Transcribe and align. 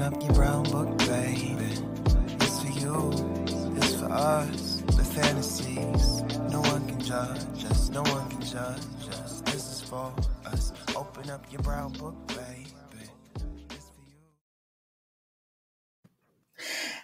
Open 0.00 0.14
up 0.14 0.22
your 0.22 0.32
brown 0.32 0.62
book, 0.62 0.96
baby. 1.00 1.76
It's 2.40 2.62
for 2.62 2.68
you, 2.80 3.10
it's 3.76 3.94
for 3.96 4.10
us. 4.10 4.80
The 4.96 5.04
fantasies, 5.04 6.22
no 6.50 6.62
one 6.62 6.88
can 6.88 7.00
judge 7.00 7.64
us, 7.66 7.90
no 7.90 8.00
one 8.04 8.30
can 8.30 8.40
judge 8.40 9.08
us. 9.10 9.42
This 9.42 9.70
is 9.70 9.82
for 9.82 10.10
us. 10.46 10.72
Open 10.96 11.28
up 11.28 11.44
your 11.52 11.60
brown 11.60 11.92
book, 11.92 12.16
baby. 12.28 13.10
It's 13.68 13.90
for 13.90 14.00
you. 14.08 14.16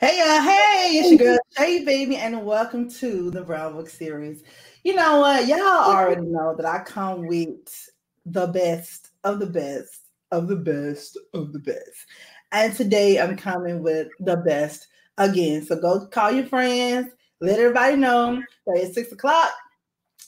Hey 0.00 0.18
y'all, 0.18 0.40
hey, 0.40 0.98
it's 0.98 1.10
your 1.10 1.18
girl 1.18 1.38
Shay 1.58 1.84
Baby, 1.84 2.16
and 2.16 2.46
welcome 2.46 2.88
to 2.92 3.30
the 3.30 3.42
Brown 3.42 3.74
Book 3.74 3.90
series. 3.90 4.42
You 4.84 4.94
know 4.94 5.20
what? 5.20 5.46
Y'all 5.46 5.58
already 5.58 6.22
know 6.22 6.54
that 6.56 6.64
I 6.64 6.82
come 6.82 7.26
with 7.26 7.90
the 8.24 8.46
best 8.46 9.10
of 9.22 9.38
the 9.38 9.46
best 9.46 10.00
of 10.32 10.48
the 10.48 10.56
best 10.56 11.18
of 11.34 11.52
the 11.52 11.58
best. 11.58 12.06
And 12.52 12.74
today 12.74 13.20
I'm 13.20 13.36
coming 13.36 13.82
with 13.82 14.08
the 14.20 14.36
best 14.36 14.86
again. 15.18 15.64
So 15.64 15.76
go 15.76 16.06
call 16.06 16.30
your 16.30 16.46
friends, 16.46 17.08
let 17.40 17.58
everybody 17.58 17.96
know 17.96 18.36
that 18.66 18.76
it's 18.76 18.94
six 18.94 19.12
o'clock 19.12 19.52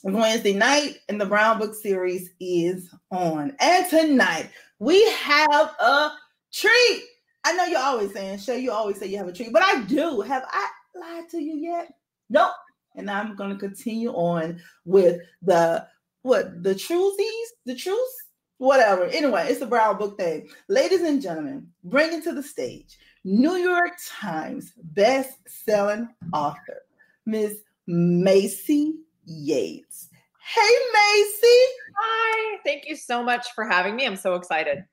Wednesday 0.03 0.53
night, 0.53 0.97
and 1.09 1.19
the 1.19 1.25
Brown 1.25 1.59
Book 1.59 1.75
series 1.75 2.29
is 2.39 2.89
on. 3.11 3.55
And 3.59 3.89
tonight 3.89 4.49
we 4.79 5.09
have 5.11 5.75
a 5.79 6.11
treat. 6.53 7.03
I 7.43 7.53
know 7.53 7.65
you're 7.65 7.79
always 7.79 8.13
saying, 8.13 8.39
Shay, 8.39 8.59
you 8.59 8.71
always 8.71 8.97
say 8.97 9.07
you 9.07 9.17
have 9.17 9.27
a 9.27 9.33
treat, 9.33 9.53
but 9.53 9.63
I 9.63 9.81
do. 9.83 10.21
Have 10.21 10.45
I 10.47 10.67
lied 10.95 11.29
to 11.29 11.39
you 11.39 11.55
yet? 11.55 11.93
Nope. 12.29 12.51
And 12.95 13.09
I'm 13.09 13.37
to 13.37 13.55
continue 13.55 14.11
on 14.11 14.61
with 14.85 15.21
the 15.41 15.87
what 16.23 16.63
the 16.63 16.75
truesies, 16.75 17.47
the 17.65 17.75
truths, 17.75 18.23
whatever. 18.59 19.05
Anyway, 19.05 19.47
it's 19.49 19.59
the 19.59 19.65
Brown 19.65 19.97
Book 19.97 20.17
thing. 20.17 20.47
Ladies 20.67 21.01
and 21.01 21.21
gentlemen, 21.21 21.67
bringing 21.83 22.21
to 22.21 22.33
the 22.33 22.43
stage 22.43 22.99
New 23.23 23.55
York 23.55 23.93
Times 24.07 24.73
best-selling 24.77 26.07
author, 26.31 26.83
Miss 27.25 27.55
Maisey 27.89 28.93
Yates. 29.25 30.09
Hey, 30.39 30.61
Maisey. 30.61 31.65
Hi. 31.97 32.57
Thank 32.63 32.87
you 32.87 32.95
so 32.95 33.23
much 33.23 33.47
for 33.53 33.65
having 33.65 33.95
me. 33.95 34.05
I'm 34.05 34.15
so 34.15 34.35
excited. 34.35 34.83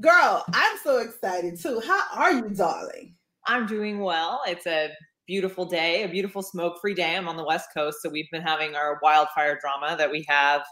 Girl, 0.00 0.44
I'm 0.52 0.78
so 0.82 0.98
excited 0.98 1.58
too. 1.60 1.80
How 1.80 2.02
are 2.14 2.32
you, 2.32 2.50
darling? 2.50 3.14
I'm 3.46 3.66
doing 3.66 4.00
well. 4.00 4.40
It's 4.46 4.66
a 4.66 4.90
beautiful 5.26 5.64
day, 5.64 6.02
a 6.02 6.08
beautiful 6.08 6.42
smoke 6.42 6.80
free 6.80 6.94
day. 6.94 7.16
I'm 7.16 7.28
on 7.28 7.36
the 7.36 7.44
West 7.44 7.68
Coast. 7.74 8.02
So 8.02 8.08
we've 8.08 8.30
been 8.30 8.42
having 8.42 8.74
our 8.74 8.98
wildfire 9.02 9.58
drama 9.60 9.96
that 9.96 10.10
we 10.10 10.24
have 10.28 10.62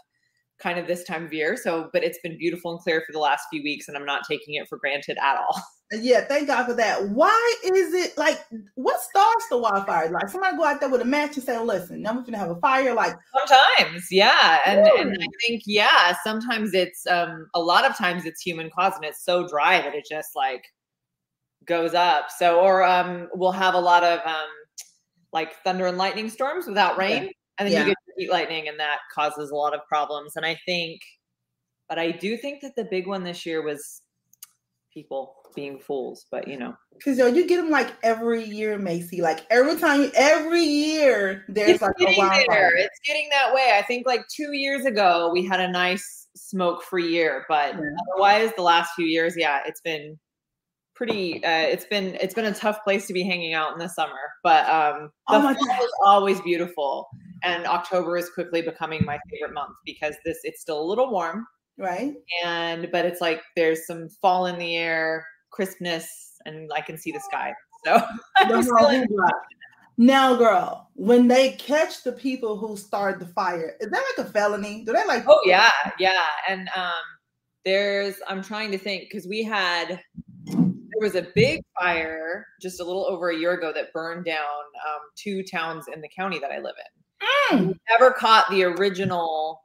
kind 0.59 0.79
of 0.79 0.87
this 0.87 1.03
time 1.03 1.25
of 1.25 1.33
year. 1.33 1.57
So, 1.57 1.89
but 1.91 2.03
it's 2.03 2.19
been 2.23 2.37
beautiful 2.37 2.71
and 2.71 2.79
clear 2.79 3.03
for 3.05 3.11
the 3.11 3.19
last 3.19 3.45
few 3.51 3.61
weeks, 3.63 3.87
and 3.87 3.97
I'm 3.97 4.05
not 4.05 4.23
taking 4.27 4.55
it 4.55 4.67
for 4.67 4.77
granted 4.77 5.17
at 5.21 5.37
all. 5.37 5.61
Yeah, 5.91 6.21
thank 6.25 6.47
God 6.47 6.65
for 6.65 6.73
that. 6.73 7.09
Why 7.09 7.55
is 7.63 7.93
it 7.93 8.17
like 8.17 8.43
what 8.73 8.99
starts 9.01 9.47
the 9.51 9.59
wildfire? 9.59 10.09
Like 10.09 10.29
somebody 10.29 10.57
go 10.57 10.65
out 10.65 10.79
there 10.79 10.89
with 10.89 11.01
a 11.01 11.05
match 11.05 11.35
and 11.35 11.45
say, 11.45 11.59
"Listen, 11.59 12.01
now 12.01 12.15
we're 12.15 12.23
gonna 12.23 12.39
have 12.39 12.49
a 12.49 12.55
fire." 12.55 12.95
Like 12.95 13.15
Sometimes, 13.37 14.07
yeah. 14.09 14.61
And, 14.65 14.79
and 14.79 15.11
I 15.11 15.27
think, 15.45 15.61
yeah, 15.67 16.15
sometimes 16.23 16.73
it's, 16.73 17.05
um, 17.05 17.47
a 17.53 17.61
lot 17.61 17.85
of 17.85 17.95
times 17.95 18.25
it's 18.25 18.41
human 18.41 18.71
caused 18.71 18.95
and 18.95 19.05
it's 19.05 19.23
so 19.23 19.47
dry 19.47 19.79
that 19.79 19.93
it 19.93 20.07
just 20.09 20.29
like 20.35 20.65
goes 21.65 21.93
up. 21.93 22.31
So, 22.35 22.59
or 22.59 22.83
um, 22.83 23.29
we'll 23.35 23.51
have 23.51 23.75
a 23.75 23.79
lot 23.79 24.03
of 24.03 24.19
um, 24.25 24.49
like 25.33 25.53
thunder 25.63 25.85
and 25.85 25.99
lightning 25.99 26.29
storms 26.29 26.65
without 26.65 26.97
rain. 26.97 27.29
And 27.57 27.67
then 27.67 27.73
Yeah. 27.73 27.79
you 27.81 27.85
get 27.87 27.97
heat 28.17 28.29
lightning 28.31 28.67
and 28.67 28.79
that 28.79 28.99
causes 29.13 29.51
a 29.51 29.55
lot 29.55 29.73
of 29.73 29.81
problems. 29.87 30.35
And 30.35 30.45
I 30.45 30.57
think, 30.65 31.01
but 31.87 31.99
I 31.99 32.11
do 32.11 32.37
think 32.37 32.61
that 32.61 32.75
the 32.75 32.83
big 32.85 33.07
one 33.07 33.23
this 33.23 33.45
year 33.45 33.61
was 33.61 34.01
people 34.93 35.35
being 35.55 35.79
fools, 35.79 36.25
but 36.31 36.47
you 36.47 36.57
know, 36.57 36.73
Because 36.97 37.17
yo, 37.17 37.27
you 37.27 37.47
get 37.47 37.57
them 37.57 37.69
like 37.69 37.93
every 38.03 38.43
year, 38.43 38.77
Maisey. 38.77 39.21
Like 39.21 39.45
every 39.49 39.75
time, 39.77 40.11
every 40.15 40.63
year, 40.63 41.45
there's 41.49 41.71
it's 41.75 41.81
like 41.81 41.93
a 41.99 42.13
wildfire. 42.17 42.45
there. 42.49 42.77
It's 42.77 42.99
getting 43.05 43.29
that 43.29 43.53
way. 43.53 43.75
I 43.77 43.81
think 43.83 44.05
like 44.05 44.25
two 44.33 44.53
years 44.53 44.85
ago 44.85 45.29
we 45.33 45.45
had 45.45 45.59
a 45.59 45.67
nice 45.69 46.27
smoke-free 46.35 47.07
year, 47.07 47.45
but 47.47 47.75
Yeah. 47.75 47.81
otherwise 48.13 48.51
the 48.55 48.63
last 48.63 48.91
few 48.95 49.05
years, 49.05 49.35
yeah, 49.37 49.59
it's 49.65 49.81
been 49.81 50.17
pretty. 50.95 51.43
Uh, 51.43 51.49
it's 51.67 51.85
been 51.85 52.15
it's 52.21 52.33
been 52.33 52.45
a 52.45 52.53
tough 52.53 52.81
place 52.83 53.05
to 53.07 53.13
be 53.13 53.23
hanging 53.23 53.53
out 53.53 53.73
in 53.73 53.79
the 53.79 53.89
summer, 53.89 54.19
but 54.43 54.67
um, 54.69 55.11
the 55.29 55.35
Oh 55.37 55.41
my 55.41 55.53
fall 55.53 55.67
God. 55.67 55.83
is 55.83 55.91
always 56.05 56.41
beautiful, 56.41 57.07
and 57.45 57.65
October 57.67 58.17
is 58.17 58.29
quickly 58.29 58.61
becoming 58.61 59.05
my 59.05 59.17
favorite 59.29 59.53
month 59.53 59.75
because 59.85 60.15
this 60.25 60.39
it's 60.43 60.61
still 60.61 60.81
a 60.81 60.83
little 60.83 61.09
warm, 61.11 61.45
Right? 61.77 62.13
and 62.43 62.89
but 62.91 63.05
it's 63.05 63.21
like 63.21 63.41
there's 63.55 63.85
some 63.87 64.09
fall 64.21 64.47
in 64.47 64.57
the 64.57 64.75
air, 64.75 65.25
crispness, 65.51 66.07
and 66.45 66.69
I 66.73 66.81
can 66.81 66.97
see 66.97 67.11
the 67.11 67.19
sky. 67.21 67.53
So 67.85 68.01
The 68.49 69.07
in- 69.09 69.17
Now, 69.97 70.35
girl, 70.35 70.89
when 70.95 71.27
they 71.27 71.51
catch 71.53 72.03
the 72.03 72.11
people 72.11 72.57
who 72.57 72.75
started 72.75 73.19
the 73.21 73.31
fire, 73.33 73.75
is 73.79 73.89
that 73.89 74.03
like 74.17 74.27
a 74.27 74.29
felony? 74.29 74.83
Do 74.85 74.91
they 74.93 75.05
like? 75.05 75.23
Oh 75.27 75.39
yeah, 75.45 75.69
yeah. 75.99 76.25
And 76.49 76.67
um 76.75 77.03
there's 77.63 78.15
I'm 78.27 78.43
trying 78.43 78.71
to 78.71 78.77
think 78.77 79.03
because 79.09 79.27
we 79.27 79.43
had 79.43 80.01
there 80.47 81.01
was 81.01 81.15
a 81.15 81.27
big 81.35 81.61
fire 81.79 82.45
just 82.61 82.79
a 82.79 82.83
little 82.83 83.05
over 83.05 83.29
a 83.29 83.35
year 83.37 83.51
ago 83.53 83.71
that 83.73 83.91
burned 83.91 84.23
down 84.25 84.37
um, 84.87 84.99
two 85.17 85.43
towns 85.43 85.85
in 85.93 85.99
the 85.99 86.07
county 86.15 86.39
that 86.39 86.51
I 86.51 86.57
live 86.57 86.75
in. 86.77 87.03
Mm. 87.21 87.77
Never 87.89 88.11
caught 88.11 88.49
the 88.49 88.63
original 88.63 89.61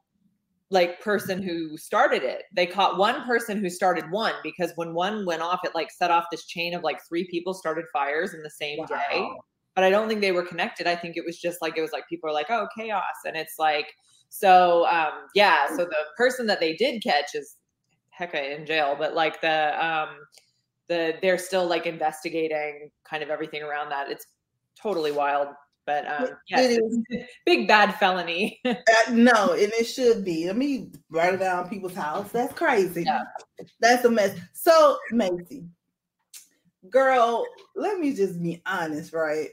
like 0.70 1.00
person 1.00 1.42
who 1.42 1.76
started 1.76 2.22
it. 2.22 2.44
They 2.54 2.66
caught 2.66 2.96
one 2.96 3.24
person 3.24 3.58
who 3.58 3.68
started 3.68 4.10
one 4.10 4.34
because 4.42 4.72
when 4.76 4.94
one 4.94 5.26
went 5.26 5.42
off, 5.42 5.60
it 5.64 5.74
like 5.74 5.90
set 5.90 6.10
off 6.10 6.26
this 6.30 6.46
chain 6.46 6.74
of 6.74 6.82
like 6.82 7.00
three 7.08 7.26
people 7.28 7.54
started 7.54 7.86
fires 7.92 8.34
in 8.34 8.42
the 8.42 8.50
same 8.50 8.84
day 8.86 9.28
but 9.74 9.84
I 9.84 9.90
don't 9.90 10.08
think 10.08 10.20
they 10.20 10.32
were 10.32 10.42
connected. 10.42 10.86
I 10.86 10.96
think 10.96 11.16
it 11.16 11.24
was 11.24 11.38
just 11.38 11.62
like 11.62 11.76
it 11.76 11.80
was 11.80 11.92
like 11.92 12.08
people 12.08 12.28
are 12.28 12.32
like, 12.32 12.50
oh, 12.50 12.68
chaos, 12.76 13.02
and 13.24 13.36
it's 13.36 13.58
like 13.58 13.86
so 14.28 14.86
um 14.86 15.28
yeah. 15.34 15.68
So 15.68 15.84
the 15.84 16.04
person 16.16 16.46
that 16.46 16.60
they 16.60 16.74
did 16.74 17.02
catch 17.02 17.34
is 17.34 17.56
hecka 18.18 18.56
in 18.56 18.66
jail, 18.66 18.96
but 18.98 19.14
like 19.14 19.40
the 19.40 19.84
um 19.84 20.08
the 20.88 21.14
they're 21.22 21.38
still 21.38 21.66
like 21.66 21.86
investigating 21.86 22.90
kind 23.08 23.22
of 23.22 23.30
everything 23.30 23.62
around 23.62 23.90
that. 23.90 24.10
It's 24.10 24.26
totally 24.80 25.12
wild, 25.12 25.48
but 25.86 26.06
um 26.06 26.28
yeah, 26.48 26.60
it's 26.60 27.26
big 27.44 27.66
bad 27.66 27.94
felony. 27.96 28.60
Uh, 28.70 29.12
no, 29.12 29.52
and 29.52 29.72
it 29.78 29.84
should 29.84 30.24
be. 30.24 30.46
Let 30.46 30.56
me 30.56 30.90
burn 31.10 31.38
down 31.38 31.68
people's 31.68 31.94
house. 31.94 32.30
That's 32.32 32.52
crazy. 32.52 33.04
Yeah. 33.04 33.22
That's 33.80 34.04
a 34.04 34.10
mess. 34.10 34.36
So, 34.52 34.98
Maisey, 35.12 35.66
girl, 36.88 37.44
let 37.76 37.98
me 37.98 38.12
just 38.14 38.42
be 38.42 38.60
honest, 38.66 39.12
right? 39.12 39.48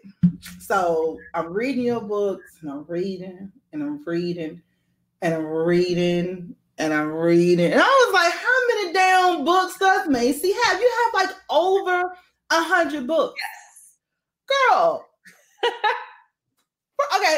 So, 0.60 1.18
I'm 1.34 1.54
reading 1.54 1.86
your 1.86 2.02
books, 2.02 2.58
and 2.62 2.72
I'm 2.72 2.86
reading, 2.88 3.52
and 3.74 3.84
I'm 3.84 4.04
reading, 4.06 4.62
and 5.22 5.34
I'm 5.34 5.46
reading, 5.46 6.56
and 6.78 6.94
I'm 6.94 7.12
reading, 7.12 7.72
and 7.72 7.82
I 7.82 7.86
was 7.86 8.14
like, 8.14 8.34
"How 8.34 8.68
many 8.68 8.94
damn 8.94 9.46
books 9.46 9.78
does 9.78 10.08
Maisey 10.08 10.54
have? 10.64 10.80
You 10.80 10.92
have 11.06 11.28
like 11.28 11.36
over 11.50 12.02
a 12.52 12.64
hundred 12.64 13.08
books, 13.08 13.41
girl." 14.70 15.08
okay, 17.16 17.38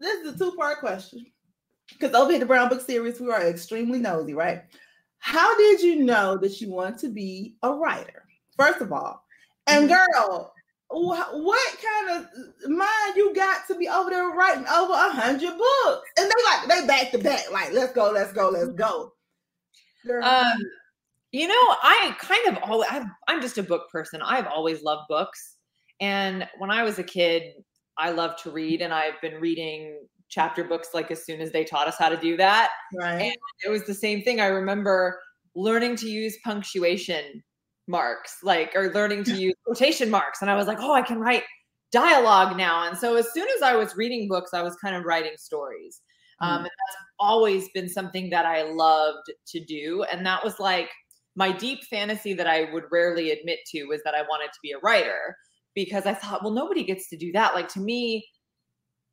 this 0.00 0.24
is 0.24 0.34
a 0.34 0.38
two-part 0.38 0.80
question 0.80 1.26
because 1.88 2.14
over 2.14 2.30
here, 2.30 2.40
the 2.40 2.46
Brown 2.46 2.68
Book 2.68 2.80
series, 2.80 3.20
we 3.20 3.30
are 3.30 3.46
extremely 3.46 3.98
nosy, 3.98 4.34
right? 4.34 4.62
How 5.18 5.56
did 5.56 5.80
you 5.80 6.04
know 6.04 6.36
that 6.36 6.60
you 6.60 6.70
want 6.70 6.98
to 7.00 7.08
be 7.08 7.56
a 7.62 7.72
writer? 7.72 8.24
First 8.56 8.80
of 8.80 8.92
all, 8.92 9.24
and 9.66 9.88
girl, 9.88 10.52
what 10.90 11.76
kind 11.78 12.18
of 12.18 12.70
mind 12.70 13.16
you 13.16 13.34
got 13.34 13.66
to 13.66 13.74
be 13.74 13.88
over 13.88 14.10
there 14.10 14.28
writing 14.30 14.66
over 14.66 14.92
a 14.92 15.10
hundred 15.10 15.56
books? 15.56 16.08
And 16.18 16.30
they 16.30 16.44
like 16.44 16.68
they 16.68 16.86
back 16.86 17.10
to 17.12 17.18
back, 17.18 17.50
like 17.52 17.72
let's 17.72 17.92
go, 17.92 18.10
let's 18.10 18.32
go, 18.32 18.48
let's 18.48 18.72
go. 18.72 19.12
Girl, 20.06 20.24
Um, 20.24 20.56
you 21.32 21.46
know, 21.46 21.54
I 21.54 22.14
kind 22.18 22.56
of 22.56 22.62
always, 22.62 22.88
I've, 22.90 23.04
I'm 23.26 23.42
just 23.42 23.58
a 23.58 23.62
book 23.62 23.90
person. 23.90 24.22
I've 24.22 24.46
always 24.46 24.82
loved 24.82 25.08
books. 25.08 25.56
And 26.00 26.48
when 26.58 26.70
I 26.70 26.82
was 26.84 26.98
a 26.98 27.04
kid, 27.04 27.54
I 27.98 28.10
love 28.10 28.36
to 28.42 28.50
read, 28.50 28.80
and 28.80 28.92
I've 28.92 29.20
been 29.20 29.40
reading 29.40 29.98
chapter 30.28 30.62
books 30.62 30.88
like 30.94 31.10
as 31.10 31.24
soon 31.24 31.40
as 31.40 31.52
they 31.52 31.64
taught 31.64 31.88
us 31.88 31.96
how 31.98 32.08
to 32.08 32.16
do 32.16 32.36
that. 32.36 32.70
right? 32.98 33.22
And 33.22 33.36
it 33.64 33.70
was 33.70 33.84
the 33.84 33.94
same 33.94 34.22
thing. 34.22 34.40
I 34.40 34.46
remember 34.46 35.18
learning 35.54 35.96
to 35.96 36.08
use 36.08 36.36
punctuation 36.44 37.42
marks, 37.86 38.36
like 38.42 38.72
or 38.76 38.92
learning 38.92 39.24
to 39.24 39.34
use 39.40 39.54
quotation 39.64 40.10
marks. 40.10 40.42
And 40.42 40.50
I 40.50 40.54
was 40.54 40.66
like, 40.66 40.78
oh, 40.80 40.92
I 40.92 41.02
can 41.02 41.18
write 41.18 41.44
dialogue 41.90 42.56
now. 42.56 42.86
And 42.86 42.96
so 42.96 43.16
as 43.16 43.32
soon 43.32 43.46
as 43.56 43.62
I 43.62 43.74
was 43.74 43.96
reading 43.96 44.28
books, 44.28 44.50
I 44.52 44.62
was 44.62 44.76
kind 44.76 44.94
of 44.94 45.04
writing 45.04 45.32
stories. 45.38 46.02
Um, 46.40 46.58
and 46.58 46.66
that's 46.66 46.96
always 47.18 47.68
been 47.74 47.88
something 47.88 48.30
that 48.30 48.46
I 48.46 48.62
loved 48.62 49.32
to 49.48 49.64
do. 49.64 50.04
And 50.04 50.24
that 50.24 50.44
was 50.44 50.60
like 50.60 50.88
my 51.34 51.50
deep 51.50 51.82
fantasy 51.84 52.32
that 52.34 52.46
I 52.46 52.72
would 52.72 52.84
rarely 52.92 53.32
admit 53.32 53.58
to 53.72 53.84
was 53.84 54.00
that 54.04 54.14
I 54.14 54.22
wanted 54.22 54.52
to 54.52 54.58
be 54.62 54.72
a 54.72 54.78
writer 54.78 55.36
because 55.74 56.06
I 56.06 56.14
thought, 56.14 56.42
well, 56.42 56.52
nobody 56.52 56.84
gets 56.84 57.08
to 57.10 57.16
do 57.16 57.32
that. 57.32 57.54
Like 57.54 57.68
to 57.68 57.80
me, 57.80 58.26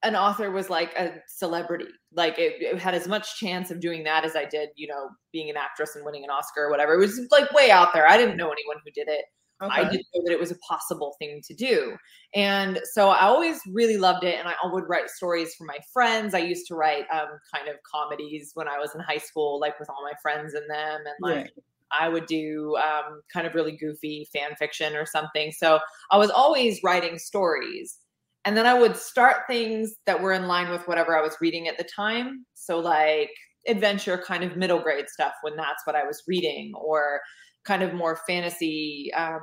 an 0.04 0.16
author 0.16 0.52
was 0.52 0.69
like 0.69 0.94
a 0.96 1.13
celebrity. 1.28 1.88
Like 2.13 2.38
it, 2.38 2.54
it, 2.60 2.80
had 2.80 2.94
as 2.94 3.07
much 3.07 3.38
chance 3.38 3.72
of 3.72 3.80
doing 3.80 4.04
that 4.04 4.24
as 4.24 4.36
I 4.36 4.46
did, 4.46 4.69
you 4.75 4.88
know, 4.88 5.10
being 5.34 5.50
an 5.50 5.57
actress 5.57 5.96
and 5.96 6.06
winning 6.06 6.24
an 6.24 6.30
Oscar 6.30 6.66
or 6.66 6.69
whatever. 6.69 6.94
It 6.94 7.00
was 7.00 7.19
like 7.31 7.52
way 7.52 7.72
out 7.72 7.94
there. 7.94 8.07
I 8.07 8.18
didn't 8.18 8.38
know 8.38 8.52
anyone 8.52 8.78
who 8.86 8.92
did 8.92 9.07
it. 9.07 9.25
Okay. 9.63 9.74
I 9.74 9.84
didn't 9.84 10.06
know 10.13 10.24
that 10.25 10.34
it 10.34 10.40
was 10.40 10.52
a 10.52 10.57
possible 10.68 11.16
thing 11.18 11.42
to 11.48 11.54
do. 11.56 11.96
And 12.34 12.80
so 12.92 13.10
I 13.10 13.22
always 13.22 13.60
really 13.72 13.98
loved 13.98 14.25
it. 14.25 14.36
And 14.38 14.48
I 14.48 14.54
would 14.66 14.84
write 14.90 15.10
stories 15.10 15.56
for 15.56 15.63
my 15.63 15.78
friends. 15.94 16.34
I 16.34 16.40
used 16.40 16.68
to 16.68 16.75
write 16.75 17.06
um, 17.12 17.30
kind 17.54 17.69
of 17.69 17.75
comedies 17.90 18.52
when 18.54 18.68
I 18.68 18.78
was 18.78 18.94
in 18.94 19.02
high 19.02 19.18
school, 19.18 19.60
like 19.60 19.80
with 19.80 19.90
all 19.90 20.04
my 20.04 20.13
friends 20.22 20.54
in 20.54 20.68
them. 20.68 21.00
And 21.06 21.16
like, 21.22 21.36
right. 21.36 21.52
I 22.00 22.09
would 22.09 22.25
do 22.25 22.75
um, 22.77 23.21
kind 23.31 23.47
of 23.47 23.56
really 23.56 23.77
goofy 23.77 24.27
fan 24.33 24.56
fiction 24.57 24.95
or 24.95 25.06
something. 25.06 25.51
So 25.51 25.80
I 26.12 26.18
was 26.18 26.30
always 26.30 26.80
writing 26.83 27.18
stories. 27.18 27.97
And 28.45 28.56
then 28.56 28.68
I 28.68 28.80
would 28.80 28.95
start 28.95 29.44
things 29.47 29.95
that 30.06 30.21
were 30.21 30.31
in 30.31 30.47
line 30.47 30.69
with 30.69 30.88
whatever 30.88 31.18
I 31.18 31.21
was 31.21 31.36
reading 31.42 31.68
at 31.68 31.77
the 31.77 31.83
time. 31.95 32.45
So, 32.53 32.80
like 32.80 33.31
adventure, 33.68 34.19
kind 34.19 34.44
of 34.44 34.56
middle 34.56 34.80
grade 34.80 35.09
stuff 35.09 35.33
when 35.42 35.56
that's 35.56 35.86
what 35.86 35.95
I 35.95 36.06
was 36.06 36.21
reading, 36.27 36.71
or 36.75 37.21
kind 37.65 37.81
of 37.81 37.95
more 37.95 38.19
fantasy 38.27 39.12
um, 39.18 39.42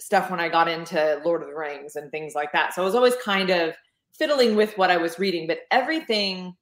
stuff 0.00 0.30
when 0.30 0.40
I 0.40 0.48
got 0.48 0.66
into 0.66 1.20
Lord 1.24 1.42
of 1.42 1.48
the 1.48 1.54
Rings 1.54 1.94
and 1.94 2.10
things 2.10 2.34
like 2.34 2.50
that. 2.52 2.74
So 2.74 2.82
I 2.82 2.84
was 2.84 2.96
always 2.96 3.14
kind 3.16 3.50
of 3.50 3.74
fiddling 4.18 4.56
with 4.56 4.76
what 4.76 4.90
I 4.90 4.96
was 4.96 5.18
reading, 5.20 5.46
but 5.46 5.58
everything 5.70 6.54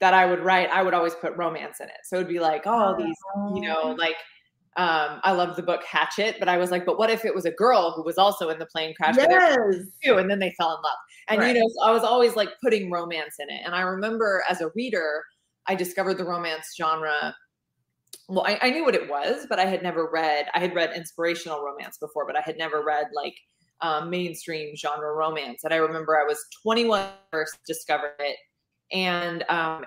that 0.00 0.14
I 0.14 0.26
would 0.26 0.40
write, 0.40 0.70
I 0.70 0.82
would 0.82 0.94
always 0.94 1.14
put 1.14 1.36
romance 1.36 1.80
in 1.80 1.88
it. 1.88 1.94
So 2.04 2.16
it'd 2.16 2.28
be 2.28 2.40
like, 2.40 2.62
oh, 2.66 2.96
these, 2.96 3.16
you 3.54 3.68
know, 3.68 3.80
oh. 3.82 3.90
like 3.92 4.16
um, 4.76 5.20
I 5.22 5.30
love 5.32 5.54
the 5.54 5.62
book 5.62 5.84
Hatchet, 5.84 6.36
but 6.40 6.48
I 6.48 6.56
was 6.56 6.72
like, 6.72 6.84
but 6.84 6.98
what 6.98 7.08
if 7.08 7.24
it 7.24 7.32
was 7.32 7.44
a 7.44 7.52
girl 7.52 7.92
who 7.92 8.02
was 8.02 8.18
also 8.18 8.48
in 8.50 8.58
the 8.58 8.66
plane 8.66 8.92
crash? 8.94 9.14
Yes. 9.16 9.56
Too, 10.04 10.16
and 10.16 10.28
then 10.28 10.40
they 10.40 10.52
fell 10.58 10.70
in 10.70 10.82
love. 10.82 10.98
And 11.28 11.40
right. 11.40 11.54
you 11.54 11.60
know, 11.60 11.68
so 11.68 11.84
I 11.84 11.92
was 11.92 12.02
always 12.02 12.34
like 12.34 12.48
putting 12.62 12.90
romance 12.90 13.36
in 13.38 13.48
it. 13.48 13.60
And 13.64 13.74
I 13.74 13.82
remember 13.82 14.42
as 14.50 14.60
a 14.60 14.70
reader, 14.74 15.22
I 15.66 15.76
discovered 15.76 16.18
the 16.18 16.24
romance 16.24 16.74
genre 16.76 17.34
well, 18.28 18.44
I, 18.46 18.58
I, 18.62 18.70
knew 18.70 18.84
what 18.84 18.94
it 18.94 19.08
was, 19.08 19.46
but 19.48 19.58
I 19.58 19.66
had 19.66 19.82
never 19.82 20.08
read. 20.10 20.46
I 20.54 20.58
had 20.58 20.74
read 20.74 20.92
inspirational 20.94 21.62
romance 21.62 21.98
before, 21.98 22.26
but 22.26 22.36
I 22.36 22.40
had 22.40 22.56
never 22.56 22.82
read 22.82 23.06
like 23.14 23.34
um, 23.80 24.08
mainstream 24.08 24.74
genre 24.76 25.12
romance. 25.12 25.64
And 25.64 25.74
I 25.74 25.76
remember 25.76 26.18
I 26.18 26.24
was 26.24 26.38
21 26.62 27.06
first 27.30 27.58
discovered 27.66 28.14
it, 28.20 28.36
and 28.92 29.42
um, 29.48 29.84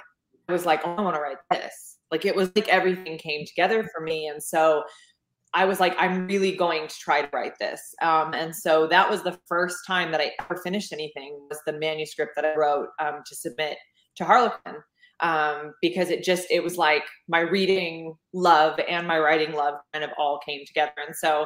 I 0.47 0.53
was 0.53 0.65
like, 0.65 0.81
oh, 0.83 0.95
I 0.95 1.01
want 1.01 1.15
to 1.15 1.21
write 1.21 1.37
this. 1.51 1.97
Like 2.11 2.25
it 2.25 2.35
was 2.35 2.51
like 2.55 2.67
everything 2.69 3.17
came 3.17 3.45
together 3.45 3.87
for 3.93 4.01
me, 4.01 4.27
and 4.27 4.41
so 4.41 4.83
I 5.53 5.65
was 5.65 5.79
like, 5.79 5.95
I'm 5.97 6.27
really 6.27 6.55
going 6.55 6.87
to 6.87 6.95
try 6.95 7.21
to 7.21 7.29
write 7.33 7.57
this. 7.59 7.81
Um, 8.01 8.33
and 8.33 8.55
so 8.55 8.87
that 8.87 9.09
was 9.09 9.23
the 9.23 9.37
first 9.47 9.77
time 9.87 10.11
that 10.11 10.21
I 10.21 10.31
ever 10.39 10.59
finished 10.61 10.93
anything. 10.93 11.37
Was 11.49 11.59
the 11.65 11.73
manuscript 11.73 12.33
that 12.35 12.45
I 12.45 12.55
wrote 12.55 12.89
um, 12.99 13.21
to 13.25 13.35
submit 13.35 13.77
to 14.15 14.25
Harlequin 14.25 14.75
um, 15.19 15.73
because 15.81 16.09
it 16.09 16.23
just 16.23 16.45
it 16.49 16.63
was 16.63 16.77
like 16.77 17.03
my 17.27 17.39
reading 17.39 18.15
love 18.33 18.79
and 18.87 19.07
my 19.07 19.17
writing 19.17 19.53
love 19.53 19.75
kind 19.93 20.03
of 20.03 20.11
all 20.17 20.39
came 20.45 20.61
together 20.65 20.91
and 21.05 21.15
so 21.15 21.45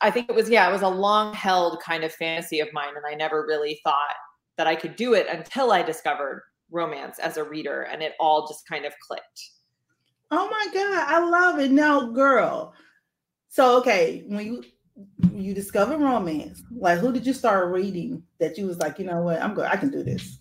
i 0.00 0.10
think 0.10 0.28
it 0.28 0.34
was 0.34 0.48
yeah 0.48 0.68
it 0.68 0.72
was 0.72 0.82
a 0.82 0.88
long 0.88 1.34
held 1.34 1.80
kind 1.82 2.04
of 2.04 2.12
fantasy 2.12 2.60
of 2.60 2.68
mine 2.72 2.94
and 2.96 3.04
i 3.10 3.14
never 3.14 3.44
really 3.46 3.80
thought 3.84 4.14
that 4.60 4.66
i 4.66 4.76
could 4.76 4.94
do 4.94 5.14
it 5.14 5.26
until 5.30 5.72
i 5.72 5.80
discovered 5.80 6.42
romance 6.70 7.18
as 7.18 7.38
a 7.38 7.42
reader 7.42 7.84
and 7.84 8.02
it 8.02 8.12
all 8.20 8.46
just 8.46 8.68
kind 8.68 8.84
of 8.84 8.92
clicked. 9.00 9.40
Oh 10.30 10.50
my 10.50 10.66
god 10.74 11.08
i 11.08 11.18
love 11.18 11.58
it. 11.58 11.70
Now 11.70 12.10
girl 12.10 12.74
so 13.48 13.78
okay 13.78 14.22
when 14.26 14.44
you 14.44 14.64
you 15.32 15.54
discover 15.54 15.96
romance 15.96 16.62
like 16.70 16.98
who 16.98 17.10
did 17.10 17.26
you 17.26 17.32
start 17.32 17.72
reading 17.72 18.22
that 18.38 18.58
you 18.58 18.66
was 18.66 18.76
like 18.76 18.98
you 18.98 19.06
know 19.06 19.22
what? 19.22 19.40
I'm 19.40 19.54
good 19.54 19.64
i 19.64 19.76
can 19.76 19.90
do 19.90 20.02
this. 20.02 20.40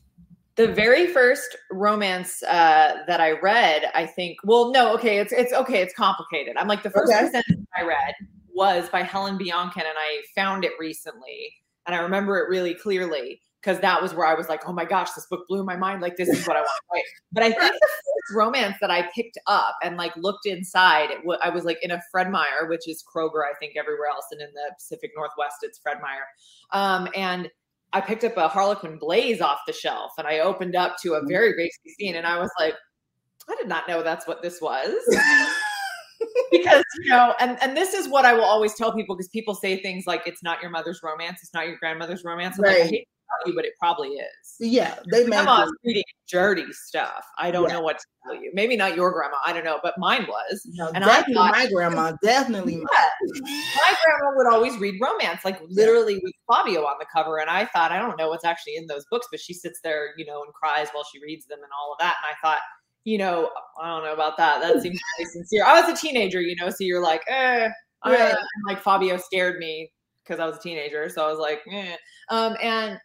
The 0.57 0.67
very 0.67 1.07
first 1.07 1.55
romance 1.71 2.43
uh, 2.43 3.03
that 3.07 3.21
I 3.21 3.39
read, 3.39 3.83
I 3.95 4.05
think, 4.05 4.39
well, 4.43 4.71
no, 4.73 4.93
okay, 4.95 5.19
it's 5.19 5.31
it's 5.31 5.53
okay, 5.53 5.81
it's 5.81 5.93
complicated. 5.93 6.57
I'm 6.57 6.67
like 6.67 6.83
the 6.83 6.89
first 6.89 7.13
okay. 7.13 7.41
I 7.77 7.83
read 7.83 8.13
was 8.53 8.89
by 8.89 9.01
Helen 9.01 9.37
Bianchen, 9.37 9.77
and 9.77 9.97
I 10.09 10.21
found 10.35 10.65
it 10.65 10.73
recently, 10.77 11.53
and 11.85 11.95
I 11.95 11.99
remember 11.99 12.37
it 12.39 12.49
really 12.49 12.73
clearly 12.73 13.39
because 13.61 13.79
that 13.81 14.01
was 14.01 14.13
where 14.13 14.25
I 14.25 14.35
was 14.35 14.47
like, 14.47 14.67
oh 14.67 14.73
my 14.73 14.85
gosh, 14.85 15.11
this 15.11 15.25
book 15.29 15.45
blew 15.47 15.63
my 15.63 15.75
mind. 15.75 16.01
Like 16.01 16.15
this 16.15 16.29
is 16.29 16.47
what 16.47 16.55
I 16.55 16.61
want 16.61 16.69
to 16.69 16.93
write. 16.93 17.03
But 17.31 17.43
I 17.43 17.51
think 17.51 17.73
the 17.73 17.87
first 17.87 18.35
romance 18.35 18.77
that 18.79 18.89
I 18.89 19.09
picked 19.13 19.37
up 19.47 19.75
and 19.83 19.97
like 19.97 20.15
looked 20.15 20.45
inside, 20.45 21.11
it 21.11 21.17
w- 21.17 21.39
I 21.43 21.49
was 21.49 21.65
like 21.65 21.77
in 21.81 21.91
a 21.91 22.01
Fred 22.11 22.31
Meyer, 22.31 22.67
which 22.69 22.87
is 22.87 23.03
Kroger, 23.03 23.43
I 23.43 23.53
think 23.59 23.73
everywhere 23.77 24.07
else, 24.13 24.25
and 24.31 24.41
in 24.41 24.47
the 24.53 24.71
Pacific 24.77 25.11
Northwest, 25.15 25.57
it's 25.63 25.77
Fred 25.79 25.97
Meyer. 26.01 26.25
Um, 26.71 27.09
and 27.15 27.49
I 27.91 28.01
picked 28.01 28.23
up 28.23 28.37
a 28.37 28.47
Harlequin 28.47 28.97
Blaze 28.97 29.41
off 29.41 29.59
the 29.67 29.73
shelf 29.73 30.11
and 30.17 30.27
I 30.27 30.39
opened 30.39 30.75
up 30.75 30.97
to 31.01 31.15
a 31.15 31.21
mm. 31.21 31.27
very 31.27 31.55
racy 31.57 31.95
scene 31.97 32.15
and 32.15 32.25
I 32.25 32.39
was 32.39 32.51
like, 32.59 32.75
I 33.49 33.55
did 33.55 33.67
not 33.67 33.87
know 33.87 34.03
that's 34.03 34.27
what 34.27 34.41
this 34.41 34.61
was. 34.61 34.93
because 36.51 36.83
you 37.03 37.09
know, 37.09 37.33
and 37.39 37.57
and 37.61 37.75
this 37.75 37.93
is 37.93 38.07
what 38.07 38.25
I 38.25 38.33
will 38.33 38.43
always 38.43 38.75
tell 38.75 38.93
people 38.93 39.15
because 39.15 39.29
people 39.29 39.55
say 39.55 39.81
things 39.81 40.05
like 40.05 40.21
it's 40.25 40.43
not 40.43 40.61
your 40.61 40.69
mother's 40.69 41.01
romance, 41.03 41.39
it's 41.41 41.53
not 41.53 41.65
your 41.65 41.77
grandmother's 41.77 42.23
romance. 42.23 42.57
I'm 42.59 42.65
right. 42.65 42.91
like, 42.91 43.07
you, 43.45 43.55
but 43.55 43.65
it 43.65 43.73
probably 43.79 44.09
is. 44.09 44.55
Yeah, 44.59 44.95
they 45.11 45.25
grandma's 45.25 45.71
reading 45.83 46.03
dirty 46.29 46.71
stuff. 46.71 47.25
I 47.37 47.51
don't 47.51 47.67
yeah. 47.67 47.75
know 47.75 47.81
what 47.81 47.99
to 47.99 48.05
tell 48.23 48.35
you. 48.35 48.51
Maybe 48.53 48.75
not 48.75 48.95
your 48.95 49.11
grandma. 49.11 49.37
I 49.45 49.53
don't 49.53 49.63
know, 49.63 49.79
but 49.81 49.97
mine 49.97 50.25
was. 50.27 50.61
No, 50.73 50.87
and 50.87 51.03
definitely 51.03 51.35
I 51.35 51.37
thought, 51.37 51.51
my 51.51 51.67
grandma. 51.71 52.11
Definitely 52.23 52.77
my. 52.77 52.83
my 52.85 53.95
grandma 54.05 54.35
would 54.35 54.47
always 54.47 54.77
read 54.77 54.95
romance, 55.01 55.45
like 55.45 55.59
literally 55.69 56.13
yeah. 56.13 56.19
with 56.23 56.33
Fabio 56.47 56.81
on 56.81 56.95
the 56.99 57.05
cover. 57.11 57.37
And 57.37 57.49
I 57.49 57.65
thought, 57.65 57.91
I 57.91 57.99
don't 57.99 58.17
know 58.17 58.29
what's 58.29 58.45
actually 58.45 58.75
in 58.75 58.87
those 58.87 59.05
books, 59.09 59.27
but 59.31 59.39
she 59.39 59.53
sits 59.53 59.79
there, 59.83 60.13
you 60.17 60.25
know, 60.25 60.43
and 60.43 60.53
cries 60.53 60.89
while 60.91 61.05
she 61.11 61.21
reads 61.21 61.45
them 61.45 61.59
and 61.59 61.71
all 61.79 61.93
of 61.93 61.99
that. 61.99 62.17
And 62.23 62.35
I 62.35 62.47
thought, 62.47 62.61
you 63.05 63.17
know, 63.17 63.49
I 63.81 63.87
don't 63.87 64.03
know 64.03 64.13
about 64.13 64.37
that. 64.37 64.61
That 64.61 64.81
seems 64.81 64.99
really 65.17 65.29
sincere. 65.31 65.65
I 65.65 65.81
was 65.81 65.97
a 65.97 65.99
teenager, 65.99 66.41
you 66.41 66.55
know, 66.55 66.69
so 66.69 66.77
you're 66.81 67.03
like, 67.03 67.23
eh. 67.27 67.69
Right. 68.05 68.35
like 68.67 68.81
Fabio 68.81 69.17
scared 69.17 69.59
me 69.59 69.91
because 70.23 70.39
I 70.39 70.45
was 70.45 70.57
a 70.57 70.61
teenager, 70.61 71.09
so 71.09 71.25
I 71.25 71.29
was 71.29 71.39
like, 71.39 71.61
eh. 71.71 71.95
Um, 72.29 72.55
and 72.61 72.97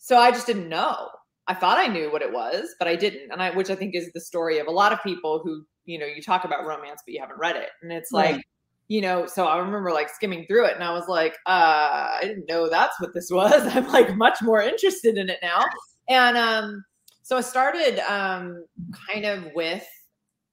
so 0.00 0.16
I 0.16 0.30
just 0.30 0.46
didn't 0.46 0.68
know. 0.68 1.10
I 1.46 1.54
thought 1.54 1.78
I 1.78 1.86
knew 1.86 2.10
what 2.10 2.22
it 2.22 2.32
was, 2.32 2.74
but 2.78 2.88
I 2.88 2.96
didn't. 2.96 3.30
And 3.30 3.42
I, 3.42 3.50
which 3.50 3.70
I 3.70 3.74
think 3.74 3.94
is 3.94 4.10
the 4.12 4.20
story 4.20 4.58
of 4.58 4.66
a 4.66 4.70
lot 4.70 4.92
of 4.92 5.02
people 5.02 5.40
who, 5.44 5.62
you 5.84 5.98
know, 5.98 6.06
you 6.06 6.22
talk 6.22 6.44
about 6.44 6.64
romance, 6.64 7.02
but 7.06 7.12
you 7.12 7.20
haven't 7.20 7.38
read 7.38 7.56
it. 7.56 7.68
And 7.82 7.92
it's 7.92 8.10
like, 8.10 8.36
right. 8.36 8.44
you 8.88 9.02
know, 9.02 9.26
so 9.26 9.44
I 9.46 9.58
remember 9.58 9.92
like 9.92 10.08
skimming 10.08 10.46
through 10.46 10.66
it 10.66 10.74
and 10.74 10.82
I 10.82 10.92
was 10.92 11.06
like, 11.06 11.34
uh, 11.46 12.16
I 12.16 12.20
didn't 12.22 12.46
know 12.48 12.70
that's 12.70 12.98
what 12.98 13.12
this 13.12 13.28
was. 13.32 13.66
I'm 13.76 13.88
like 13.88 14.16
much 14.16 14.40
more 14.40 14.62
interested 14.62 15.18
in 15.18 15.28
it 15.28 15.38
now. 15.42 15.64
And 16.08 16.38
um, 16.38 16.82
so 17.22 17.36
I 17.36 17.42
started 17.42 17.98
um, 18.10 18.64
kind 19.08 19.26
of 19.26 19.48
with 19.54 19.86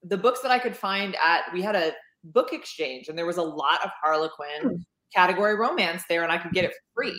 the 0.02 0.18
books 0.18 0.40
that 0.40 0.50
I 0.50 0.58
could 0.58 0.76
find 0.76 1.16
at, 1.24 1.44
we 1.54 1.62
had 1.62 1.74
a 1.74 1.92
book 2.22 2.52
exchange 2.52 3.08
and 3.08 3.16
there 3.16 3.26
was 3.26 3.38
a 3.38 3.42
lot 3.42 3.82
of 3.82 3.90
Harlequin 4.02 4.62
hmm. 4.62 4.76
category 5.14 5.54
romance 5.54 6.02
there 6.06 6.22
and 6.22 6.30
I 6.30 6.36
could 6.36 6.52
get 6.52 6.64
it 6.64 6.72
free. 6.94 7.18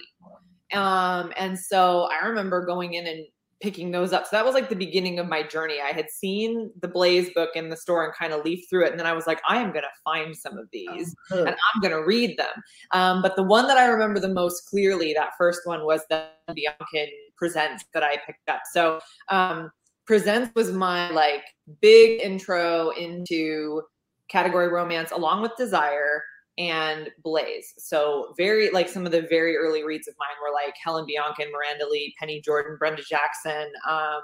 Um, 0.74 1.32
and 1.38 1.58
so 1.58 2.10
I 2.12 2.26
remember 2.28 2.66
going 2.66 2.94
in 2.94 3.08
and 3.08 3.26
picking 3.62 3.92
those 3.92 4.14
up. 4.14 4.26
So 4.26 4.30
that 4.32 4.46
was 4.46 4.54
like 4.54 4.70
the 4.70 4.76
beginning 4.76 5.20
of 5.20 5.28
my 5.28 5.44
journey. 5.44 5.80
I 5.82 5.92
had 5.92 6.10
seen 6.10 6.72
the 6.82 6.88
Blaze 6.88 7.30
book 7.34 7.50
in 7.56 7.70
the 7.70 7.76
store 7.76 8.06
and 8.06 8.14
kind 8.14 8.32
of 8.32 8.46
leafed 8.46 8.70
through 8.70 8.86
it. 8.86 8.92
And 8.92 9.00
then 9.00 9.08
I 9.08 9.14
was 9.14 9.28
like, 9.28 9.42
I 9.50 9.58
am 9.58 9.72
going 9.72 9.84
to 9.84 9.90
find 10.04 10.36
some 10.36 10.58
of 10.58 10.68
these 10.72 11.14
oh, 11.32 11.40
and 11.40 11.50
I'm 11.50 11.82
going 11.82 11.94
to 11.94 12.06
read 12.06 12.38
them. 12.38 12.64
Um, 12.92 13.22
but 13.22 13.36
the 13.36 13.44
one 13.44 13.68
that 13.68 13.78
I 13.78 13.88
remember 13.88 14.20
the 14.20 14.30
most 14.30 14.62
clearly, 14.70 15.14
that 15.14 15.32
first 15.38 15.62
one 15.66 15.86
was 15.86 16.02
the 16.10 16.26
Bianchen 16.50 17.08
Presents 17.36 17.84
that 17.94 18.04
I 18.04 18.18
picked 18.26 18.48
up. 18.48 18.62
So 18.72 19.00
um, 19.30 19.72
Presents 20.06 20.52
was 20.56 20.72
my 20.72 21.12
like 21.12 21.44
big 21.82 22.22
intro 22.22 22.92
into 22.92 23.82
category 24.30 24.70
romance 24.70 25.12
along 25.12 25.42
with 25.42 25.52
Desire 25.58 26.24
and 26.60 27.10
Blaze. 27.24 27.74
So 27.78 28.34
very 28.38 28.70
like 28.70 28.90
some 28.90 29.06
of 29.06 29.14
the 29.14 29.22
very 29.22 29.56
early 29.56 29.84
reads 29.84 30.08
of 30.08 30.16
mine 30.20 30.36
were 30.44 30.54
like 30.54 30.76
Helen 30.84 31.06
Bianchen, 31.06 31.50
Miranda 31.52 31.88
Lee, 31.90 32.14
Penny 32.20 32.42
Jordan, 32.42 32.76
Brenda 32.78 33.02
Jackson. 33.02 33.72
Um, 33.90 34.22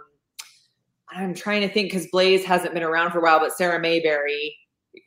I'm 1.10 1.34
trying 1.34 1.62
to 1.62 1.70
think 1.70 1.90
because 1.90 2.08
Blaze 2.08 2.44
hasn't 2.44 2.74
been 2.74 2.84
around 2.84 3.12
for 3.12 3.20
a 3.20 3.22
while, 3.22 3.40
but 3.40 3.54
Sarah 3.54 3.80
Mayberry 3.80 4.56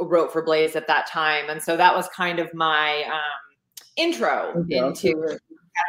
wrote 0.00 0.32
for 0.32 0.42
Blaze 0.42 0.74
at 0.74 0.86
that 0.86 1.06
time, 1.06 1.50
and 1.50 1.62
so 1.62 1.76
that 1.76 1.94
was 1.94 2.08
kind 2.08 2.38
of 2.38 2.52
my 2.54 3.04
um, 3.06 3.56
intro 3.96 4.64
into 4.70 5.38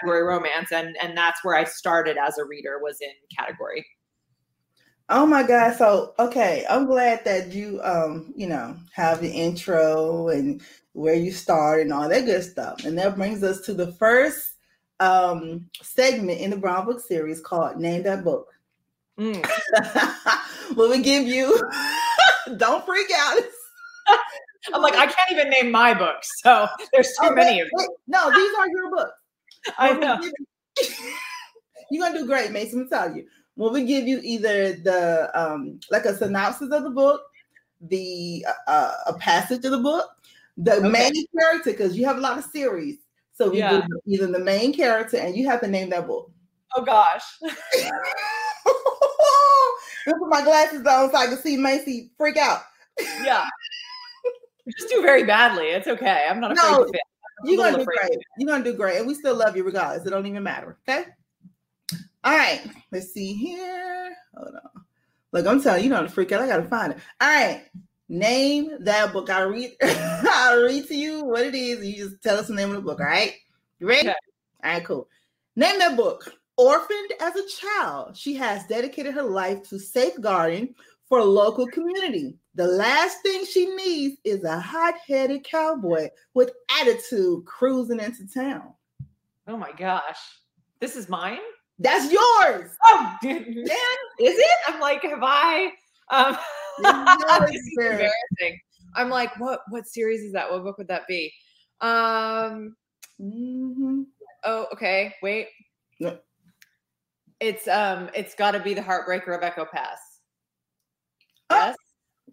category 0.01 0.23
romance, 0.23 0.71
and 0.73 0.97
and 1.01 1.17
that's 1.17 1.43
where 1.43 1.55
I 1.55 1.63
started 1.63 2.17
as 2.17 2.37
a 2.37 2.43
reader 2.43 2.79
was 2.81 2.97
in 3.01 3.11
category. 3.37 3.85
Oh 5.11 5.25
my 5.25 5.41
God. 5.41 5.75
So 5.75 6.13
okay, 6.19 6.65
I'm 6.69 6.85
glad 6.85 7.23
that 7.25 7.51
you 7.51 7.79
um, 7.83 8.33
you 8.35 8.47
know, 8.47 8.77
have 8.93 9.21
the 9.21 9.31
intro 9.31 10.29
and 10.29 10.61
where 10.93 11.15
you 11.15 11.31
start, 11.31 11.81
and 11.81 11.93
all 11.93 12.09
that 12.09 12.25
good 12.25 12.43
stuff. 12.43 12.83
And 12.85 12.97
that 12.97 13.15
brings 13.15 13.43
us 13.43 13.61
to 13.61 13.73
the 13.73 13.91
first 13.93 14.55
um, 14.99 15.65
segment 15.81 16.39
in 16.41 16.49
the 16.49 16.57
Brown 16.57 16.85
Book 16.85 16.99
series 16.99 17.39
called 17.41 17.77
Name 17.77 18.03
That 18.03 18.23
Book. 18.23 18.47
Mm. 19.19 19.45
well, 20.75 20.89
we 20.89 21.01
give 21.01 21.25
you, 21.27 21.59
don't 22.57 22.85
freak 22.85 23.09
out. 23.17 23.39
I'm 24.73 24.81
like, 24.81 24.95
I 24.95 25.05
can't 25.05 25.31
even 25.31 25.49
name 25.49 25.71
my 25.71 25.93
books, 25.93 26.29
so 26.43 26.67
there's 26.93 27.07
too 27.21 27.29
Oh, 27.29 27.33
many 27.33 27.57
wait, 27.57 27.61
of 27.63 27.69
them. 27.77 27.87
No, 28.07 28.29
these 28.29 28.57
are 28.57 28.67
your 28.67 28.89
books. 28.91 29.11
I 29.77 29.91
When 29.91 29.99
know. 30.01 30.19
you- 30.21 30.33
You're 31.91 32.05
gonna 32.07 32.19
do 32.19 32.25
great, 32.27 32.51
Mason. 32.51 32.81
I'm 32.81 32.89
telling 32.89 33.15
you. 33.17 33.27
When 33.55 33.73
we 33.73 33.83
give 33.83 34.07
you 34.07 34.19
either 34.23 34.73
the 34.73 35.29
um 35.33 35.79
like 35.91 36.05
a 36.05 36.15
synopsis 36.15 36.71
of 36.71 36.83
the 36.83 36.89
book, 36.89 37.21
the 37.81 38.45
uh, 38.67 38.93
a 39.07 39.13
passage 39.15 39.65
of 39.65 39.71
the 39.71 39.79
book, 39.79 40.07
the 40.59 40.73
Okay. 40.73 40.89
main 40.89 41.25
character, 41.37 41.71
because 41.71 41.97
you 41.97 42.05
have 42.05 42.17
a 42.17 42.21
lot 42.21 42.37
of 42.37 42.43
series. 42.45 42.97
So 43.33 43.49
we 43.49 43.59
Yeah. 43.59 43.81
do 43.87 43.99
either 44.05 44.27
the 44.27 44.39
main 44.39 44.73
character 44.73 45.17
and 45.17 45.35
you 45.35 45.47
have 45.47 45.61
to 45.61 45.67
name 45.67 45.89
that 45.91 46.07
book. 46.07 46.31
Oh 46.75 46.83
gosh. 46.83 47.23
Put 50.05 50.29
my 50.29 50.41
glasses 50.43 50.85
on 50.85 51.11
so 51.11 51.17
I 51.17 51.27
can 51.27 51.37
see 51.37 51.57
Maisey 51.57 52.09
freak 52.17 52.37
out. 52.37 52.61
Yeah. 53.23 53.45
Just 54.77 54.89
do 54.89 55.01
very 55.01 55.23
badly. 55.23 55.67
It's 55.67 55.87
okay. 55.87 56.25
I'm 56.29 56.39
not 56.39 56.51
afraid 56.51 56.71
No, 56.71 56.83
to 56.83 56.91
fail. 56.91 57.01
A 57.43 57.47
You're 57.49 57.57
gonna 57.57 57.77
do 57.79 57.85
great. 57.85 58.17
You're 58.37 58.49
gonna 58.49 58.63
do 58.63 58.73
great, 58.73 58.97
and 58.97 59.07
we 59.07 59.13
still 59.15 59.35
love 59.35 59.55
you 59.55 59.63
regardless. 59.63 60.05
It 60.05 60.09
don't 60.09 60.25
even 60.25 60.43
matter. 60.43 60.77
Okay. 60.87 61.05
All 62.23 62.37
right. 62.37 62.61
Let's 62.91 63.13
see 63.13 63.33
here. 63.33 64.15
Hold 64.35 64.55
on. 64.55 64.83
Look, 65.31 65.47
I'm 65.47 65.61
telling 65.61 65.83
you, 65.83 65.89
you 65.89 65.95
don't 65.95 66.11
freak 66.11 66.31
out. 66.33 66.41
I 66.41 66.47
gotta 66.47 66.67
find 66.67 66.93
it. 66.93 66.99
All 67.21 67.29
right. 67.29 67.63
Name 68.09 68.71
that 68.81 69.13
book. 69.13 69.29
I'll 69.29 69.49
read. 69.49 69.71
I'll 69.81 70.63
read 70.63 70.87
to 70.87 70.95
you 70.95 71.23
what 71.23 71.45
it 71.45 71.55
is. 71.55 71.85
You 71.85 72.09
just 72.09 72.21
tell 72.23 72.37
us 72.37 72.47
the 72.47 72.55
name 72.55 72.69
of 72.69 72.75
the 72.75 72.81
book. 72.81 72.99
All 72.99 73.05
right. 73.05 73.35
You 73.79 73.87
ready? 73.87 74.09
Okay. 74.09 74.15
All 74.63 74.71
right. 74.71 74.83
Cool. 74.83 75.07
Name 75.55 75.79
that 75.79 75.95
book. 75.95 76.33
Orphaned 76.57 77.13
as 77.21 77.35
a 77.37 77.47
child, 77.47 78.17
she 78.17 78.33
has 78.35 78.67
dedicated 78.67 79.13
her 79.13 79.23
life 79.23 79.63
to 79.69 79.79
safeguarding 79.79 80.75
for 81.07 81.23
local 81.23 81.65
community. 81.67 82.35
The 82.55 82.67
last 82.67 83.21
thing 83.23 83.45
she 83.45 83.65
needs 83.75 84.17
is 84.25 84.43
a 84.43 84.59
hot-headed 84.59 85.45
cowboy 85.45 86.09
with 86.33 86.51
attitude 86.81 87.45
cruising 87.45 88.01
into 88.01 88.27
town. 88.27 88.73
Oh 89.47 89.55
my 89.55 89.71
gosh. 89.71 90.19
This 90.81 90.97
is 90.97 91.07
mine? 91.07 91.39
That's 91.79 92.11
yours. 92.11 92.71
Oh 92.85 93.17
man, 93.23 93.45
is 93.45 94.37
it? 94.37 94.57
I'm 94.67 94.81
like, 94.81 95.01
have 95.03 95.19
I 95.21 95.71
um 96.11 96.37
Yes, 96.81 97.51
this 97.51 97.61
is 97.61 97.77
embarrassing. 97.77 98.59
I'm 98.95 99.09
like, 99.09 99.37
what 99.39 99.61
what 99.69 99.87
series 99.87 100.21
is 100.21 100.33
that? 100.33 100.49
What 100.51 100.63
book 100.63 100.77
would 100.77 100.87
that 100.87 101.07
be? 101.07 101.31
Um 101.81 102.75
Mhm. 103.21 104.05
oh 104.43 104.67
okay, 104.73 105.15
wait. 105.21 105.47
Yeah. 105.99 106.15
It's 107.39 107.67
um 107.67 108.09
it's 108.13 108.35
gotta 108.35 108.59
be 108.59 108.73
the 108.73 108.81
heartbreaker 108.81 109.35
of 109.35 109.43
Echo 109.43 109.65
Pass. 109.65 109.99
Oh. 111.49 111.55
Yes. 111.55 111.75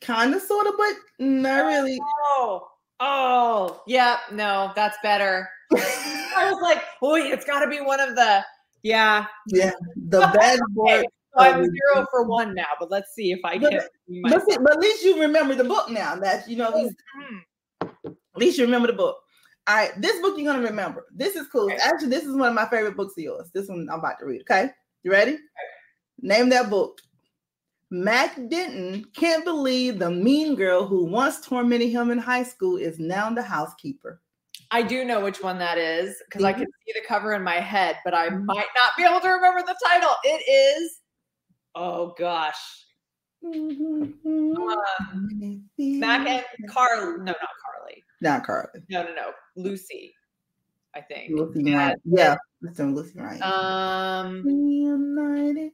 Kind 0.00 0.34
of, 0.34 0.42
sort 0.42 0.66
of, 0.66 0.74
but 0.76 0.92
not 1.18 1.64
really. 1.64 1.98
Oh, 2.02 2.68
oh, 3.00 3.82
yeah, 3.86 4.18
no, 4.32 4.72
that's 4.76 4.98
better. 5.02 5.48
I 5.74 6.50
was 6.50 6.60
like, 6.60 6.82
wait, 7.00 7.32
it's 7.32 7.44
got 7.44 7.60
to 7.60 7.68
be 7.68 7.80
one 7.80 8.00
of 8.00 8.14
the, 8.14 8.44
yeah. 8.82 9.26
yeah, 9.48 9.72
the 9.96 10.20
bad 10.34 10.60
boy. 10.70 11.02
Okay, 11.38 11.50
I'm 11.50 11.64
zero 11.64 12.06
for 12.10 12.24
one 12.24 12.54
now, 12.54 12.66
but 12.80 12.90
let's 12.90 13.12
see 13.14 13.32
if 13.32 13.40
I 13.44 13.58
But- 13.58 13.70
can. 13.70 13.80
But, 14.22 14.42
see, 14.48 14.56
but 14.58 14.72
at 14.72 14.78
least 14.80 15.04
you 15.04 15.20
remember 15.20 15.54
the 15.54 15.64
book 15.64 15.90
now. 15.90 16.16
That 16.16 16.48
you 16.48 16.56
know, 16.56 16.70
these- 16.72 16.94
Hmm. 17.14 17.88
at 18.04 18.14
least 18.36 18.58
you 18.58 18.64
remember 18.64 18.86
the 18.88 18.92
book. 18.94 19.18
All 19.68 19.74
right, 19.74 19.90
this 20.00 20.20
book 20.20 20.38
you're 20.38 20.50
gonna 20.52 20.64
remember. 20.66 21.06
This 21.12 21.34
is 21.36 21.46
cool. 21.48 21.64
Okay. 21.64 21.76
Actually, 21.82 22.08
this 22.10 22.24
is 22.24 22.36
one 22.36 22.48
of 22.48 22.54
my 22.54 22.66
favorite 22.68 22.96
books 22.96 23.14
of 23.18 23.24
yours. 23.24 23.50
This 23.52 23.68
one 23.68 23.88
I'm 23.90 23.98
about 23.98 24.18
to 24.20 24.26
read. 24.26 24.42
Okay, 24.42 24.70
you 25.02 25.10
ready? 25.10 25.38
Name 26.20 26.48
that 26.50 26.70
book. 26.70 27.00
Mac 27.90 28.34
Denton 28.48 29.04
can't 29.14 29.44
believe 29.44 29.98
the 29.98 30.10
mean 30.10 30.54
girl 30.56 30.86
who 30.86 31.04
once 31.04 31.40
tormented 31.40 31.90
him 31.90 32.10
in 32.10 32.18
high 32.18 32.42
school 32.42 32.76
is 32.76 32.98
now 32.98 33.30
the 33.30 33.42
housekeeper. 33.42 34.20
I 34.72 34.82
do 34.82 35.04
know 35.04 35.20
which 35.20 35.40
one 35.42 35.58
that 35.58 35.78
is 35.78 36.20
because 36.28 36.42
I 36.44 36.52
Mhm. 36.52 36.56
can 36.58 36.66
see 36.84 36.92
the 36.94 37.06
cover 37.06 37.34
in 37.34 37.42
my 37.42 37.60
head, 37.60 37.98
but 38.04 38.14
I 38.14 38.28
might 38.30 38.66
not 38.74 38.96
be 38.96 39.04
able 39.04 39.20
to 39.20 39.28
remember 39.28 39.62
the 39.62 39.76
title. 39.84 40.14
It 40.24 40.42
is, 40.48 41.00
oh 41.76 42.14
gosh, 42.18 42.56
Mac 45.78 46.26
and 46.28 46.44
Carl. 46.68 47.18
No, 47.18 47.24
not 47.24 47.36
Carly. 47.36 48.02
Not 48.20 48.44
Carly. 48.46 48.80
No, 48.90 49.02
no, 49.04 49.14
no, 49.14 49.30
Lucy. 49.56 50.14
I 50.94 51.00
think. 51.02 51.32
Lucy 51.38 51.62
Yeah. 51.62 51.76
Ryan. 51.76 51.96
Yeah, 52.04 52.36
Lucy 52.62 53.12
Ryan. 53.18 53.42
Um, 53.42 54.42
Reunited, 54.44 55.72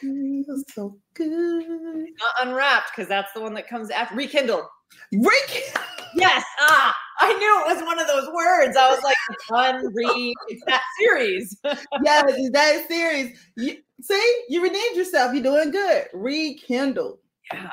feels 0.00 0.64
so 0.72 0.98
good. 1.14 2.06
not 2.18 2.34
unwrapped 2.48 2.90
because 2.96 3.08
that's 3.08 3.32
the 3.34 3.40
one 3.42 3.52
that 3.54 3.68
comes 3.68 3.90
after 3.90 4.14
rekindled. 4.16 4.64
Rick, 5.12 5.72
Yes. 6.14 6.44
Ah, 6.60 6.96
I 7.18 7.32
knew 7.34 7.60
it 7.70 7.74
was 7.76 7.84
one 7.84 7.98
of 7.98 8.06
those 8.06 8.28
words. 8.32 8.76
I 8.76 8.88
was 8.90 9.02
like, 9.02 9.16
unre. 9.50 10.32
It's 10.48 10.64
that 10.66 10.82
series. 10.98 11.56
yes, 12.02 12.24
it's 12.28 12.50
that 12.52 12.86
series. 12.88 13.38
You, 13.56 13.76
see, 14.00 14.44
you 14.48 14.62
redeemed 14.62 14.96
yourself. 14.96 15.32
You're 15.32 15.42
doing 15.42 15.70
good. 15.70 16.06
Rekindle. 16.12 17.18
Yeah. 17.52 17.70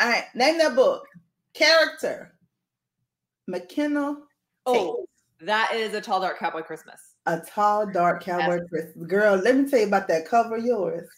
All 0.00 0.08
right, 0.08 0.24
name 0.34 0.58
that 0.58 0.74
book. 0.74 1.04
Character. 1.54 2.34
McKenna. 3.46 4.16
Oh, 4.66 5.06
that 5.40 5.72
is 5.74 5.94
a 5.94 6.00
tall, 6.00 6.20
dark 6.20 6.38
cowboy 6.38 6.62
Christmas. 6.62 7.00
A 7.26 7.40
tall, 7.40 7.86
dark 7.86 8.22
cowboy 8.22 8.60
Christmas. 8.68 9.06
Girl, 9.06 9.36
let 9.36 9.56
me 9.56 9.68
tell 9.68 9.80
you 9.80 9.86
about 9.86 10.08
that 10.08 10.26
cover 10.26 10.56
yours. 10.56 11.08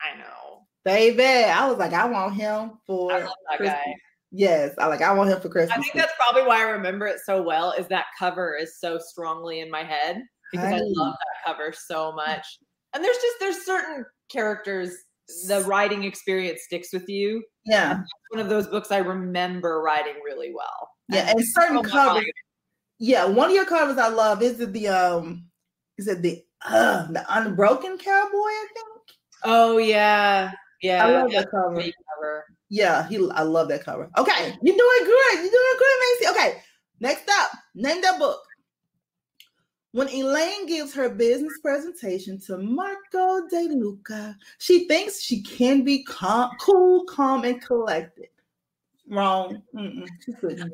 I 0.00 0.18
know. 0.18 0.66
Baby, 0.84 1.22
I 1.24 1.68
was 1.68 1.78
like, 1.78 1.92
I 1.92 2.06
want 2.06 2.34
him 2.34 2.78
for 2.86 3.12
I 3.12 3.18
love 3.20 3.34
that 3.50 3.56
Christmas. 3.58 3.80
guy. 3.84 3.94
Yes, 4.32 4.74
I 4.78 4.86
like 4.86 5.02
I 5.02 5.12
want 5.12 5.30
him 5.30 5.40
for 5.40 5.48
Christmas. 5.48 5.76
I 5.76 5.82
think 5.82 5.94
that's 5.94 6.12
probably 6.16 6.44
why 6.44 6.58
I 6.58 6.70
remember 6.70 7.06
it 7.06 7.18
so 7.24 7.42
well. 7.42 7.72
Is 7.72 7.88
that 7.88 8.06
cover 8.18 8.56
is 8.56 8.78
so 8.78 8.96
strongly 8.98 9.60
in 9.60 9.70
my 9.70 9.82
head 9.82 10.22
because 10.52 10.72
I 10.72 10.78
love 10.78 11.14
that 11.14 11.44
cover 11.44 11.72
so 11.72 12.12
much. 12.12 12.46
And 12.94 13.04
there's 13.04 13.16
just 13.16 13.36
there's 13.40 13.64
certain 13.64 14.04
characters 14.30 14.94
the 15.46 15.60
writing 15.62 16.04
experience 16.04 16.62
sticks 16.62 16.92
with 16.92 17.08
you. 17.08 17.42
yeah. 17.64 18.00
One 18.30 18.40
of 18.40 18.48
those 18.48 18.66
books 18.66 18.90
I 18.90 18.98
remember 18.98 19.80
writing 19.82 20.14
really 20.24 20.52
well. 20.54 20.90
Yeah, 21.08 21.30
and 21.30 21.44
certain 21.44 21.78
Oh 21.78 21.82
covers. 21.82 22.24
Yeah, 22.98 23.24
one 23.24 23.48
of 23.48 23.54
your 23.54 23.64
covers 23.64 23.98
I 23.98 24.08
love 24.08 24.42
is 24.42 24.60
it 24.60 24.72
the 24.72 24.88
um 24.88 25.46
is 25.98 26.06
it 26.06 26.22
the 26.22 26.42
uh 26.66 27.06
the 27.10 27.24
unbroken 27.28 27.98
cowboy, 27.98 28.36
I 28.36 28.66
think. 28.74 28.88
Oh 29.44 29.78
yeah, 29.78 30.52
yeah. 30.82 31.04
I 31.06 31.10
love 31.10 31.30
that 31.32 31.50
cover. 31.50 31.74
cover. 31.80 32.44
Yeah, 32.68 33.08
he 33.08 33.16
I 33.32 33.42
love 33.42 33.68
that 33.68 33.84
cover. 33.84 34.10
Okay, 34.16 34.54
you're 34.62 34.76
doing 34.76 35.04
good. 35.04 35.34
You're 35.34 35.50
doing 35.50 35.78
good, 35.78 35.96
Maisey. 36.02 36.30
Okay, 36.30 36.62
next 37.00 37.28
up, 37.28 37.50
name 37.74 38.02
that 38.02 38.18
book. 38.18 38.40
When 39.92 40.08
Elaine 40.08 40.66
gives 40.66 40.94
her 40.94 41.08
business 41.08 41.58
presentation 41.60 42.40
to 42.42 42.58
Marco 42.58 43.48
De 43.48 43.68
Luca, 43.68 44.36
she 44.58 44.86
thinks 44.86 45.20
she 45.20 45.42
can 45.42 45.82
be 45.82 46.04
calm, 46.04 46.50
cool, 46.60 47.04
calm, 47.06 47.44
and 47.44 47.60
collected. 47.60 48.28
Wrong. 49.08 49.60
Mm-mm. 49.74 50.06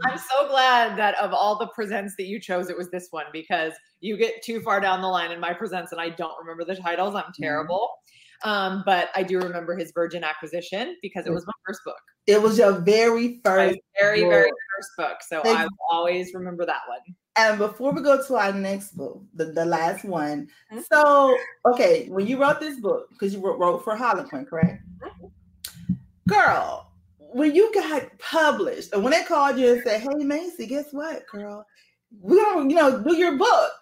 I'm 0.04 0.18
so 0.18 0.48
glad 0.48 0.98
that 0.98 1.14
of 1.14 1.32
all 1.32 1.56
the 1.56 1.68
presents 1.68 2.14
that 2.16 2.26
you 2.26 2.38
chose, 2.38 2.68
it 2.68 2.76
was 2.76 2.90
this 2.90 3.08
one 3.10 3.24
because 3.32 3.72
you 4.00 4.18
get 4.18 4.42
too 4.42 4.60
far 4.60 4.78
down 4.78 5.00
the 5.00 5.08
line 5.08 5.32
in 5.32 5.40
my 5.40 5.54
presents 5.54 5.92
and 5.92 6.00
I 6.00 6.10
don't 6.10 6.38
remember 6.38 6.66
the 6.66 6.76
titles. 6.78 7.14
I'm 7.14 7.32
terrible. 7.40 7.88
Um, 8.44 8.82
but 8.84 9.08
I 9.14 9.22
do 9.22 9.38
remember 9.38 9.74
his 9.74 9.92
Virgin 9.92 10.22
Acquisition 10.22 10.96
because 11.00 11.26
it 11.26 11.32
was 11.32 11.46
my 11.46 11.54
first 11.66 11.80
book. 11.86 11.96
It 12.26 12.42
was 12.42 12.58
your 12.58 12.72
very 12.72 13.40
first. 13.42 13.78
very, 13.98 14.20
very 14.20 14.50
book. 14.50 14.58
first 14.76 14.90
book. 14.98 15.16
So 15.26 15.40
Thank 15.42 15.58
I 15.58 15.64
will 15.64 15.78
always 15.90 16.34
remember 16.34 16.66
that 16.66 16.82
one. 16.86 17.16
And 17.36 17.58
before 17.58 17.92
we 17.92 18.02
go 18.02 18.22
to 18.26 18.34
our 18.36 18.52
next 18.52 18.96
book, 18.96 19.20
the, 19.34 19.46
the 19.46 19.64
last 19.64 20.04
one. 20.04 20.48
Mhm. 20.72 20.82
So, 20.90 21.36
okay, 21.66 22.08
when 22.08 22.26
you 22.26 22.40
wrote 22.40 22.60
this 22.60 22.80
book, 22.80 23.08
because 23.10 23.34
you 23.34 23.40
wrote, 23.40 23.58
wrote 23.58 23.84
for 23.84 23.94
Harlequin, 23.94 24.46
correct? 24.46 24.82
Girl, 26.28 26.90
when 27.18 27.54
you 27.54 27.72
got 27.74 28.18
published, 28.18 28.92
and 28.92 29.02
when 29.04 29.12
they 29.12 29.22
called 29.24 29.58
you 29.58 29.74
and 29.74 29.82
said, 29.84 30.00
Hey 30.00 30.08
Maisey, 30.08 30.66
guess 30.68 30.86
what, 30.92 31.26
girl? 31.28 31.66
We're 32.20 32.42
gonna, 32.42 32.68
you 32.68 32.76
know, 32.76 33.02
do 33.02 33.16
your 33.16 33.36
book. 33.36 33.72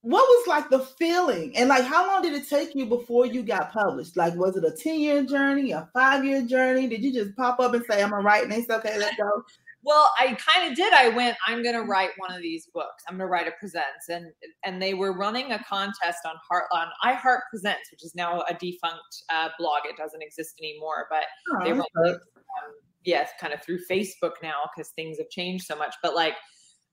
What 0.00 0.22
was 0.22 0.46
like 0.46 0.68
the 0.70 0.80
feeling? 0.80 1.56
And 1.56 1.68
like 1.68 1.84
how 1.84 2.06
long 2.06 2.22
did 2.22 2.32
it 2.34 2.48
take 2.48 2.74
you 2.74 2.86
before 2.86 3.26
you 3.26 3.42
got 3.42 3.72
published? 3.72 4.16
Like, 4.16 4.34
was 4.34 4.56
it 4.56 4.64
a 4.64 4.70
10-year 4.70 5.24
journey, 5.24 5.72
a 5.72 5.88
five-year 5.94 6.42
journey? 6.46 6.86
Did 6.86 7.02
you 7.02 7.12
just 7.12 7.36
pop 7.36 7.60
up 7.60 7.74
and 7.74 7.84
say, 7.88 8.02
I'm 8.02 8.10
gonna 8.10 8.22
write 8.22 8.42
and 8.44 8.52
they 8.52 8.62
said, 8.62 8.78
Okay, 8.80 8.98
let's 8.98 9.16
go? 9.16 9.44
Well, 9.86 10.10
I 10.18 10.34
kind 10.34 10.70
of 10.70 10.76
did. 10.76 10.94
I 10.94 11.08
went, 11.10 11.36
I'm 11.46 11.62
going 11.62 11.74
to 11.74 11.82
write 11.82 12.10
one 12.16 12.32
of 12.32 12.40
these 12.40 12.66
books. 12.72 13.04
I'm 13.06 13.18
going 13.18 13.26
to 13.26 13.30
write 13.30 13.46
a 13.46 13.52
presents. 13.60 14.08
And 14.08 14.32
and 14.64 14.80
they 14.80 14.94
were 14.94 15.12
running 15.16 15.52
a 15.52 15.62
contest 15.64 16.20
on 16.24 16.36
Heart 16.48 16.64
on 16.72 16.88
I 17.02 17.12
Heart 17.12 17.42
Presents, 17.50 17.90
which 17.90 18.02
is 18.02 18.14
now 18.14 18.42
a 18.48 18.54
defunct 18.54 19.24
uh, 19.30 19.50
blog. 19.58 19.80
It 19.84 19.96
doesn't 19.98 20.22
exist 20.22 20.54
anymore, 20.58 21.06
but 21.10 21.24
they 21.64 21.72
Oh, 21.72 21.76
were 21.76 21.84
okay. 22.06 22.12
um, 22.14 22.72
yes, 23.04 23.30
kind 23.38 23.52
of 23.52 23.62
through 23.62 23.80
Facebook 23.90 24.32
now 24.42 24.62
because 24.74 24.90
things 24.92 25.18
have 25.18 25.28
changed 25.28 25.66
so 25.66 25.76
much. 25.76 25.94
But 26.02 26.14
like, 26.14 26.34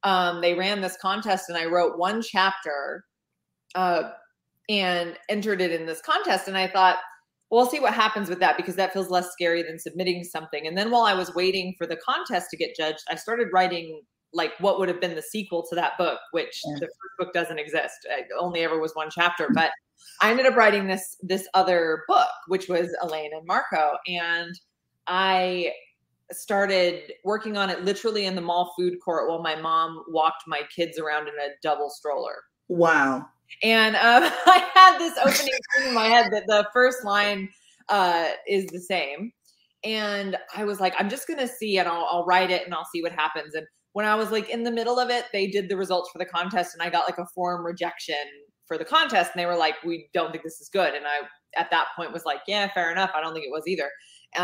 um, 0.04 0.42
they 0.42 0.54
ran 0.54 0.82
this 0.82 0.98
contest, 1.02 1.48
and 1.48 1.58
I 1.58 1.66
wrote 1.66 1.98
one 1.98 2.22
chapter, 2.22 3.06
uh, 3.76 4.12
and 4.68 5.18
entered 5.30 5.62
it 5.62 5.72
in 5.72 5.86
this 5.86 6.02
contest, 6.02 6.48
and 6.50 6.58
I 6.58 6.68
thought. 6.68 6.98
Well, 7.52 7.66
see 7.66 7.82
what 7.82 7.94
happens 7.94 8.30
with 8.30 8.40
that 8.40 8.56
because 8.58 8.76
that 8.78 8.94
feels 8.94 9.10
less 9.10 9.32
scary 9.32 9.62
than 9.62 9.78
submitting 9.78 10.24
something. 10.24 10.66
And 10.66 10.78
then 10.78 10.90
while 10.90 11.04
I 11.04 11.14
was 11.14 11.36
waiting 11.36 11.76
for 11.78 11.86
the 11.86 11.98
contest 11.98 12.50
to 12.52 12.58
get 12.58 12.76
judged, 12.76 13.04
I 13.10 13.16
started 13.16 13.50
writing 13.52 14.02
like 14.34 14.54
what 14.60 14.80
would 14.80 14.88
have 14.88 15.02
been 15.02 15.14
the 15.16 15.22
sequel 15.22 15.62
to 15.68 15.76
that 15.76 15.98
book, 15.98 16.20
which 16.32 16.62
Yeah. 16.66 16.76
the 16.80 16.86
first 16.88 17.18
book 17.20 17.34
doesn't 17.34 17.60
exist. 17.60 17.98
It 18.06 18.28
only 18.40 18.62
ever 18.62 18.80
was 18.80 18.96
one 18.96 19.10
chapter. 19.12 19.50
But 19.54 19.72
I 20.22 20.32
ended 20.32 20.46
up 20.46 20.56
writing 20.56 20.88
this 20.88 21.18
this 21.22 21.48
other 21.54 22.04
book, 22.08 22.30
which 22.48 22.70
was 22.70 22.96
Elaine 23.02 23.32
and 23.34 23.46
Marco, 23.46 23.98
and 24.08 24.58
I 25.08 25.74
started 26.32 27.12
working 27.26 27.58
on 27.58 27.70
it 27.70 27.84
literally 27.84 28.26
in 28.26 28.36
the 28.36 28.42
mall 28.42 28.74
food 28.78 28.98
court 29.04 29.28
while 29.30 29.42
my 29.42 29.56
mom 29.56 30.02
walked 30.08 30.44
my 30.48 30.62
kids 30.74 30.98
around 30.98 31.28
in 31.28 31.34
a 31.34 31.50
double 31.62 31.90
stroller. 31.90 32.36
Wow. 32.70 33.26
And 33.64 33.96
um, 33.96 34.24
I 34.46 34.68
had 34.74 34.98
this 35.00 35.18
opening 35.18 35.54
in 35.88 35.94
my 35.94 36.08
head 36.08 36.32
that 36.32 36.46
the 36.48 36.68
first 36.74 37.04
line 37.04 37.50
uh, 37.90 38.30
is 38.48 38.66
the 38.68 38.80
same. 38.80 39.32
And 39.84 40.38
I 40.56 40.64
was 40.64 40.80
like, 40.80 40.94
I'm 41.00 41.10
just 41.10 41.28
gonna 41.28 41.48
see, 41.48 41.80
and 41.80 41.88
I'll, 41.88 42.08
I'll 42.10 42.26
write 42.26 42.52
it, 42.52 42.66
and 42.66 42.74
I'll 42.74 42.88
see 42.94 43.02
what 43.02 43.12
happens. 43.12 43.56
And 43.56 43.66
when 43.94 44.06
I 44.06 44.16
was 44.16 44.32
like 44.32 44.50
in 44.50 44.64
the 44.64 44.72
middle 44.72 45.00
of 45.00 45.10
it, 45.10 45.26
they 45.34 45.48
did 45.48 45.70
the 45.70 45.78
results 45.78 46.10
for 46.12 46.20
the 46.20 46.26
contest, 46.26 46.76
and 46.76 46.84
I 46.84 46.90
got 46.90 47.06
like 47.08 47.18
a 47.18 47.26
form 47.34 47.66
rejection 47.66 48.16
for 48.68 48.78
the 48.78 48.86
contest, 48.86 49.32
and 49.34 49.42
they 49.42 49.48
were 49.48 49.56
like, 49.58 49.76
"We 49.84 50.08
don't 50.14 50.32
think 50.32 50.44
this 50.44 50.62
is 50.62 50.70
good." 50.70 50.94
And 50.94 51.06
I, 51.08 51.22
at 51.60 51.72
that 51.72 51.88
point, 51.96 52.14
was 52.14 52.26
like, 52.26 52.42
"Yeah, 52.48 52.72
fair 52.74 52.92
enough. 52.92 53.12
I 53.16 53.22
don't 53.22 53.34
think 53.34 53.46
it 53.46 53.52
was 53.52 53.68
either," 53.68 53.90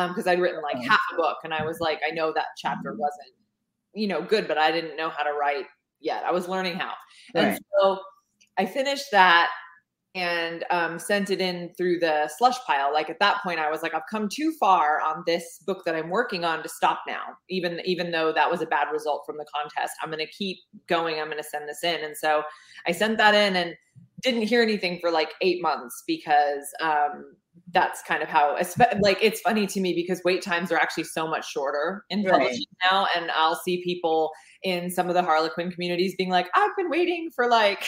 because 0.07 0.25
I'd 0.27 0.41
written 0.41 0.61
like 0.63 0.79
half 0.83 0.99
a 1.13 1.15
book, 1.17 1.37
and 1.43 1.53
I 1.53 1.63
was 1.63 1.79
like, 1.79 1.99
"I 2.07 2.11
know 2.11 2.33
that 2.33 2.47
chapter 2.57 2.93
wasn't, 2.97 3.33
you 3.93 4.07
know, 4.07 4.21
good, 4.21 4.47
but 4.47 4.57
I 4.57 4.71
didn't 4.71 4.97
know 4.97 5.09
how 5.09 5.23
to 5.23 5.33
write 5.33 5.65
yet. 5.99 6.23
I 6.25 6.31
was 6.31 6.47
learning 6.47 6.75
how." 6.77 6.93
And 7.35 7.53
Right. 7.53 7.61
so 7.79 7.99
I 8.57 8.65
finished 8.65 9.11
that 9.11 9.49
and 10.15 10.65
um, 10.71 10.97
sent 10.97 11.29
it 11.29 11.39
in 11.39 11.71
through 11.77 11.99
the 11.99 12.29
slush 12.37 12.57
pile. 12.65 12.91
Like 12.91 13.09
at 13.09 13.19
that 13.19 13.43
point, 13.43 13.59
I 13.59 13.69
was 13.69 13.83
like, 13.83 13.93
I've 13.93 14.07
come 14.09 14.27
too 14.27 14.51
far 14.59 14.99
on 14.99 15.23
this 15.27 15.59
book 15.65 15.83
that 15.85 15.95
I'm 15.95 16.09
working 16.09 16.43
on 16.43 16.63
to 16.63 16.69
stop 16.69 17.01
now. 17.07 17.37
Even 17.49 17.79
even 17.85 18.11
though 18.11 18.33
that 18.33 18.49
was 18.49 18.61
a 18.61 18.65
bad 18.65 18.87
result 18.91 19.23
from 19.25 19.37
the 19.37 19.45
contest, 19.53 19.93
I'm 20.01 20.09
going 20.09 20.25
to 20.25 20.31
keep 20.31 20.57
going. 20.87 21.19
I'm 21.19 21.27
going 21.27 21.37
to 21.37 21.43
send 21.43 21.69
this 21.69 21.83
in. 21.83 22.03
And 22.03 22.17
so 22.17 22.43
I 22.87 22.93
sent 22.93 23.19
that 23.19 23.35
in 23.35 23.55
and 23.55 23.75
didn't 24.21 24.43
hear 24.43 24.63
anything 24.63 24.97
for 24.99 25.11
like 25.11 25.33
eight 25.41 25.61
months 25.61 26.03
because 26.07 26.67
um, 26.81 27.35
that's 27.71 28.01
kind 28.01 28.23
of 28.23 28.29
how. 28.29 28.57
Like 29.01 29.19
it's 29.21 29.41
funny 29.41 29.67
to 29.67 29.79
me 29.79 29.93
because 29.93 30.21
wait 30.25 30.41
times 30.41 30.71
are 30.71 30.77
actually 30.77 31.03
so 31.03 31.27
much 31.27 31.47
shorter 31.47 32.05
in 32.09 32.23
Right. 32.23 32.31
publishing 32.31 32.65
now, 32.89 33.07
and 33.15 33.29
I'll 33.31 33.55
see 33.63 33.83
people 33.83 34.31
in 34.63 34.89
some 34.89 35.09
of 35.09 35.13
the 35.13 35.21
Harlequin 35.21 35.69
communities 35.69 36.15
being 36.17 36.31
like, 36.31 36.47
I've 36.55 36.75
been 36.75 36.89
waiting 36.89 37.29
for 37.35 37.47
like 37.47 37.87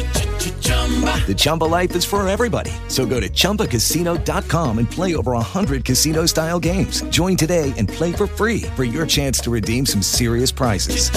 The 1.25 1.35
Chumba 1.35 1.63
life 1.63 1.95
is 1.95 2.03
for 2.03 2.27
everybody. 2.27 2.71
So 2.89 3.05
go 3.05 3.21
to 3.21 3.29
ChumbaCasino.com 3.29 4.79
and 4.79 4.91
play 4.91 5.15
over 5.15 5.31
100 5.31 5.85
casino-style 5.85 6.59
games. 6.59 7.03
Join 7.03 7.37
today 7.37 7.73
and 7.77 7.87
play 7.87 8.11
for 8.11 8.27
free 8.27 8.63
for 8.75 8.83
your 8.83 9.05
chance 9.05 9.39
to 9.41 9.49
redeem 9.49 9.85
some 9.85 10.01
serious 10.01 10.51
prizes. 10.51 11.09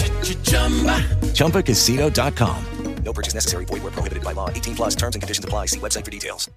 ChumbaCasino.com. 1.34 2.64
No 3.04 3.12
purchase 3.12 3.34
necessary. 3.34 3.64
Void 3.66 3.82
where 3.82 3.92
prohibited 3.92 4.24
by 4.24 4.32
law. 4.32 4.48
18 4.48 4.76
plus 4.76 4.94
terms 4.94 5.14
and 5.14 5.22
conditions 5.22 5.44
apply. 5.44 5.66
See 5.66 5.80
website 5.80 6.04
for 6.04 6.10
details. 6.10 6.48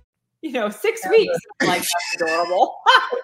you 0.42 0.52
know, 0.52 0.70
six 0.70 1.02
weeks. 1.10 1.38
Like, 1.62 1.82
that's 1.82 2.16
adorable. 2.22 2.76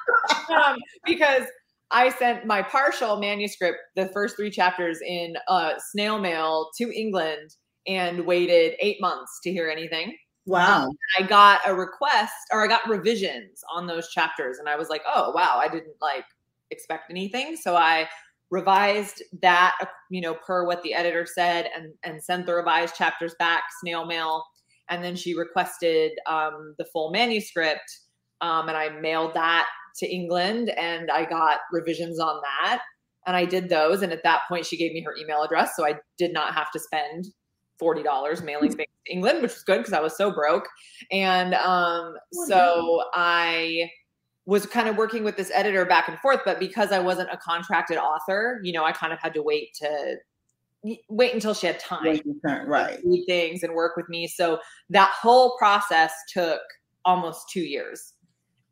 um, 0.49 0.77
because 1.05 1.43
I 1.91 2.09
sent 2.09 2.45
my 2.45 2.61
partial 2.61 3.17
manuscript, 3.17 3.77
the 3.95 4.07
first 4.07 4.35
three 4.35 4.49
chapters 4.49 4.99
in 5.05 5.35
uh, 5.47 5.73
snail 5.91 6.19
mail 6.19 6.69
to 6.79 6.91
England 6.93 7.51
and 7.87 8.25
waited 8.25 8.75
eight 8.79 8.97
months 9.01 9.39
to 9.43 9.51
hear 9.51 9.69
anything. 9.69 10.15
Wow. 10.45 10.89
I 11.17 11.23
got 11.23 11.61
a 11.65 11.73
request 11.73 12.33
or 12.51 12.63
I 12.63 12.67
got 12.67 12.87
revisions 12.89 13.63
on 13.73 13.87
those 13.87 14.09
chapters. 14.09 14.57
And 14.57 14.67
I 14.67 14.75
was 14.75 14.89
like, 14.89 15.01
oh, 15.07 15.31
wow, 15.31 15.59
I 15.61 15.67
didn't 15.67 15.95
like 16.01 16.25
expect 16.69 17.09
anything. 17.09 17.55
So 17.55 17.75
I 17.75 18.09
revised 18.51 19.23
that, 19.41 19.75
uh, 19.81 19.85
you 20.09 20.21
know, 20.21 20.35
per 20.35 20.65
what 20.67 20.83
the 20.83 20.93
editor 20.93 21.25
said 21.25 21.69
and, 21.75 21.93
and 22.03 22.21
sent 22.21 22.45
the 22.45 22.53
revised 22.53 22.95
chapters 22.95 23.33
back, 23.39 23.63
snail 23.81 24.05
mail. 24.05 24.43
And 24.89 25.03
then 25.03 25.15
she 25.15 25.33
requested 25.33 26.11
um, 26.27 26.75
the 26.77 26.85
full 26.85 27.11
manuscript. 27.11 27.99
Um, 28.41 28.67
and 28.67 28.77
I 28.77 28.89
mailed 28.89 29.33
that 29.35 29.67
to 29.99 30.07
England 30.07 30.69
and 30.71 31.09
I 31.09 31.25
got 31.25 31.59
revisions 31.71 32.19
on 32.19 32.41
that. 32.41 32.81
And 33.25 33.37
I 33.37 33.45
did 33.45 33.69
those. 33.69 34.01
And 34.01 34.11
at 34.11 34.23
that 34.23 34.41
point, 34.49 34.65
she 34.65 34.75
gave 34.75 34.91
me 34.91 35.01
her 35.03 35.15
email 35.15 35.41
address. 35.41 35.75
So 35.77 35.85
I 35.85 35.95
did 36.17 36.33
not 36.33 36.53
have 36.53 36.69
to 36.71 36.79
spend 36.79 37.25
$40 37.83 38.43
mailing 38.43 38.71
things 38.71 38.87
to 39.05 39.13
England, 39.13 39.41
which 39.41 39.53
was 39.53 39.63
good 39.63 39.79
because 39.79 39.93
I 39.93 39.99
was 39.99 40.15
so 40.15 40.31
broke. 40.31 40.67
And 41.11 41.53
um, 41.55 42.15
so 42.47 43.03
I 43.13 43.89
was 44.45 44.65
kind 44.65 44.87
of 44.87 44.97
working 44.97 45.23
with 45.23 45.37
this 45.37 45.51
editor 45.53 45.85
back 45.85 46.07
and 46.07 46.17
forth, 46.19 46.41
but 46.45 46.59
because 46.59 46.91
I 46.91 46.99
wasn't 46.99 47.29
a 47.31 47.37
contracted 47.37 47.97
author, 47.97 48.59
you 48.63 48.73
know, 48.73 48.83
I 48.83 48.91
kind 48.91 49.13
of 49.13 49.19
had 49.19 49.33
to 49.35 49.41
wait 49.41 49.73
to 49.75 50.17
wait 51.09 51.33
until 51.33 51.53
she 51.53 51.67
had 51.67 51.79
time 51.79 52.03
Wait 52.03 52.25
your 52.25 52.35
turn, 52.45 52.67
Right. 52.67 53.01
to 53.01 53.07
read 53.07 53.25
things 53.25 53.63
and 53.63 53.73
work 53.73 53.95
with 53.95 54.09
me. 54.09 54.27
So 54.27 54.59
that 54.89 55.11
whole 55.11 55.55
process 55.57 56.11
took 56.33 56.59
almost 57.05 57.49
two 57.49 57.61
years. 57.61 58.13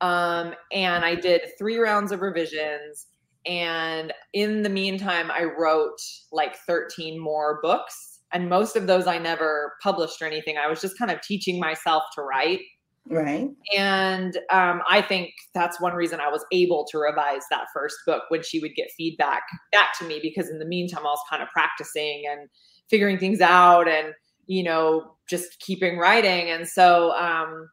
Um, 0.02 0.54
and 0.74 1.06
I 1.06 1.16
did 1.16 1.42
three 1.58 1.78
rounds 1.78 2.12
of 2.12 2.22
revisions. 2.22 3.08
And 3.46 4.12
in 4.34 4.62
the 4.62 4.70
meantime, 4.70 5.32
I 5.32 5.46
wrote 5.46 6.00
like 6.34 6.58
13 6.68 7.18
more 7.18 7.60
books. 7.62 8.11
And 8.34 8.50
most 8.50 8.76
of 8.76 8.88
those 8.88 9.08
I 9.08 9.18
never 9.18 9.74
published 9.82 10.22
or 10.22 10.26
anything. 10.26 10.58
I 10.58 10.68
was 10.68 10.82
just 10.82 10.98
kind 10.98 11.12
of 11.12 11.22
teaching 11.22 11.60
myself 11.60 12.04
to 12.16 12.22
write. 12.22 12.62
Right. 13.08 13.50
And 13.76 14.38
um, 14.52 14.82
I 14.90 15.02
think 15.02 15.34
that's 15.54 15.82
one 15.82 15.94
reason 15.94 16.20
I 16.20 16.30
was 16.30 16.46
able 16.52 16.86
to 16.92 17.00
revise 17.00 17.42
that 17.50 17.66
first 17.74 17.96
book 18.06 18.24
when 18.30 18.44
she 18.44 18.60
would 18.60 18.76
get 18.76 18.92
feedback 18.96 19.42
back 19.72 19.98
to 20.00 20.06
me 20.06 20.20
because 20.22 20.50
in 20.50 20.60
the 20.60 20.66
meantime 20.66 21.02
I 21.02 21.10
was 21.10 21.24
kind 21.30 21.42
of 21.42 21.50
practicing 21.50 22.24
and 22.32 22.48
figuring 22.90 23.18
things 23.18 23.42
out 23.42 23.88
and 23.88 24.14
you 24.46 24.64
know 24.64 25.16
just 25.28 25.60
keeping 25.60 25.98
writing. 25.98 26.52
And 26.52 26.68
so 26.68 27.12
um, 27.14 27.70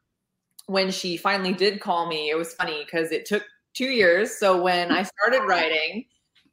when 0.66 0.90
she 0.90 1.16
finally 1.16 1.52
did 1.52 1.80
call 1.80 2.08
me, 2.08 2.30
it 2.30 2.36
was 2.36 2.54
funny 2.54 2.84
because 2.84 3.12
it 3.12 3.26
took 3.26 3.42
two 3.74 3.90
years. 3.90 4.38
So 4.38 4.60
when 4.60 4.90
I 4.90 5.02
started 5.02 5.46
writing, 5.46 6.04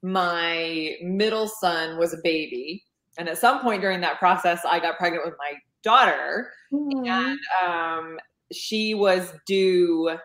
my 0.01 0.95
middle 1.01 1.47
son 1.47 1.97
was 1.97 2.13
a 2.13 2.17
baby, 2.23 2.83
and 3.17 3.29
at 3.29 3.37
some 3.37 3.61
point 3.61 3.81
during 3.81 4.01
that 4.01 4.19
process, 4.19 4.61
I 4.65 4.79
got 4.79 4.97
pregnant 4.97 5.25
with 5.25 5.35
my 5.37 5.53
daughter, 5.83 6.51
and 6.71 7.37
um, 7.65 8.17
she 8.51 8.93
was 8.93 9.33
due 9.45 10.17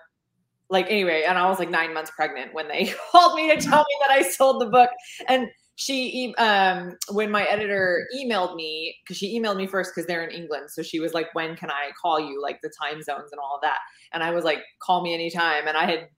like 0.70 0.86
anyway 0.88 1.24
and 1.26 1.36
i 1.36 1.48
was 1.48 1.58
like 1.58 1.68
nine 1.68 1.92
months 1.92 2.12
pregnant 2.14 2.54
when 2.54 2.68
they 2.68 2.94
called 3.10 3.34
me 3.34 3.52
to 3.52 3.60
tell 3.60 3.80
me 3.80 3.96
that 4.00 4.10
i 4.10 4.22
sold 4.22 4.60
the 4.60 4.66
book. 4.66 4.90
And 5.28 5.48
she 5.76 6.34
um 6.36 6.96
when 7.10 7.30
my 7.30 7.44
editor 7.44 8.06
emailed 8.14 8.54
me 8.54 8.94
because 9.02 9.16
she 9.16 9.38
emailed 9.38 9.56
me 9.56 9.66
first 9.66 9.92
because 9.94 10.06
they're 10.06 10.22
in 10.22 10.30
england. 10.30 10.70
So 10.70 10.82
she 10.82 11.00
was 11.00 11.14
like 11.14 11.34
when 11.34 11.56
can 11.56 11.70
i 11.70 11.90
call 12.00 12.20
you? 12.20 12.40
Like 12.40 12.60
the 12.62 12.70
time 12.80 13.02
zones 13.02 13.30
and 13.32 13.40
all 13.40 13.56
of 13.56 13.62
that. 13.62 13.78
And 14.12 14.22
i 14.22 14.30
was 14.30 14.44
like 14.44 14.58
call 14.82 15.02
me 15.02 15.14
anytime. 15.14 15.66
And 15.66 15.76
i 15.76 15.86
had 15.86 16.08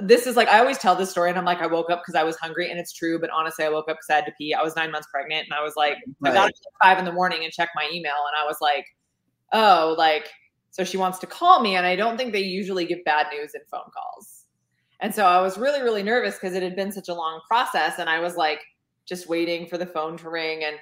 this 0.00 0.26
is 0.26 0.36
like 0.36 0.48
i 0.48 0.58
always 0.60 0.78
tell 0.78 0.94
this 0.94 1.10
story 1.10 1.28
and 1.28 1.38
i'm 1.38 1.44
like 1.44 1.60
i 1.60 1.66
woke 1.66 1.90
up 1.90 2.00
because 2.02 2.14
i 2.14 2.22
was 2.22 2.36
hungry 2.36 2.70
and 2.70 2.78
it's 2.78 2.92
true 2.92 3.18
but 3.18 3.30
honestly 3.30 3.64
i 3.64 3.68
woke 3.68 3.88
up 3.88 3.96
because 3.96 4.10
i 4.10 4.14
had 4.14 4.26
to 4.26 4.32
pee 4.38 4.54
i 4.54 4.62
was 4.62 4.76
nine 4.76 4.92
months 4.92 5.08
pregnant 5.10 5.44
and 5.44 5.52
i 5.54 5.62
was 5.62 5.74
like 5.76 5.96
i 6.24 6.28
got 6.28 6.44
up 6.44 6.50
at 6.50 6.86
five 6.86 6.98
in 6.98 7.04
the 7.04 7.12
morning 7.12 7.42
and 7.42 7.52
checked 7.52 7.72
my 7.74 7.88
email 7.92 8.12
and 8.28 8.40
i 8.40 8.46
was 8.46 8.58
like 8.60 8.84
oh 9.52 9.94
like 9.98 10.28
so 10.72 10.84
she 10.84 10.96
wants 10.96 11.18
to 11.18 11.26
call 11.26 11.60
me, 11.60 11.76
and 11.76 11.86
I 11.86 11.94
don't 11.94 12.16
think 12.16 12.32
they 12.32 12.40
usually 12.40 12.86
give 12.86 13.04
bad 13.04 13.26
news 13.30 13.54
in 13.54 13.60
phone 13.70 13.90
calls. 13.94 14.46
And 15.00 15.14
so 15.14 15.26
I 15.26 15.40
was 15.42 15.58
really, 15.58 15.82
really 15.82 16.02
nervous 16.02 16.36
because 16.36 16.54
it 16.54 16.62
had 16.62 16.74
been 16.74 16.90
such 16.90 17.10
a 17.10 17.14
long 17.14 17.42
process. 17.46 17.98
And 17.98 18.08
I 18.08 18.20
was 18.20 18.36
like, 18.36 18.60
just 19.04 19.28
waiting 19.28 19.66
for 19.66 19.76
the 19.76 19.84
phone 19.84 20.16
to 20.16 20.30
ring. 20.30 20.64
And 20.64 20.76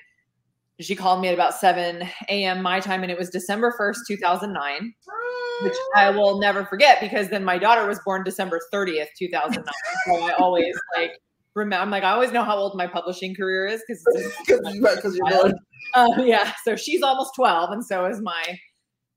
she 0.78 0.94
called 0.94 1.20
me 1.20 1.26
at 1.26 1.34
about 1.34 1.54
7 1.54 2.06
a.m. 2.28 2.62
my 2.62 2.78
time, 2.78 3.02
and 3.02 3.10
it 3.10 3.18
was 3.18 3.30
December 3.30 3.74
1st, 3.78 3.96
2009, 4.06 4.94
which 5.62 5.76
I 5.96 6.10
will 6.10 6.38
never 6.38 6.64
forget 6.64 7.00
because 7.00 7.28
then 7.28 7.44
my 7.44 7.58
daughter 7.58 7.86
was 7.86 8.00
born 8.04 8.24
December 8.24 8.60
30th, 8.72 9.08
2009. 9.18 9.64
so 10.06 10.22
I 10.22 10.32
always 10.32 10.74
like 10.96 11.12
remember, 11.54 11.82
I'm 11.82 11.90
like, 11.90 12.04
I 12.04 12.10
always 12.10 12.32
know 12.32 12.44
how 12.44 12.56
old 12.56 12.76
my 12.76 12.86
publishing 12.86 13.34
career 13.34 13.66
is 13.66 13.82
because 13.86 14.04
because 14.46 15.16
you're 15.16 15.30
born. 15.30 15.52
uh, 15.94 16.22
yeah, 16.22 16.52
so 16.64 16.76
she's 16.76 17.02
almost 17.02 17.34
12, 17.36 17.70
and 17.70 17.84
so 17.84 18.06
is 18.06 18.20
my 18.20 18.58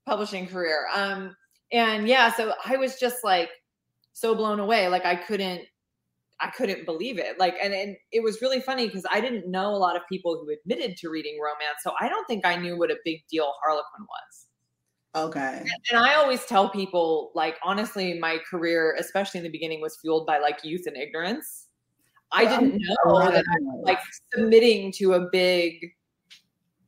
publishing 0.06 0.46
career. 0.46 0.86
Um, 0.94 1.34
and 1.72 2.08
yeah, 2.08 2.32
so 2.32 2.52
I 2.64 2.76
was 2.76 2.98
just 2.98 3.24
like 3.24 3.50
so 4.12 4.34
blown 4.34 4.60
away. 4.60 4.88
Like 4.88 5.04
I 5.04 5.16
couldn't, 5.16 5.62
I 6.40 6.50
couldn't 6.50 6.84
believe 6.84 7.18
it. 7.18 7.38
Like, 7.38 7.56
and, 7.62 7.72
and 7.72 7.96
it 8.12 8.22
was 8.22 8.42
really 8.42 8.60
funny 8.60 8.86
because 8.86 9.04
I 9.10 9.20
didn't 9.20 9.50
know 9.50 9.70
a 9.70 9.78
lot 9.78 9.96
of 9.96 10.02
people 10.10 10.40
who 10.40 10.52
admitted 10.52 10.96
to 10.98 11.08
reading 11.08 11.38
romance. 11.42 11.78
So 11.82 11.92
I 12.00 12.08
don't 12.08 12.26
think 12.26 12.44
I 12.44 12.56
knew 12.56 12.78
what 12.78 12.90
a 12.90 12.96
big 13.04 13.20
deal 13.30 13.52
Harlequin 13.62 14.02
was. 14.02 14.43
Okay. 15.16 15.64
And, 15.90 15.98
I 15.98 16.14
always 16.14 16.44
tell 16.44 16.68
people, 16.68 17.30
like, 17.34 17.56
honestly, 17.62 18.18
my 18.18 18.38
career, 18.50 18.96
especially 18.98 19.38
in 19.38 19.44
the 19.44 19.50
beginning, 19.50 19.80
was 19.80 19.96
fueled 19.96 20.26
by 20.26 20.38
like 20.38 20.64
youth 20.64 20.86
and 20.86 20.96
ignorance. 20.96 21.68
I 22.32 22.46
didn't 22.46 22.82
know 23.04 23.20
that 23.20 23.36
I 23.36 23.56
was 23.60 23.84
like 23.84 24.00
submitting 24.32 24.90
to 24.92 25.14
a 25.14 25.28
big 25.30 25.92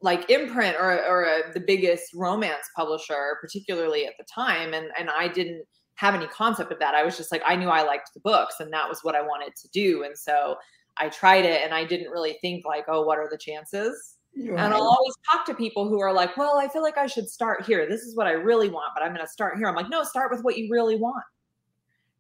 like 0.01 0.29
imprint 0.29 0.77
or 0.77 1.05
or 1.07 1.23
a, 1.25 1.53
the 1.53 1.61
biggest 1.61 2.13
romance 2.15 2.69
publisher, 2.75 3.39
particularly 3.41 4.07
at 4.07 4.15
the 4.19 4.25
time, 4.25 4.75
and 4.75 4.89
and 4.99 5.09
I 5.09 5.29
didn't 5.29 5.65
have 5.95 6.15
any 6.15 6.27
concept 6.27 6.73
of 6.73 6.81
that. 6.81 6.95
I 6.95 7.05
was 7.05 7.17
just 7.17 7.31
like 7.31 7.43
I 7.47 7.55
knew 7.55 7.69
I 7.69 7.83
liked 7.83 8.11
the 8.13 8.21
books, 8.21 8.57
and 8.59 8.73
that 8.73 8.89
was 8.89 9.01
what 9.03 9.15
I 9.15 9.23
wanted 9.23 9.55
to 9.55 9.69
do, 9.69 10.03
and 10.03 10.19
so 10.19 10.57
I 10.97 11.11
tried 11.11 11.45
it, 11.45 11.63
and 11.63 11.73
I 11.73 11.85
didn't 11.85 12.11
really 12.11 12.39
think 12.41 12.65
like, 12.65 12.87
oh, 12.89 13.03
what 13.03 13.19
are 13.19 13.29
the 13.31 13.39
chances? 13.39 14.16
You're 14.37 14.59
And 14.59 14.71
right. 14.71 14.73
I'll 14.75 14.89
always 14.89 15.15
talk 15.33 15.47
to 15.47 15.55
people 15.55 15.89
who 15.89 15.99
are 16.01 16.13
like, 16.13 16.37
well, 16.37 16.59
I 16.59 16.69
feel 16.69 16.83
like 16.83 16.99
I 16.99 17.07
should 17.07 17.29
start 17.29 17.65
here. 17.65 17.89
This 17.89 18.03
is 18.03 18.15
what 18.15 18.27
I 18.27 18.33
really 18.33 18.69
want, 18.69 18.93
but 18.95 19.03
I'm 19.03 19.15
going 19.15 19.25
to 19.25 19.33
start 19.33 19.57
here. 19.57 19.67
I'm 19.67 19.75
like, 19.75 19.89
no, 19.89 20.05
start 20.05 20.31
with 20.31 20.43
what 20.43 20.59
you 20.59 20.69
really 20.71 20.97
want. 20.97 21.25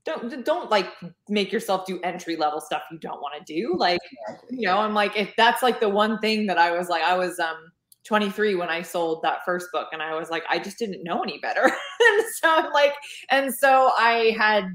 Don't 0.05 0.45
don't 0.45 0.71
like 0.71 0.89
make 1.29 1.53
yourself 1.53 1.85
do 1.85 2.01
entry 2.03 2.37
level 2.37 2.61
stuff 2.61 2.83
you 2.93 2.99
don't 2.99 3.21
want 3.21 3.35
to 3.45 3.53
do. 3.53 3.75
Like, 3.77 3.99
you 4.49 4.69
know, 4.69 4.79
I'm 4.79 4.95
like, 4.95 5.17
if 5.17 5.35
that's 5.37 5.65
like 5.65 5.81
the 5.81 5.89
one 5.89 6.21
thing 6.21 6.47
that 6.47 6.59
I 6.59 6.71
was 6.71 6.89
like, 6.89 7.03
I 7.03 7.19
was 7.19 7.41
um 7.41 7.57
23 8.05 8.55
when 8.55 8.69
I 8.69 8.83
sold 8.83 9.23
that 9.25 9.45
first 9.45 9.67
book, 9.73 9.89
and 9.93 10.01
I 10.01 10.15
was 10.15 10.31
like, 10.31 10.45
I 10.49 10.61
just 10.61 10.79
didn't 10.79 11.03
know 11.03 11.23
any 11.23 11.39
better. 11.39 11.65
and 11.65 12.25
so 12.41 12.49
I'm 12.49 12.73
like, 12.73 12.95
and 13.31 13.53
so 13.53 13.91
I 13.99 14.33
had 14.39 14.69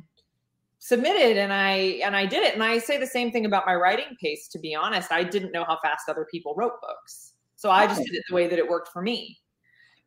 submitted 0.79 1.37
and 1.37 1.53
I 1.53 2.01
and 2.03 2.15
I 2.15 2.25
did 2.25 2.43
it. 2.43 2.53
And 2.53 2.63
I 2.63 2.79
say 2.79 2.97
the 2.97 3.07
same 3.07 3.31
thing 3.31 3.45
about 3.45 3.65
my 3.65 3.75
writing 3.75 4.17
pace, 4.21 4.49
to 4.49 4.59
be 4.59 4.75
honest. 4.75 5.13
I 5.13 5.23
didn't 5.23 5.53
know 5.53 5.63
how 5.63 5.79
fast 5.81 6.09
other 6.09 6.27
people 6.29 6.53
wrote 6.57 6.73
books. 6.81 7.30
So 7.61 7.69
I 7.69 7.85
just 7.85 8.01
did 8.03 8.15
it 8.15 8.23
the 8.27 8.33
way 8.33 8.47
that 8.47 8.57
it 8.57 8.67
worked 8.67 8.87
for 8.91 9.03
me. 9.03 9.37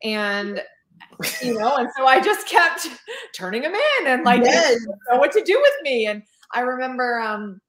And 0.03 0.61
you 1.41 1.57
know, 1.57 1.77
and 1.77 1.87
so 1.95 2.05
I 2.05 2.19
just 2.19 2.47
kept 2.49 2.87
turning 3.33 3.61
them 3.61 3.73
in 3.73 4.07
and 4.07 4.23
like 4.25 4.43
Yes. 4.43 4.77
know 5.09 5.17
what 5.19 5.31
to 5.31 5.41
do 5.41 5.57
with 5.57 5.73
me. 5.83 6.07
And 6.07 6.21
I 6.53 6.59
remember 6.61 7.19
um 7.21 7.61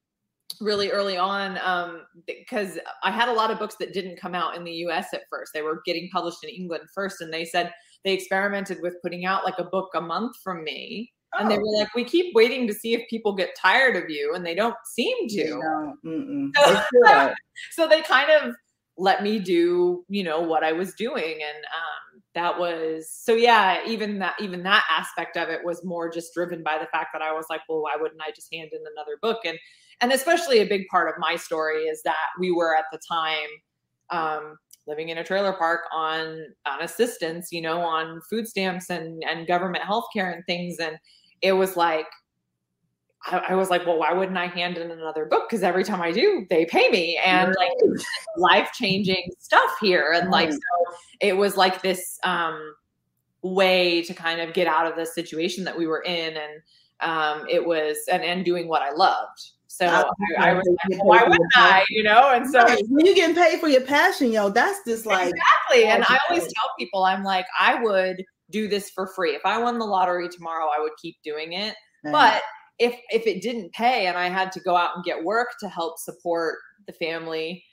really 0.61 0.90
early 0.90 1.16
on 1.16 1.59
um 1.62 2.03
because 2.27 2.79
I 3.05 3.12
had 3.12 3.29
a 3.29 3.33
lot 3.33 3.53
of 3.53 3.61
books 3.61 3.77
that 3.79 3.92
didn't 3.92 4.16
come 4.20 4.35
out 4.35 4.57
in 4.57 4.64
the 4.64 4.72
US 4.88 5.14
at 5.14 5.22
first. 5.31 5.53
They 5.55 5.62
were 5.62 5.83
getting 5.87 6.09
published 6.12 6.42
in 6.42 6.51
England 6.51 6.85
first 6.92 7.20
and 7.20 7.33
they 7.33 7.44
said 7.44 7.72
they 8.05 8.12
experimented 8.12 8.79
with 8.83 9.01
putting 9.03 9.25
out 9.25 9.44
like 9.44 9.59
a 9.59 9.64
book 9.64 9.90
a 9.94 10.01
month 10.01 10.35
from 10.42 10.64
me. 10.64 11.12
And 11.38 11.49
they 11.51 11.57
Oh. 11.59 11.61
were 11.61 11.79
like, 11.79 11.94
we 11.94 12.03
keep 12.05 12.35
waiting 12.35 12.66
to 12.66 12.72
see 12.72 12.94
if 12.94 13.03
people 13.11 13.35
get 13.35 13.51
tired 13.61 13.94
of 13.96 14.09
you, 14.09 14.35
and 14.35 14.46
they 14.46 14.55
don't 14.55 14.77
seem 14.87 15.29
to. 15.29 15.61
don't. 16.05 16.51
So- 17.05 17.35
so 17.72 17.88
they 17.88 18.01
kind 18.03 18.31
of 18.31 18.55
let 18.98 19.22
me 19.22 19.38
do 19.38 20.04
you 20.09 20.24
know 20.24 20.40
what 20.40 20.64
i 20.64 20.72
was 20.72 20.94
doing. 20.94 21.35
And 21.35 21.64
um 21.64 22.22
that 22.35 22.59
was 22.59 23.11
so 23.11 23.35
yeah 23.35 23.78
even 23.87 24.18
that 24.18 24.35
even 24.40 24.62
that 24.62 24.85
aspect 24.90 25.37
of 25.37 25.48
it 25.48 25.64
was 25.64 25.85
more 25.85 26.11
just 26.11 26.35
driven 26.35 26.62
by 26.62 26.76
the 26.78 26.87
fact 26.87 27.09
that 27.14 27.22
i 27.22 27.32
was 27.32 27.46
like 27.48 27.62
well 27.68 27.80
why 27.80 27.96
wouldn't 27.98 28.20
i 28.20 28.30
just 28.30 28.52
hand 28.52 28.70
in 28.72 28.80
another 28.92 29.18
book? 29.22 29.40
And 29.44 29.59
and 30.00 30.12
especially 30.12 30.59
a 30.61 30.66
big 30.66 30.87
part 30.88 31.09
of 31.09 31.14
my 31.18 31.37
story 31.37 31.85
is 31.85 32.02
that 32.04 32.28
we 32.38 32.52
were 32.52 32.76
at 32.76 32.85
the 32.92 33.00
time 33.09 33.48
um 34.11 34.56
living 34.87 35.09
in 35.09 35.18
a 35.18 35.24
trailer 35.24 35.52
park 35.52 35.80
on 35.92 36.38
on 36.66 36.82
assistance 36.82 37.48
you 37.50 37.61
know 37.61 37.80
on 37.80 38.20
food 38.30 38.46
stamps 38.46 38.90
and 38.90 39.22
and 39.28 39.46
government 39.46 39.85
health 39.85 40.06
care 40.12 40.30
and 40.30 40.44
things. 40.46 40.78
And 40.78 40.96
it 41.42 41.52
was 41.52 41.76
like 41.76 42.06
I, 43.27 43.39
I 43.51 43.55
was 43.55 43.71
like, 43.71 43.87
well, 43.87 43.99
why 43.99 44.12
wouldn't 44.12 44.39
I 44.39 44.47
hand 44.47 44.79
in 44.79 44.91
another 44.91 45.25
book? 45.25 45.49
Because 45.49 45.62
every 45.62 45.85
time 45.85 46.01
I 46.01 46.12
do, 46.12 46.47
they 46.49 46.65
pay 46.67 46.89
me, 46.91 47.19
and 47.25 47.55
like 47.59 47.99
life 48.37 48.71
changing 48.73 49.31
stuff 49.39 49.71
here, 49.81 50.12
and 50.12 50.31
like 50.31 50.53
so 50.53 50.59
it 51.21 51.37
was 51.37 51.57
like 51.57 51.83
this 51.83 52.19
um, 52.25 52.75
way 53.43 54.03
to 54.03 54.15
kind 54.15 54.41
of 54.41 54.55
get 54.55 54.67
out 54.67 54.87
of 54.87 54.97
the 54.97 55.07
situation 55.07 55.65
that 55.65 55.77
we 55.77 55.87
were 55.87 56.03
in, 56.03 56.37
and 56.37 56.62
um, 57.01 57.47
it 57.49 57.65
was 57.65 57.97
and 58.11 58.23
and 58.23 58.45
doing 58.45 58.69
what 58.69 58.83
I 58.83 58.93
loved. 58.93 59.41
So 59.69 59.87
I, 59.87 60.51
I 60.51 60.55
was 60.55 60.67
like, 60.67 60.99
well, 60.99 61.09
why 61.09 61.25
wouldn't 61.25 61.53
I? 61.55 61.85
You 61.91 62.03
know, 62.03 62.31
and 62.33 62.49
so 62.49 62.61
Right. 62.65 62.83
when 62.89 63.05
you 63.05 63.15
getting 63.15 63.35
paid 63.37 63.61
for 63.61 63.69
your 63.69 63.83
passion, 63.83 64.33
yo, 64.33 64.49
that's 64.49 64.79
just 64.87 65.05
like 65.05 65.33
exactly. 65.35 65.85
And 65.91 66.05
I 66.05 66.17
always 66.29 66.45
Right. 66.45 66.53
tell 66.57 66.71
people, 66.79 67.05
I'm 67.05 67.25
like, 67.25 67.47
I 67.59 67.83
would 67.83 68.25
do 68.51 68.69
this 68.69 68.91
for 68.91 69.09
free. 69.09 69.35
If 69.35 69.43
I 69.45 69.59
won 69.59 69.79
the 69.79 69.85
lottery 69.85 70.29
tomorrow, 70.29 70.67
I 70.67 70.81
would 70.81 70.93
keep 71.03 71.17
doing 71.25 71.53
it. 71.53 71.75
But 72.05 72.43
if 72.79 72.99
if 73.11 73.27
it 73.27 73.43
didn't 73.43 73.73
pay 73.73 74.07
and 74.07 74.19
I 74.19 74.29
had 74.29 74.53
to 74.53 74.61
go 74.61 74.77
out 74.77 74.97
and 74.97 75.05
get 75.05 75.25
work 75.25 75.49
to 75.61 75.69
help 75.69 75.99
support 75.99 76.59
the 76.87 76.93
family, 76.93 77.65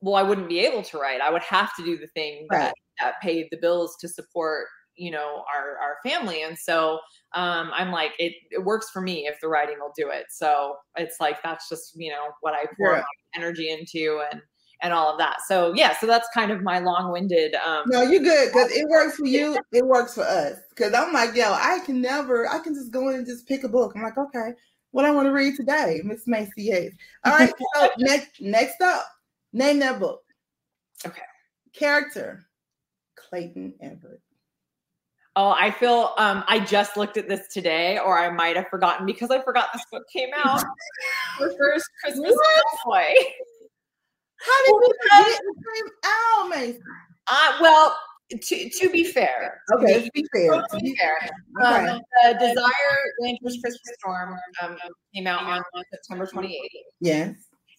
well, 0.00 0.16
I 0.16 0.22
wouldn't 0.22 0.48
be 0.48 0.60
able 0.60 0.82
to 0.82 0.98
write. 0.98 1.20
I 1.20 1.30
would 1.30 1.42
have 1.42 1.74
to 1.76 1.84
do 1.84 1.96
the 1.98 2.08
thing 2.08 2.48
Right. 2.50 2.72
that 2.72 2.74
that 3.00 3.20
paid 3.20 3.48
the 3.50 3.56
bills 3.58 3.96
to 4.00 4.08
support 4.08 4.68
you 4.96 5.10
know 5.10 5.44
our 5.52 5.76
our 5.78 5.96
family 6.04 6.40
and 6.42 6.56
so 6.56 7.00
um 7.34 7.70
i'm 7.74 7.90
like 7.90 8.12
it, 8.20 8.32
it 8.52 8.64
works 8.64 8.90
for 8.90 9.02
me 9.02 9.26
if 9.26 9.36
the 9.40 9.48
writing 9.48 9.76
will 9.80 9.92
do 9.96 10.08
it 10.08 10.26
so 10.30 10.76
it's 10.96 11.16
like 11.20 11.42
that's 11.42 11.68
just 11.68 11.94
you 11.96 12.10
know 12.12 12.28
what 12.42 12.54
i 12.54 12.64
pour 12.78 12.92
Yeah. 12.92 13.00
my 13.00 13.02
energy 13.42 13.68
into 13.68 14.22
and 14.30 14.40
and 14.84 14.92
all 14.92 15.10
of 15.10 15.18
that 15.18 15.38
so 15.48 15.72
yeah 15.74 15.96
so 15.98 16.06
that's 16.06 16.28
kind 16.32 16.52
of 16.52 16.62
my 16.62 16.78
long-winded 16.78 17.56
um 17.56 17.82
No, 17.86 18.02
you're 18.02 18.22
good 18.22 18.52
because 18.52 18.70
it 18.70 18.88
works 18.88 19.16
for 19.16 19.26
you. 19.26 19.58
It 19.72 19.84
works 19.84 20.14
for 20.14 20.22
us. 20.22 20.58
Because 20.70 20.92
I'm 20.94 21.12
like, 21.12 21.34
yo, 21.34 21.52
I 21.52 21.80
can 21.84 22.00
never. 22.00 22.48
I 22.48 22.58
can 22.58 22.74
just 22.74 22.90
go 22.90 23.08
in 23.08 23.16
and 23.16 23.26
just 23.26 23.46
pick 23.46 23.64
a 23.64 23.68
book. 23.68 23.92
I'm 23.94 24.02
like, 24.02 24.18
okay, 24.18 24.52
what 24.90 25.04
I 25.04 25.10
want 25.10 25.26
to 25.26 25.32
read 25.32 25.56
today, 25.56 26.00
Miss 26.04 26.26
Maisey 26.26 26.50
Yates. 26.56 26.96
All 27.24 27.32
right. 27.32 27.52
So 27.74 27.90
next, 27.98 28.40
next 28.40 28.80
up, 28.80 29.06
name 29.52 29.78
that 29.80 30.00
book. 30.00 30.22
Okay. 31.06 31.22
Character, 31.72 32.44
Clayton 33.16 33.74
Everett. 33.80 34.20
Oh, 35.36 35.50
I 35.50 35.72
feel 35.72 36.12
um 36.16 36.44
I 36.46 36.60
just 36.60 36.96
looked 36.96 37.16
at 37.16 37.28
this 37.28 37.48
today, 37.48 37.98
or 37.98 38.18
I 38.18 38.30
might 38.30 38.56
have 38.56 38.68
forgotten 38.68 39.04
because 39.04 39.30
I 39.30 39.42
forgot 39.42 39.68
this 39.72 39.84
book 39.90 40.04
came 40.12 40.30
out. 40.36 40.62
the 41.40 41.54
first 41.58 41.88
Christmas 42.02 42.34
boy. 42.84 43.12
How 44.44 44.64
did 44.64 44.74
you 44.74 44.94
forget 45.02 45.40
it 45.40 45.40
came 45.74 45.92
out, 46.04 46.52
Maisey? 46.52 46.78
Uh, 47.26 47.58
well, 47.60 47.96
to 48.30 48.68
to 48.70 48.90
be 48.90 49.04
fair, 49.04 49.60
to 49.70 49.76
Okay, 49.78 49.98
be- 49.98 50.04
to 50.04 50.10
be 50.12 50.24
fair, 50.32 50.50
to 50.52 50.62
to 50.70 50.76
be 50.78 50.92
be 50.92 50.96
fair, 50.96 51.16
Okay. 51.62 51.88
um, 51.90 52.00
the 52.24 52.32
Desire 52.38 52.98
Rancher's 53.22 53.58
Christmas 53.62 53.80
Storm 53.98 54.36
um, 54.62 54.76
came 55.14 55.26
out 55.26 55.42
on 55.42 55.62
September 55.92 56.26
28th. 56.26 56.58
Yes. 57.00 57.34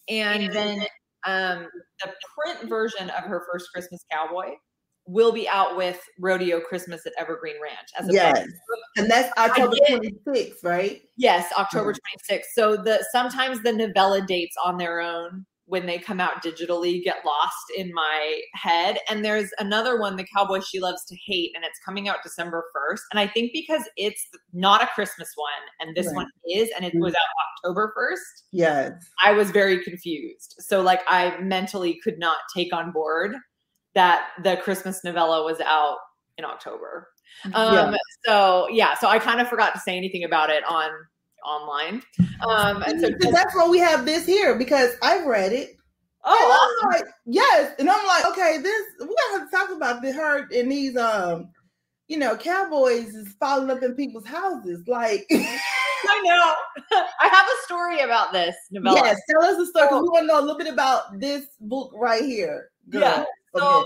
And 0.09 0.51
then 0.53 0.79
um, 1.25 1.67
the 2.03 2.13
print 2.37 2.69
version 2.69 3.09
of 3.11 3.23
her 3.23 3.43
first 3.51 3.71
Christmas 3.73 4.03
Cowboy 4.11 4.51
will 5.07 5.31
be 5.31 5.47
out 5.49 5.75
with 5.77 5.99
Rodeo 6.19 6.59
Christmas 6.59 7.05
at 7.05 7.13
Evergreen 7.19 7.55
Ranch 7.61 7.89
as 7.99 8.07
a 8.09 8.13
Yes. 8.13 8.39
book. 8.39 8.79
And 8.97 9.09
that's 9.09 9.31
October 9.37 9.75
26th, 9.87 10.63
right? 10.63 11.01
Yes, 11.17 11.51
October 11.57 11.93
Mhm. 11.93 11.97
26th. 11.99 12.45
So 12.53 12.75
the 12.77 13.05
sometimes 13.11 13.61
the 13.61 13.73
novella 13.73 14.21
dates 14.21 14.55
on 14.63 14.77
their 14.77 15.01
own 15.01 15.45
when 15.67 15.85
they 15.87 15.97
come 15.97 16.19
out 16.19 16.43
digitally 16.43 17.03
get 17.03 17.25
lost 17.25 17.65
in 17.75 17.91
my 17.93 18.39
head. 18.53 18.99
And 19.09 19.25
there's 19.25 19.49
another 19.57 19.99
one, 19.99 20.15
The 20.15 20.25
Cowboy 20.35 20.59
She 20.61 20.79
Loves 20.79 21.03
to 21.05 21.15
Hate, 21.25 21.51
and 21.55 21.65
it's 21.65 21.79
coming 21.83 22.07
out 22.07 22.17
December 22.23 22.65
1st. 22.75 22.99
And 23.11 23.19
I 23.19 23.27
think 23.27 23.51
because 23.51 23.81
it's 23.97 24.21
not 24.53 24.83
a 24.83 24.87
Christmas 24.87 25.29
one 25.35 25.49
and 25.87 25.95
this 25.95 26.05
Right. 26.07 26.15
one 26.17 26.27
is, 26.51 26.69
and 26.75 26.85
it 26.85 26.93
was 26.95 27.13
out 27.15 27.65
October 27.65 27.91
1st, 27.97 28.43
Yes. 28.51 28.91
I 29.23 29.31
was 29.31 29.49
very 29.51 29.83
confused. 29.83 30.55
So 30.59 30.81
like 30.81 31.01
I 31.07 31.37
mentally 31.39 31.99
could 32.03 32.19
not 32.19 32.37
take 32.55 32.71
on 32.73 32.91
board 32.91 33.35
that 33.95 34.27
the 34.43 34.57
Christmas 34.57 35.03
novella 35.03 35.43
was 35.43 35.59
out 35.61 35.97
in 36.37 36.45
October. 36.45 37.07
Um 37.53 37.73
Yeah. 37.73 37.97
so 38.25 38.67
yeah, 38.69 38.93
so 38.95 39.07
I 39.07 39.17
kind 39.19 39.41
of 39.41 39.47
forgot 39.49 39.73
to 39.73 39.79
say 39.79 39.97
anything 39.97 40.23
about 40.25 40.49
it 40.51 40.63
on 40.65 40.89
online. 41.45 42.01
Um 42.45 42.81
and 42.83 42.99
so 42.99 43.07
Because 43.11 43.31
that's 43.33 43.55
why 43.55 43.67
we 43.67 43.79
have 43.79 44.05
this 44.05 44.25
here 44.25 44.55
because 44.57 44.91
I've 45.01 45.25
read 45.25 45.53
it. 45.53 45.77
oh 46.25 46.79
I'm 46.83 46.89
like, 46.91 47.05
yes. 47.25 47.73
And 47.79 47.89
I'm 47.89 48.05
like, 48.05 48.25
okay, 48.25 48.57
this 48.61 48.81
we 48.99 49.15
have 49.31 49.49
to 49.49 49.55
talk 49.55 49.69
about 49.71 50.01
the 50.01 50.11
hurt 50.11 50.51
and 50.51 50.69
these 50.71 50.97
um 50.97 51.49
you 52.07 52.17
know, 52.19 52.35
cowboys 52.37 53.15
is 53.15 53.33
falling 53.39 53.71
up 53.71 53.81
in 53.81 53.95
people's 53.95 54.27
houses. 54.27 54.83
Like, 54.87 55.25
I 55.31 56.21
know. 56.23 56.53
I 57.19 57.27
have 57.29 57.47
a 57.47 57.63
story 57.63 58.01
about 58.01 58.31
this 58.31 58.55
novella. 58.69 59.01
yes, 59.03 59.19
tell 59.29 59.43
us 59.43 59.57
the 59.57 59.65
story. 59.65 59.87
we 59.91 60.07
want 60.09 60.23
to 60.23 60.27
know 60.27 60.39
a 60.39 60.41
little 60.41 60.57
bit 60.57 60.71
about 60.71 61.19
this 61.19 61.45
book 61.61 61.91
right 61.95 62.23
here. 62.23 62.69
Girl. 62.89 63.01
Yeah. 63.01 63.23
So 63.55 63.77
Okay. 63.79 63.85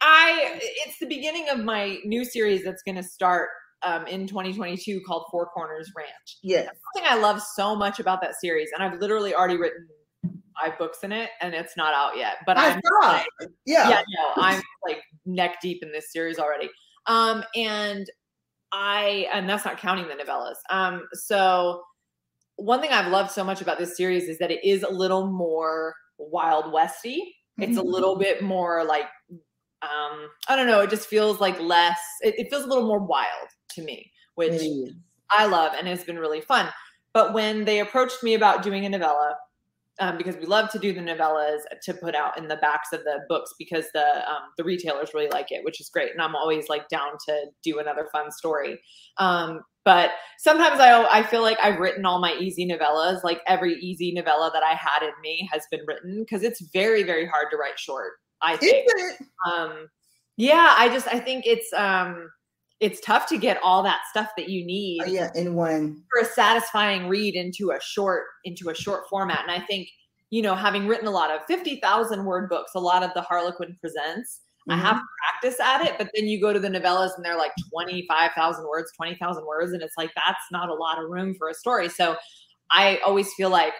I 0.00 0.60
it's 0.86 0.98
the 0.98 1.06
beginning 1.06 1.48
of 1.50 1.58
my 1.58 1.98
new 2.04 2.24
series 2.24 2.64
that's 2.64 2.82
going 2.82 2.96
to 2.96 3.02
start 3.02 3.48
um, 3.84 4.06
in 4.06 4.26
2022 4.26 5.00
called 5.06 5.26
Four 5.30 5.46
Corners 5.46 5.90
Ranch. 5.96 6.38
Yes. 6.42 6.68
Something 6.94 7.10
I 7.10 7.16
love 7.20 7.40
so 7.54 7.74
much 7.76 8.00
about 8.00 8.20
that 8.22 8.34
series, 8.40 8.70
and 8.74 8.82
I've 8.82 8.98
literally 9.00 9.34
already 9.34 9.56
written 9.56 9.86
five 10.60 10.78
books 10.78 10.98
in 11.02 11.12
it, 11.12 11.30
and 11.40 11.52
it's 11.54 11.76
not 11.76 11.92
out 11.94 12.16
yet. 12.16 12.36
But 12.46 12.56
I 12.56 12.70
I'm 12.70 12.80
like, 13.02 13.26
Yeah. 13.66 13.88
yeah, 13.88 14.02
no, 14.16 14.32
I'm 14.42 14.62
like 14.86 15.02
neck 15.26 15.56
deep 15.60 15.82
in 15.82 15.90
this 15.92 16.12
series 16.12 16.38
already. 16.38 16.70
Um, 17.06 17.44
and 17.56 18.06
I, 18.72 19.28
and 19.32 19.48
that's 19.48 19.64
not 19.64 19.78
counting 19.78 20.06
the 20.08 20.14
novellas. 20.14 20.54
Um, 20.70 21.02
so 21.12 21.82
one 22.56 22.80
thing 22.80 22.90
I've 22.92 23.10
loved 23.10 23.30
so 23.30 23.42
much 23.44 23.60
about 23.62 23.78
this 23.78 23.96
series 23.96 24.24
is 24.28 24.38
that 24.38 24.50
it 24.50 24.64
is 24.64 24.82
a 24.84 24.90
little 24.90 25.26
more 25.26 25.94
Wild 26.18 26.72
Westy. 26.72 27.34
It's 27.58 27.76
a 27.76 27.82
Mhm. 27.82 27.86
little 27.86 28.16
bit 28.16 28.42
more 28.42 28.84
like, 28.84 29.06
um, 29.82 30.28
I 30.48 30.56
don't 30.56 30.66
know. 30.66 30.80
It 30.80 30.90
just 30.90 31.08
feels 31.08 31.40
like 31.40 31.58
less. 31.60 31.98
It, 32.22 32.34
it 32.38 32.50
feels 32.50 32.64
a 32.64 32.66
little 32.66 32.86
more 32.86 33.00
wild 33.04 33.48
to 33.74 33.82
me, 33.82 34.10
which 34.34 34.60
I 35.30 35.46
love 35.46 35.72
and 35.78 35.88
it's 35.88 36.04
been 36.04 36.18
really 36.18 36.40
fun. 36.40 36.68
But 37.12 37.32
when 37.32 37.64
they 37.64 37.80
approached 37.80 38.22
me 38.22 38.34
about 38.34 38.62
doing 38.62 38.84
a 38.84 38.88
novella, 38.88 39.36
um, 40.00 40.18
because 40.18 40.36
we 40.36 40.46
love 40.46 40.70
to 40.70 40.78
do 40.78 40.92
the 40.92 41.00
novellas 41.00 41.60
to 41.84 41.94
put 41.94 42.16
out 42.16 42.36
in 42.36 42.48
the 42.48 42.56
backs 42.56 42.92
of 42.92 43.04
the 43.04 43.20
books 43.28 43.54
because 43.58 43.84
the 43.94 44.28
um, 44.28 44.42
the 44.56 44.64
retailers 44.64 45.14
really 45.14 45.28
like 45.28 45.52
it, 45.52 45.64
which 45.64 45.80
is 45.80 45.88
great, 45.88 46.10
and 46.10 46.20
I'm 46.20 46.34
always 46.34 46.68
like 46.68 46.88
down 46.88 47.12
to 47.28 47.46
do 47.62 47.78
another 47.78 48.08
fun 48.10 48.32
story. 48.32 48.80
Um, 49.18 49.60
but 49.84 50.10
sometimes 50.38 50.80
I 50.80 51.04
I 51.04 51.22
feel 51.22 51.42
like 51.42 51.58
I've 51.62 51.78
written 51.78 52.04
all 52.04 52.20
my 52.20 52.34
easy 52.40 52.66
novellas, 52.66 53.22
like 53.22 53.40
every 53.46 53.74
easy 53.74 54.12
novella 54.12 54.50
that 54.52 54.64
I 54.64 54.74
had 54.74 55.04
in 55.04 55.12
me 55.22 55.48
has 55.52 55.62
been 55.70 55.82
written 55.86 56.24
because 56.24 56.42
it's 56.42 56.60
very 56.72 57.04
very 57.04 57.26
hard 57.26 57.46
to 57.52 57.56
write 57.56 57.78
short. 57.78 58.14
I 58.42 58.56
think. 58.56 58.88
Um, 59.46 59.88
yeah, 60.36 60.74
I 60.76 60.88
just 60.88 61.06
I 61.06 61.20
think 61.20 61.46
it's 61.46 61.72
um, 61.72 62.30
it's 62.80 63.00
tough 63.00 63.26
to 63.28 63.38
get 63.38 63.58
all 63.62 63.82
that 63.82 64.00
stuff 64.10 64.28
that 64.36 64.48
you 64.48 64.64
need 64.66 65.02
Oh, 65.04 65.06
yeah, 65.06 65.30
in 65.34 65.54
one. 65.54 66.02
for 66.12 66.20
a 66.22 66.24
satisfying 66.24 67.08
read 67.08 67.34
into 67.34 67.70
a 67.70 67.80
short 67.80 68.24
into 68.44 68.68
a 68.70 68.74
short 68.74 69.04
format 69.08 69.40
and 69.42 69.50
i 69.50 69.60
think 69.66 69.88
you 70.30 70.42
know 70.42 70.54
having 70.54 70.86
written 70.88 71.06
a 71.06 71.10
lot 71.10 71.30
of 71.30 71.40
50000 71.48 72.24
word 72.24 72.48
books 72.48 72.72
a 72.74 72.80
lot 72.80 73.02
of 73.02 73.10
the 73.14 73.22
harlequin 73.22 73.76
presents 73.80 74.40
i 74.68 74.76
have 74.76 74.96
Mm-hmm. 74.96 75.04
practice 75.40 75.60
at 75.60 75.82
it 75.86 75.94
but 75.98 76.10
then 76.14 76.26
you 76.26 76.40
go 76.40 76.52
to 76.52 76.58
the 76.58 76.68
novellas 76.68 77.10
and 77.16 77.24
they're 77.24 77.36
like 77.36 77.52
25000 77.70 78.66
words 78.68 78.90
20000 78.96 79.46
words 79.46 79.72
and 79.72 79.82
it's 79.82 79.94
like 79.96 80.10
that's 80.16 80.44
not 80.50 80.68
a 80.68 80.74
lot 80.74 80.98
of 81.02 81.08
room 81.10 81.34
for 81.38 81.48
a 81.48 81.54
story 81.54 81.88
so 81.88 82.16
i 82.70 82.98
always 83.06 83.32
feel 83.34 83.50
like 83.50 83.74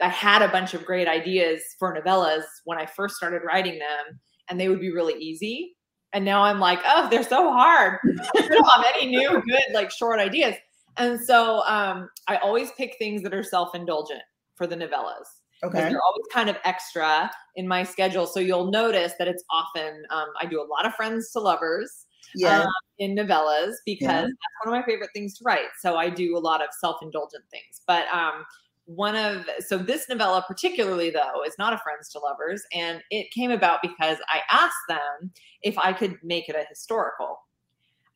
i 0.00 0.08
had 0.08 0.42
a 0.42 0.48
bunch 0.48 0.72
of 0.74 0.84
great 0.84 1.06
ideas 1.06 1.60
for 1.78 1.94
novellas 1.94 2.42
when 2.64 2.78
i 2.78 2.86
first 2.86 3.14
started 3.16 3.42
writing 3.46 3.78
them 3.78 4.18
and 4.48 4.58
they 4.58 4.68
would 4.68 4.80
be 4.80 4.90
really 4.92 5.14
easy 5.22 5.74
and 6.12 6.24
now 6.24 6.42
i'm 6.42 6.58
like 6.58 6.80
oh 6.86 7.08
they're 7.10 7.22
so 7.22 7.50
hard 7.52 7.98
i 8.36 8.48
don't 8.48 8.68
have 8.74 8.84
any 8.96 9.06
new 9.06 9.30
good 9.30 9.72
like 9.72 9.90
short 9.90 10.18
ideas 10.20 10.54
and 10.98 11.18
so 11.18 11.62
um, 11.66 12.10
I 12.28 12.36
always 12.36 12.70
pick 12.72 12.96
things 12.98 13.22
that 13.22 13.32
are 13.32 13.42
self 13.42 13.74
indulgent 13.74 14.20
for 14.56 14.66
the 14.66 14.76
novellas. 14.76 15.24
Okay. 15.64 15.78
They're 15.78 16.02
always 16.02 16.26
kind 16.32 16.50
of 16.50 16.58
extra 16.64 17.30
in 17.56 17.66
my 17.66 17.82
schedule. 17.82 18.26
So 18.26 18.40
you'll 18.40 18.70
notice 18.70 19.14
that 19.18 19.28
it's 19.28 19.42
often, 19.50 20.02
um, 20.10 20.26
I 20.40 20.46
do 20.46 20.60
a 20.60 20.66
lot 20.66 20.84
of 20.84 20.94
friends 20.94 21.30
to 21.32 21.40
lovers 21.40 22.06
Yeah. 22.34 22.60
um, 22.60 22.66
in 22.98 23.14
novellas 23.14 23.74
because 23.86 24.06
Yeah. 24.08 24.20
that's 24.22 24.66
one 24.66 24.74
of 24.74 24.80
my 24.80 24.84
favorite 24.84 25.10
things 25.14 25.38
to 25.38 25.44
write. 25.44 25.68
So 25.80 25.96
I 25.96 26.10
do 26.10 26.36
a 26.36 26.40
lot 26.40 26.60
of 26.62 26.68
self 26.78 26.96
indulgent 27.00 27.44
things. 27.50 27.80
But 27.86 28.06
um, 28.08 28.44
one 28.86 29.14
of, 29.14 29.46
so 29.66 29.78
this 29.78 30.08
novella 30.08 30.44
particularly, 30.46 31.10
though, 31.10 31.44
is 31.46 31.54
not 31.58 31.72
a 31.72 31.78
friends 31.78 32.08
to 32.10 32.18
lovers. 32.18 32.62
And 32.72 33.02
it 33.10 33.30
came 33.30 33.50
about 33.50 33.80
because 33.82 34.18
I 34.28 34.40
asked 34.50 34.74
them 34.88 35.32
if 35.62 35.78
I 35.78 35.92
could 35.92 36.18
make 36.22 36.48
it 36.48 36.56
a 36.56 36.64
historical 36.68 37.38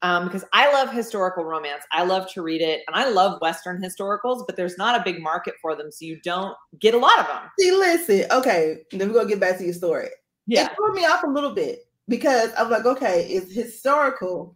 um, 0.02 0.26
because 0.26 0.44
I 0.52 0.72
love 0.72 0.92
historical 0.92 1.44
romance. 1.44 1.84
I 1.92 2.04
love 2.04 2.30
to 2.32 2.42
read 2.42 2.60
it, 2.60 2.82
and 2.86 2.94
I 2.94 3.08
love 3.08 3.40
Western 3.40 3.82
historicals, 3.82 4.44
but 4.46 4.56
there's 4.56 4.78
not 4.78 5.00
a 5.00 5.04
big 5.04 5.22
market 5.22 5.54
for 5.60 5.74
them, 5.74 5.90
so 5.90 6.04
you 6.04 6.20
don't 6.22 6.56
get 6.78 6.94
a 6.94 6.98
lot 6.98 7.18
of 7.18 7.26
them. 7.26 7.42
See, 7.58 7.72
listen. 7.72 8.24
Okay, 8.30 8.78
then 8.92 9.08
we're 9.08 9.14
gonna 9.14 9.28
get 9.28 9.40
back 9.40 9.58
to 9.58 9.64
your 9.64 9.74
story. 9.74 10.08
Yeah. 10.46 10.66
It 10.66 10.76
threw 10.76 10.94
me 10.94 11.04
off 11.06 11.24
a 11.24 11.28
little 11.28 11.52
bit 11.52 11.88
because 12.08 12.50
I'm 12.56 12.70
like, 12.70 12.84
okay, 12.84 13.26
it's 13.28 13.52
historical, 13.52 14.54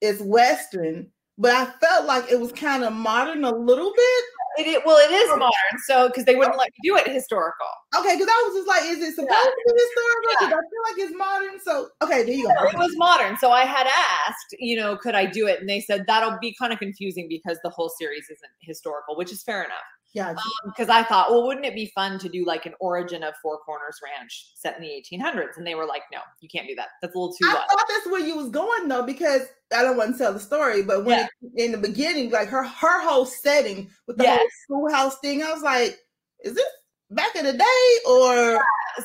it's 0.00 0.20
Western, 0.20 1.06
but 1.36 1.52
I 1.52 1.66
felt 1.80 2.06
like 2.06 2.30
it 2.30 2.40
was 2.40 2.52
kind 2.52 2.82
of 2.82 2.92
modern 2.92 3.44
a 3.44 3.54
little 3.54 3.92
bit. 3.94 4.24
It, 4.58 4.66
it 4.66 4.82
well, 4.84 4.96
it 4.96 5.12
is 5.12 5.28
modern, 5.30 5.74
so 5.86 6.08
because 6.08 6.24
they 6.24 6.34
wouldn't 6.34 6.58
let 6.58 6.68
me 6.68 6.90
do 6.90 6.96
it 6.96 7.06
historical. 7.08 7.66
Okay, 7.98 8.14
because 8.16 8.28
I 8.28 8.44
was 8.48 8.56
just 8.56 8.68
like, 8.68 8.82
is 8.84 8.98
it 8.98 9.14
supposed 9.14 9.30
Yeah. 9.30 9.50
to 9.50 9.56
be 9.66 9.72
historical? 9.72 10.30
Because 10.40 10.52
I 10.52 10.62
feel 10.68 10.82
like 10.90 10.98
it's 10.98 11.16
modern. 11.16 11.60
So 11.60 11.88
okay, 12.02 12.22
there 12.24 12.34
you 12.34 12.44
go. 12.44 12.64
It 12.68 12.78
was 12.78 12.92
modern. 12.96 13.36
So 13.38 13.50
I 13.50 13.64
had 13.64 13.86
asked, 13.86 14.56
you 14.58 14.76
know, 14.76 14.96
could 14.96 15.14
I 15.14 15.26
do 15.26 15.46
it? 15.46 15.60
And 15.60 15.68
they 15.68 15.80
said 15.80 16.04
that'll 16.06 16.38
be 16.40 16.54
kind 16.58 16.72
of 16.72 16.78
confusing 16.78 17.26
because 17.28 17.58
the 17.62 17.70
whole 17.70 17.88
series 17.88 18.24
isn't 18.24 18.52
historical, 18.60 19.16
which 19.16 19.32
is 19.32 19.42
fair 19.42 19.62
enough. 19.62 19.86
Yeah. 20.14 20.34
Because 20.64 20.88
um, 20.88 20.96
I 20.96 21.02
thought, 21.02 21.30
well, 21.30 21.46
wouldn't 21.46 21.66
it 21.66 21.74
be 21.74 21.92
fun 21.94 22.18
to 22.20 22.28
do 22.28 22.44
like 22.44 22.66
an 22.66 22.74
origin 22.80 23.22
of 23.22 23.34
Four 23.42 23.58
Corners 23.58 24.00
Ranch 24.02 24.52
set 24.54 24.76
in 24.76 24.82
the 24.82 24.88
1800s? 24.88 25.56
And 25.58 25.66
they 25.66 25.74
were 25.74 25.84
like, 25.86 26.02
no, 26.12 26.20
you 26.40 26.48
can't 26.48 26.66
do 26.66 26.74
that. 26.76 26.88
That's 27.02 27.14
a 27.14 27.18
little 27.18 27.34
too 27.34 27.46
I 27.48 27.54
wild. 27.54 27.66
thought 27.70 27.86
that's 27.88 28.06
where 28.06 28.20
you 28.26 28.36
was 28.36 28.48
going 28.48 28.88
though, 28.88 29.02
because 29.02 29.42
I 29.76 29.82
don't 29.82 29.96
want 29.96 30.12
to 30.12 30.18
tell 30.18 30.32
the 30.32 30.40
story, 30.40 30.82
but 30.82 31.04
when 31.04 31.20
it, 31.20 31.30
in 31.56 31.72
the 31.72 31.78
beginning, 31.78 32.30
like 32.30 32.48
her 32.48 32.62
her 32.64 33.02
whole 33.06 33.26
setting 33.26 33.90
with 34.06 34.16
the 34.16 34.24
Yes. 34.24 34.40
whole 34.68 34.88
schoolhouse 34.88 35.18
thing, 35.18 35.42
I 35.42 35.52
was 35.52 35.62
like, 35.62 35.98
is 36.42 36.54
this 36.54 36.66
back 37.10 37.34
in 37.36 37.44
the 37.44 37.52
day 37.52 37.98
or 38.06 38.60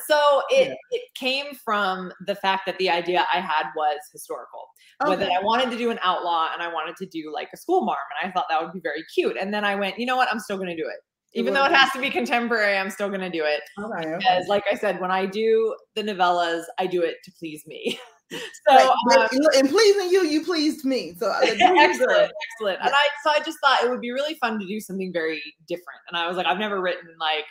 So 0.06 0.42
it, 0.50 0.76
it 0.90 1.02
came 1.14 1.54
from 1.64 2.12
the 2.26 2.34
fact 2.34 2.62
that 2.66 2.78
the 2.78 2.90
idea 2.90 3.26
I 3.32 3.40
had 3.40 3.66
was 3.76 3.98
historical. 4.12 4.66
But 5.00 5.18
that 5.18 5.30
I 5.30 5.42
wanted 5.42 5.70
to 5.70 5.76
do 5.76 5.90
an 5.90 5.98
outlaw 6.02 6.48
and 6.52 6.62
I 6.62 6.72
wanted 6.72 6.96
to 6.96 7.06
do 7.06 7.30
like 7.32 7.48
a 7.52 7.56
school 7.56 7.84
marm. 7.84 7.98
And 8.22 8.30
I 8.30 8.32
thought 8.32 8.46
that 8.48 8.62
would 8.62 8.72
be 8.72 8.80
very 8.80 9.04
cute. 9.14 9.36
And 9.38 9.52
then 9.52 9.64
I 9.64 9.74
went, 9.74 9.98
you 9.98 10.06
know 10.06 10.16
what? 10.16 10.28
I'm 10.32 10.40
still 10.40 10.56
going 10.56 10.74
to 10.74 10.76
do 10.76 10.88
it. 10.88 10.96
Even 11.36 11.52
though 11.52 11.64
it 11.64 11.72
has 11.72 11.90
to 11.92 12.00
be 12.00 12.10
contemporary, 12.10 12.78
I'm 12.78 12.90
still 12.90 13.08
going 13.08 13.20
to 13.20 13.28
do 13.28 13.44
it. 13.44 13.60
Okay, 13.78 14.08
okay. 14.08 14.16
Because, 14.18 14.46
like 14.46 14.62
I 14.70 14.76
said, 14.76 15.00
when 15.00 15.10
I 15.10 15.26
do 15.26 15.74
the 15.96 16.02
novellas, 16.02 16.62
I 16.78 16.86
do 16.86 17.02
it 17.02 17.16
to 17.24 17.32
please 17.38 17.66
me. 17.66 17.98
so, 18.30 18.38
Right, 18.68 19.18
um, 19.18 19.28
in 19.58 19.66
pleasing 19.66 20.10
you, 20.10 20.24
you 20.24 20.44
pleased 20.44 20.84
me. 20.84 21.14
So 21.18 21.26
uh, 21.26 21.40
excellent, 21.42 22.32
excellent. 22.52 22.78
And 22.80 22.90
I 22.90 23.08
so 23.24 23.30
I 23.30 23.40
just 23.44 23.58
thought 23.62 23.82
it 23.82 23.90
would 23.90 24.00
be 24.00 24.12
really 24.12 24.34
fun 24.34 24.60
to 24.60 24.66
do 24.66 24.80
something 24.80 25.12
very 25.12 25.42
different. 25.66 26.00
And 26.08 26.16
I 26.16 26.28
was 26.28 26.36
like, 26.36 26.46
I've 26.46 26.58
never 26.58 26.80
written 26.80 27.10
like. 27.18 27.44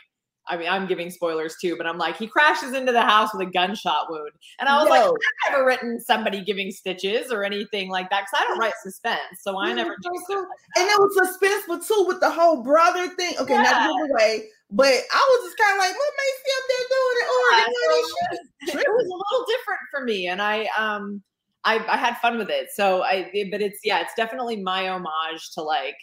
I 0.46 0.56
mean, 0.56 0.68
I'm 0.68 0.86
giving 0.86 1.10
spoilers 1.10 1.56
too, 1.60 1.76
but 1.76 1.86
I'm 1.86 1.98
like, 1.98 2.16
he 2.16 2.26
crashes 2.26 2.74
into 2.74 2.92
the 2.92 3.02
house 3.02 3.30
with 3.32 3.46
a 3.48 3.50
gunshot 3.50 4.10
wound. 4.10 4.30
And 4.60 4.68
I 4.68 4.78
was 4.80 4.90
like, 4.90 5.02
I've 5.02 5.52
never 5.52 5.64
written 5.66 6.00
somebody 6.00 6.44
giving 6.44 6.70
stitches 6.70 7.32
or 7.32 7.44
anything 7.44 7.88
like 7.88 8.10
that 8.10 8.24
because 8.26 8.42
I 8.42 8.48
don't 8.48 8.58
write 8.58 8.74
suspense. 8.82 9.40
So 9.40 9.58
I 9.58 9.72
never 9.72 9.96
do 10.02 10.10
like 10.10 10.46
And 10.76 10.88
it 10.88 10.98
was 10.98 11.16
suspenseful 11.16 11.86
too 11.86 12.04
with 12.06 12.20
the 12.20 12.30
whole 12.30 12.62
brother 12.62 13.08
thing. 13.16 13.34
Okay, 13.38 13.54
not 13.58 13.72
Yeah. 13.72 13.86
to 13.86 13.92
give 13.92 14.10
away, 14.10 14.48
but 14.70 14.86
I 14.92 15.28
was 15.30 15.46
just 15.46 15.58
kind 15.58 15.72
of 15.72 15.78
like, 15.78 15.94
what 15.94 16.12
makes 16.20 16.40
you 16.46 16.54
up 16.58 16.64
there 16.68 16.86
doing 16.92 17.16
it? 17.20 17.28
Or 17.32 17.40
Yeah, 17.56 17.64
why 17.64 17.84
so 17.88 17.94
they 17.94 18.02
shoot? 18.02 18.44
it 18.86 18.92
was 18.92 19.06
a 19.06 19.34
little 19.34 19.46
different 19.46 19.80
for 19.90 20.04
me 20.04 20.26
and 20.28 20.40
i 20.42 20.66
um 20.78 21.22
I, 21.66 21.76
I 21.88 21.96
had 21.96 22.16
fun 22.18 22.38
with 22.38 22.50
it 22.50 22.68
so 22.74 23.02
i 23.02 23.30
but 23.50 23.60
it's 23.62 23.80
yeah 23.84 24.00
it's 24.00 24.14
definitely 24.16 24.62
my 24.62 24.88
homage 24.88 25.50
to 25.54 25.62
like 25.62 25.96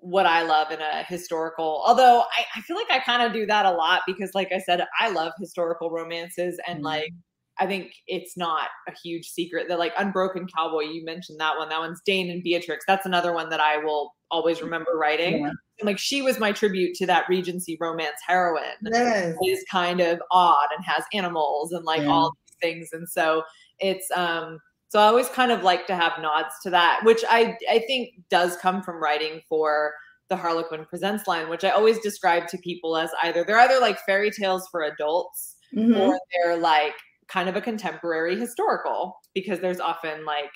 what 0.00 0.26
i 0.26 0.42
love 0.42 0.70
in 0.70 0.80
a 0.80 1.02
historical 1.04 1.82
although 1.86 2.20
i, 2.38 2.44
I 2.56 2.60
feel 2.62 2.76
like 2.76 2.90
i 2.90 2.98
kind 2.98 3.22
of 3.22 3.32
do 3.32 3.46
that 3.46 3.66
a 3.66 3.70
lot 3.72 4.02
because 4.06 4.30
like 4.34 4.50
i 4.52 4.58
said 4.58 4.84
i 4.98 5.10
love 5.10 5.32
historical 5.38 5.90
romances 5.90 6.58
and 6.66 6.82
like 6.82 7.10
i 7.58 7.66
think 7.66 7.92
it's 8.06 8.36
not 8.36 8.68
a 8.88 8.92
huge 9.02 9.28
secret 9.28 9.68
that 9.68 9.78
like 9.78 9.92
unbroken 9.98 10.46
cowboy 10.56 10.80
you 10.82 11.04
mentioned 11.04 11.38
that 11.40 11.58
one. 11.58 11.68
That 11.68 11.80
one's 11.80 12.00
dane 12.06 12.30
and 12.30 12.42
beatrix. 12.42 12.84
That's 12.86 13.04
another 13.04 13.32
one 13.34 13.50
that 13.50 13.60
i 13.60 13.76
will 13.76 14.14
always 14.30 14.62
remember 14.62 14.92
writing. 14.96 15.40
Yeah. 15.42 15.50
and 15.80 15.86
like 15.86 15.98
she 15.98 16.22
was 16.22 16.38
my 16.38 16.52
tribute 16.52 16.94
to 16.94 17.06
that 17.06 17.28
regency 17.28 17.76
romance 17.80 18.16
heroine. 18.26 18.62
Yes. 18.82 19.36
is 19.46 19.64
kind 19.70 20.00
of 20.00 20.22
odd 20.30 20.68
and 20.74 20.84
has 20.84 21.04
animals 21.12 21.72
and 21.72 21.84
like 21.84 22.02
Yeah. 22.02 22.08
all 22.12 22.32
these 22.46 22.56
things. 22.62 22.88
And 22.92 23.08
so 23.08 23.42
it's 23.80 24.08
um 24.16 24.58
so 24.90 24.98
i 25.00 25.04
always 25.06 25.28
kind 25.30 25.50
of 25.50 25.62
like 25.62 25.86
to 25.86 25.94
have 25.96 26.12
nods 26.20 26.54
to 26.62 26.68
that 26.68 27.00
which 27.04 27.24
i 27.30 27.56
i 27.70 27.78
think 27.86 28.10
does 28.28 28.56
come 28.58 28.82
from 28.82 29.02
writing 29.02 29.40
for 29.48 29.92
the 30.28 30.36
harlequin 30.36 30.84
presents 30.84 31.26
line 31.26 31.48
which 31.48 31.64
i 31.64 31.70
always 31.70 31.98
describe 32.00 32.46
to 32.46 32.58
people 32.58 32.96
as 32.96 33.10
either 33.22 33.42
they're 33.44 33.58
either 33.60 33.80
like 33.80 33.98
fairy 34.00 34.30
tales 34.30 34.68
for 34.70 34.82
adults 34.82 35.56
Mhm. 35.74 35.96
or 35.96 36.18
they're 36.32 36.56
like 36.56 36.94
kind 37.28 37.48
of 37.48 37.54
a 37.56 37.60
contemporary 37.60 38.36
historical 38.36 39.16
because 39.34 39.60
there's 39.60 39.78
often 39.78 40.24
like 40.24 40.50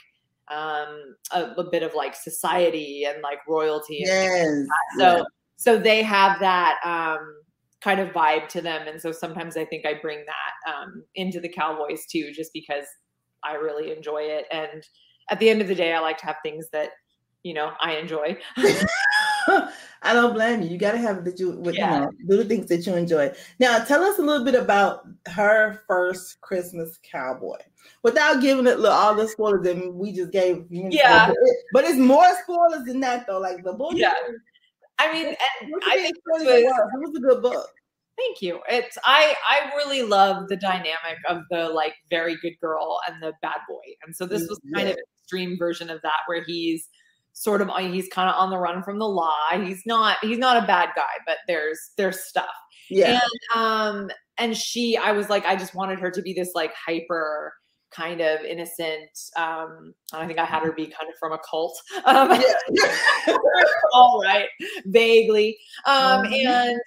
um 0.51 1.15
a, 1.31 1.43
a 1.57 1.71
bit 1.71 1.83
of 1.85 1.95
like 1.95 2.15
society 2.17 3.05
and 3.05 3.23
like 3.23 3.39
royalty 3.49 4.03
and 4.03 4.11
Yes. 4.11 4.59
like 4.59 4.99
so 4.99 5.25
so 5.57 5.79
they 5.79 6.03
have 6.03 6.39
that 6.41 6.79
um 6.85 7.21
kind 7.81 8.01
of 8.01 8.09
vibe 8.09 8.49
to 8.49 8.61
them 8.61 8.89
and 8.89 9.01
so 9.01 9.13
sometimes 9.13 9.57
i 9.57 9.65
think 9.65 9.87
i 9.87 9.95
bring 9.95 10.19
that 10.27 10.73
um 10.75 11.05
into 11.15 11.39
the 11.41 11.49
cowboys 11.49 12.05
too 12.11 12.33
just 12.35 12.53
because 12.53 12.85
i 13.45 13.55
really 13.55 13.93
enjoy 13.97 14.23
it 14.23 14.47
and 14.51 14.85
at 15.31 15.39
the 15.41 15.49
end 15.49 15.63
of 15.63 15.69
the 15.69 15.75
day, 15.75 15.95
I 15.95 16.01
like 16.01 16.19
to 16.19 16.27
have 16.27 16.37
things 16.43 16.69
that 16.73 16.91
you 17.45 17.55
know 17.55 17.73
I 17.81 17.97
enjoy. 17.97 18.37
I 20.03 20.13
don't 20.13 20.35
blame 20.35 20.61
you. 20.61 20.69
You 20.69 20.77
got 20.79 20.93
to 20.93 20.99
have 20.99 21.25
that 21.25 21.39
you, 21.41 21.53
with, 21.53 21.77
Yeah. 21.77 21.95
you 21.95 22.01
know, 22.03 22.11
do 22.29 22.37
the 22.37 22.45
things 22.45 22.67
that 22.67 22.87
you 22.87 22.95
enjoy. 22.95 23.33
Now, 23.59 23.83
tell 23.83 24.03
us 24.03 24.19
a 24.19 24.23
little 24.23 24.45
bit 24.45 24.55
about 24.55 25.07
her 25.29 25.81
first 25.87 26.41
Christmas 26.43 26.99
cowboy, 27.11 27.57
without 28.03 28.43
giving 28.43 28.67
it 28.67 28.81
look, 28.81 28.93
all 28.93 29.15
the 29.15 29.27
spoilers 29.27 29.65
that 29.65 29.95
we 29.95 30.13
just 30.13 30.31
gave. 30.31 30.67
you. 30.71 30.89
Yeah. 30.91 31.29
but, 31.29 31.37
it- 31.41 31.65
but 31.73 31.85
it's 31.85 31.97
more 31.99 32.27
spoilers 32.43 32.85
than 32.85 33.01
that, 33.01 33.27
though. 33.27 33.39
Like 33.41 33.65
the 33.65 33.73
book. 33.73 33.93
Yeah. 33.95 34.13
I 34.99 35.11
mean, 35.13 35.27
and 35.27 35.73
I 35.87 35.97
think 35.97 36.17
it 36.17 36.23
was, 36.27 36.43
was? 36.43 36.91
It 36.95 37.01
was 37.01 37.17
a 37.17 37.21
good 37.21 37.43
book. 37.43 37.69
Thank 38.17 38.43
you. 38.43 38.61
It's 38.69 38.97
I 39.05 39.35
I 39.49 39.75
really 39.77 40.03
love 40.03 40.49
the 40.49 40.57
dynamic 40.57 41.19
of 41.29 41.43
the 41.51 41.69
like 41.69 41.95
very 42.11 42.37
good 42.37 42.55
girl 42.61 43.01
and 43.09 43.23
the 43.23 43.33
bad 43.43 43.59
boy. 43.69 43.83
And 44.07 44.15
so 44.15 44.25
this 44.25 44.49
was 44.49 44.61
kind 44.75 44.89
of 44.89 44.95
an 44.95 45.03
extreme 45.21 45.59
version 45.59 45.91
of 45.91 46.01
that 46.03 46.21
where 46.27 46.45
he's 46.45 46.89
sort 47.33 47.61
of 47.61 47.69
he's 47.81 48.09
kind 48.09 48.29
of 48.29 48.37
on 48.37 48.51
the 48.51 48.59
run 48.59 48.83
from 48.83 48.99
the 48.99 49.09
law. 49.09 49.35
He's 49.53 49.83
not 49.85 50.19
he's 50.23 50.39
not 50.39 50.63
a 50.63 50.67
bad 50.67 50.91
guy, 50.95 51.03
but 51.27 51.39
there's 51.49 51.79
there's 51.97 52.21
stuff. 52.21 52.55
Yeah. 52.89 53.19
And 53.55 53.61
um 53.61 54.11
and 54.39 54.57
she 54.57 54.97
I 54.97 55.13
was 55.13 55.29
like 55.29 55.45
I 55.45 55.57
just 55.57 55.75
wanted 55.75 55.99
her 55.99 56.11
to 56.11 56.23
be 56.23 56.33
this 56.33 56.53
like 56.55 56.73
hyper 56.75 57.53
kind 57.95 58.21
of 58.21 58.41
innocent 58.43 59.11
um 59.37 59.95
I 60.13 60.27
think 60.27 60.39
I 60.39 60.45
had 60.45 60.63
her 60.63 60.73
be 60.73 60.87
kind 60.87 61.09
of 61.11 61.17
from 61.19 61.33
a 61.33 61.39
cult. 61.49 61.81
Um 62.07 62.31
all 63.93 64.21
right 64.23 64.49
vaguely 64.87 65.59
um 65.87 66.25
Mhm. 66.25 66.47
and 66.47 66.81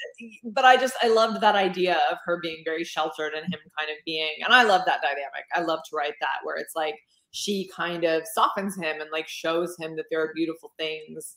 but 0.54 0.66
i 0.66 0.76
just 0.78 0.96
i 1.02 1.08
loved 1.08 1.42
that 1.42 1.56
idea 1.56 2.00
of 2.12 2.18
her 2.26 2.40
being 2.42 2.62
very 2.66 2.84
sheltered 2.84 3.34
and 3.34 3.46
him 3.46 3.60
kind 3.78 3.90
of 3.90 3.98
being 4.06 4.32
and 4.44 4.54
i 4.54 4.64
love 4.64 4.82
that 4.86 5.02
dynamic 5.02 5.46
i 5.56 5.62
love 5.62 5.80
to 5.90 5.96
write 5.96 6.14
that 6.22 6.40
where 6.44 6.58
it's 6.58 6.76
like 6.76 6.96
she 7.32 7.70
kind 7.76 8.04
of 8.04 8.24
softens 8.34 8.76
him 8.76 9.02
and 9.02 9.10
like 9.12 9.28
shows 9.28 9.76
him 9.80 9.96
that 9.96 10.06
there 10.10 10.22
are 10.22 10.32
beautiful 10.36 10.72
things 10.78 11.36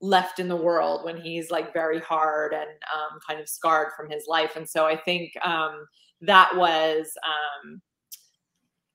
left 0.00 0.38
in 0.38 0.48
the 0.48 0.56
world 0.56 1.04
when 1.04 1.16
he's 1.20 1.50
like 1.50 1.72
very 1.72 2.00
hard 2.00 2.52
and 2.52 2.70
um, 2.94 3.18
kind 3.26 3.40
of 3.40 3.48
scarred 3.48 3.88
from 3.96 4.08
his 4.10 4.24
life 4.28 4.56
and 4.56 4.68
so 4.68 4.86
i 4.86 4.96
think 4.96 5.32
um 5.44 5.86
that 6.20 6.54
was 6.56 7.12
um 7.26 7.80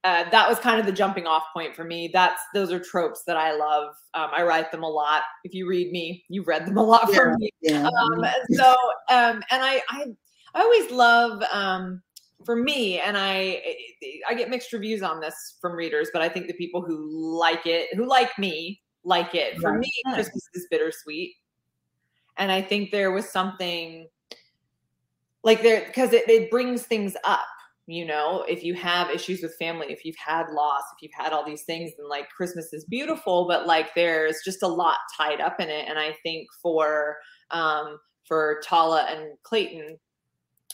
uh, 0.04 0.30
that 0.32 0.50
was 0.50 0.60
kind 0.60 0.80
of 0.80 0.86
the 0.86 0.92
jumping 0.92 1.26
off 1.26 1.44
point 1.54 1.76
for 1.76 1.86
me. 1.86 2.10
That's 2.12 2.42
those 2.54 2.72
are 2.72 2.80
tropes 2.80 3.24
that 3.26 3.38
I 3.38 3.56
love. 3.56 3.94
Um, 4.14 4.30
I 4.36 4.44
write 4.44 4.72
them 4.72 4.84
a 4.84 4.90
lot. 4.90 5.24
If 5.46 5.54
you 5.54 5.68
read 5.68 5.92
me, 5.92 6.26
you've 6.28 6.48
read 6.48 6.66
them 6.66 6.78
a 6.78 6.84
lot 6.84 7.10
Yeah, 7.10 7.20
from 7.20 7.36
me. 7.40 7.50
yeah. 7.62 7.88
Um, 7.88 8.26
so 8.52 8.72
um, 9.10 9.44
and 9.50 9.64
I, 9.64 9.82
I 9.90 10.06
I 10.56 10.62
always 10.62 10.92
love 10.92 11.42
um, 11.54 12.02
for 12.46 12.56
me, 12.58 13.00
and 13.00 13.18
I 13.18 13.62
I 14.28 14.34
get 14.34 14.50
mixed 14.50 14.74
reviews 14.74 15.04
on 15.04 15.22
this 15.22 15.58
from 15.62 15.72
readers, 15.72 16.10
but 16.12 16.22
I 16.22 16.28
think 16.28 16.48
the 16.48 16.54
people 16.54 16.82
who 16.82 17.40
like 17.40 17.66
it, 17.66 17.96
who 17.96 18.06
like 18.06 18.38
me, 18.38 18.82
like 19.06 19.34
it. 19.36 19.58
For 19.62 19.72
Right. 19.72 19.80
me, 19.80 19.92
Christmas 20.14 20.44
is 20.54 20.68
bittersweet, 20.70 21.34
and 22.38 22.52
I 22.52 22.62
think 22.62 22.92
there 22.92 23.12
was 23.12 23.30
something 23.30 24.10
like 25.46 25.62
there 25.62 25.86
because 25.86 26.12
it, 26.12 26.30
it 26.30 26.52
brings 26.52 26.84
things 26.84 27.16
up 27.24 27.46
you 27.86 28.06
know 28.06 28.46
if 28.48 28.64
you 28.64 28.74
have 28.74 29.10
issues 29.10 29.42
with 29.42 29.54
family 29.56 29.88
if 29.90 30.06
you've 30.06 30.16
had 30.16 30.46
loss 30.52 30.84
if 30.96 31.02
you've 31.02 31.12
had 31.18 31.34
all 31.34 31.46
these 31.46 31.64
things 31.64 31.92
then 31.98 32.08
like 32.08 32.30
christmas 32.30 32.72
is 32.72 32.86
beautiful 32.86 33.46
but 33.48 33.68
like 33.68 33.94
there's 33.94 34.38
just 34.46 34.64
a 34.64 34.68
lot 34.68 34.98
tied 35.18 35.42
up 35.42 35.60
in 35.60 35.70
it 35.70 35.86
and 35.88 36.00
i 36.00 36.16
think 36.24 36.48
for 36.62 37.18
um 37.52 37.98
for 38.26 38.62
tala 38.64 39.06
and 39.10 39.38
clayton 39.44 39.98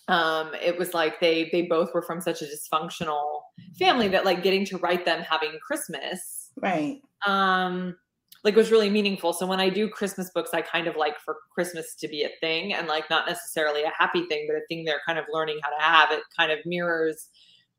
um 0.07 0.51
it 0.61 0.77
was 0.77 0.93
like 0.93 1.19
they 1.19 1.49
they 1.51 1.63
both 1.63 1.89
were 1.93 2.03
from 2.03 2.21
such 2.21 2.41
a 2.41 2.45
dysfunctional 2.45 3.41
family 3.79 4.07
that 4.07 4.25
like 4.25 4.43
getting 4.43 4.65
to 4.65 4.77
write 4.77 5.05
them 5.05 5.21
having 5.21 5.57
christmas 5.65 6.51
Right. 6.61 7.01
um 7.25 7.95
like 8.43 8.55
was 8.55 8.71
really 8.71 8.89
meaningful. 8.89 9.33
So 9.33 9.45
when 9.45 9.59
i 9.59 9.69
do 9.69 9.89
christmas 9.89 10.29
books 10.31 10.51
i 10.53 10.61
kind 10.61 10.87
of 10.87 10.95
like 10.95 11.19
for 11.19 11.37
christmas 11.53 11.95
to 11.95 12.07
be 12.07 12.23
a 12.23 12.29
thing 12.39 12.73
and 12.73 12.87
like 12.87 13.09
not 13.09 13.27
necessarily 13.27 13.83
a 13.83 13.91
happy 13.97 14.25
thing 14.27 14.45
but 14.47 14.55
a 14.55 14.61
thing 14.67 14.83
they're 14.85 15.01
kind 15.05 15.19
of 15.19 15.25
learning 15.31 15.59
how 15.61 15.69
to 15.69 15.81
have. 15.81 16.11
It 16.11 16.23
kind 16.37 16.51
of 16.51 16.59
mirrors 16.65 17.29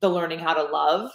the 0.00 0.08
learning 0.08 0.38
how 0.38 0.54
to 0.54 0.62
love. 0.62 1.10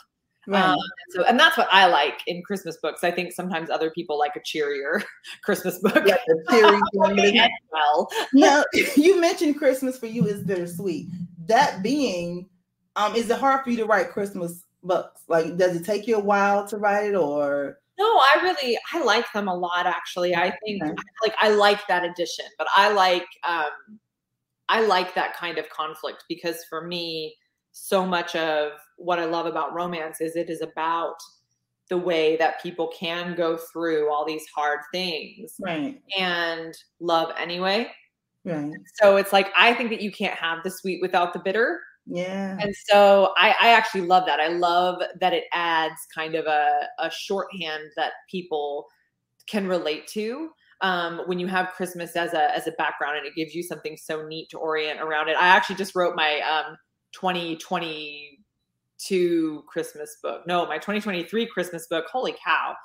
Right. 0.48 0.64
um, 0.64 0.78
so 1.10 1.24
and 1.24 1.40
that's 1.40 1.58
what 1.58 1.68
i 1.72 1.88
like 1.88 2.22
in 2.28 2.44
christmas 2.44 2.78
books. 2.78 3.04
I 3.04 3.10
think 3.10 3.34
sometimes 3.34 3.72
other 3.72 3.90
people 3.90 4.20
like 4.20 4.36
a 4.36 4.42
cheerier 4.42 5.04
christmas 5.44 5.80
book. 5.80 6.04
Yeah, 6.06 6.18
the 6.28 7.50
well. 7.72 8.10
Now 8.34 8.64
you 8.96 9.20
mentioned 9.20 9.58
Christmas 9.58 9.98
for 9.98 10.08
you 10.08 10.26
is 10.28 10.44
bittersweet. 10.44 11.08
That 11.48 11.84
being, 11.84 12.48
um, 12.96 13.16
is 13.16 13.30
it 13.30 13.40
hard 13.40 13.64
for 13.64 13.72
you 13.72 13.78
to 13.78 13.86
write 13.86 14.12
Christmas 14.12 14.64
books? 14.84 15.22
Like, 15.28 15.58
does 15.58 15.76
it 15.76 15.86
take 15.86 16.08
you 16.08 16.18
a 16.18 16.20
while 16.20 16.68
to 16.68 16.78
write 16.78 17.10
it, 17.10 17.16
or 17.16 17.80
No, 17.98 18.06
I 18.06 18.40
really 18.42 18.78
I 18.94 19.04
like 19.04 19.32
them 19.34 19.48
a 19.48 19.56
lot 19.56 19.86
actually. 19.86 20.36
I 20.36 20.54
think 20.66 20.84
like 21.24 21.36
I 21.40 21.50
like 21.50 21.86
that 21.88 22.04
addition, 22.04 22.46
but 22.58 22.68
I 22.76 22.92
like 22.92 23.26
um 23.48 24.00
I 24.68 24.82
like 24.82 25.16
that 25.16 25.36
kind 25.36 25.58
of 25.58 25.70
conflict 25.70 26.26
because 26.28 26.64
for 26.70 26.86
me 26.86 27.36
so 27.72 28.06
much 28.06 28.36
of 28.36 28.72
what 28.98 29.20
I 29.20 29.26
love 29.26 29.46
about 29.46 29.74
romance 29.74 30.22
is 30.22 30.36
it 30.36 30.50
is 30.50 30.62
about 30.62 31.16
the 31.90 31.98
way 31.98 32.36
that 32.38 32.62
people 32.64 32.92
can 32.98 33.36
go 33.36 33.58
through 33.58 34.12
all 34.12 34.26
these 34.26 34.46
hard 34.56 34.80
things 34.92 35.54
right? 35.60 36.02
and 36.18 36.74
love 37.00 37.32
anyway. 37.38 37.92
Right. 38.44 38.74
So 39.02 39.18
it's 39.18 39.34
like 39.34 39.52
I 39.58 39.74
think 39.74 39.90
that 39.90 40.02
you 40.02 40.12
can't 40.12 40.36
have 40.36 40.64
the 40.64 40.72
sweet 40.72 41.02
without 41.02 41.34
the 41.34 41.40
bitter. 41.40 41.80
Yeah. 42.08 42.58
And 42.62 42.76
so 42.90 43.34
I, 43.38 43.56
I 43.62 43.70
actually 43.70 44.02
love 44.02 44.26
that. 44.28 44.40
I 44.40 44.48
love 44.48 45.02
that 45.20 45.34
it 45.34 45.46
adds 45.54 45.96
kind 46.14 46.36
of 46.36 46.46
a, 46.46 46.88
a 47.00 47.10
shorthand 47.10 47.84
that 47.98 48.14
people 48.30 48.86
can 49.48 49.68
relate 49.68 50.08
to 50.08 50.50
um, 50.82 51.22
when 51.26 51.40
you 51.40 51.48
have 51.48 51.74
Christmas 51.76 52.16
as 52.16 52.34
a 52.34 52.56
as 52.56 52.68
a 52.68 52.72
background, 52.74 53.18
and 53.18 53.26
it 53.26 53.34
gives 53.36 53.56
you 53.56 53.64
something 53.64 53.98
so 53.98 54.28
neat 54.28 54.50
to 54.52 54.58
orient 54.58 55.00
around 55.02 55.30
it. 55.30 55.38
I 55.38 55.48
actually 55.48 55.78
just 55.78 55.96
wrote 55.96 56.16
my 56.16 56.42
um, 56.42 56.78
2022 59.00 59.64
Christmas 59.68 60.18
book. 60.22 60.46
No, 60.48 60.66
my 60.66 60.76
2023 60.76 61.46
Christmas 61.48 61.88
book. 61.88 62.06
Holy 62.12 62.36
cow! 62.44 62.76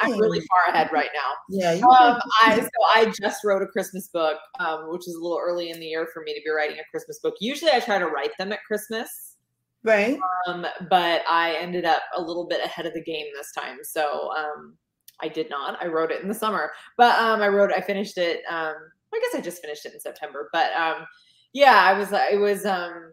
I'm 0.00 0.18
really 0.18 0.40
far 0.40 0.74
ahead 0.74 0.90
right 0.92 1.10
now. 1.14 1.32
Yeah. 1.48 1.72
Um, 1.86 2.18
I 2.42 2.60
so 2.60 2.68
I 2.94 3.12
just 3.20 3.44
wrote 3.44 3.62
a 3.62 3.66
Christmas 3.66 4.08
book, 4.08 4.38
um, 4.58 4.90
which 4.90 5.06
is 5.08 5.14
a 5.14 5.20
little 5.20 5.40
early 5.40 5.70
in 5.70 5.80
the 5.80 5.86
year 5.86 6.08
for 6.12 6.22
me 6.22 6.34
to 6.34 6.40
be 6.44 6.50
writing 6.50 6.78
a 6.78 6.90
Christmas 6.90 7.18
book. 7.20 7.34
Usually, 7.40 7.70
I 7.72 7.80
try 7.80 7.98
to 7.98 8.06
write 8.06 8.36
them 8.38 8.52
at 8.52 8.64
Christmas, 8.64 9.36
right. 9.82 10.18
um, 10.46 10.66
but 10.90 11.22
I 11.28 11.56
ended 11.60 11.84
up 11.84 12.02
a 12.16 12.20
little 12.20 12.46
bit 12.46 12.64
ahead 12.64 12.86
of 12.86 12.94
the 12.94 13.02
game 13.02 13.26
this 13.34 13.52
time. 13.52 13.78
So 13.82 14.30
um, 14.36 14.74
I 15.20 15.28
did 15.28 15.48
not. 15.50 15.82
I 15.82 15.86
wrote 15.86 16.10
it 16.10 16.22
in 16.22 16.28
the 16.28 16.34
summer, 16.34 16.72
but 16.96 17.18
um, 17.18 17.40
I 17.40 17.48
wrote. 17.48 17.72
I 17.72 17.80
finished 17.80 18.18
it. 18.18 18.42
Um, 18.48 18.74
I 19.14 19.20
guess 19.20 19.38
I 19.38 19.42
just 19.42 19.62
finished 19.62 19.86
it 19.86 19.94
in 19.94 20.00
September, 20.00 20.48
but 20.52 20.72
um, 20.72 21.06
yeah, 21.52 21.82
I 21.84 21.92
was. 21.92 22.08
It 22.12 22.40
was. 22.40 22.66
Um, 22.66 23.12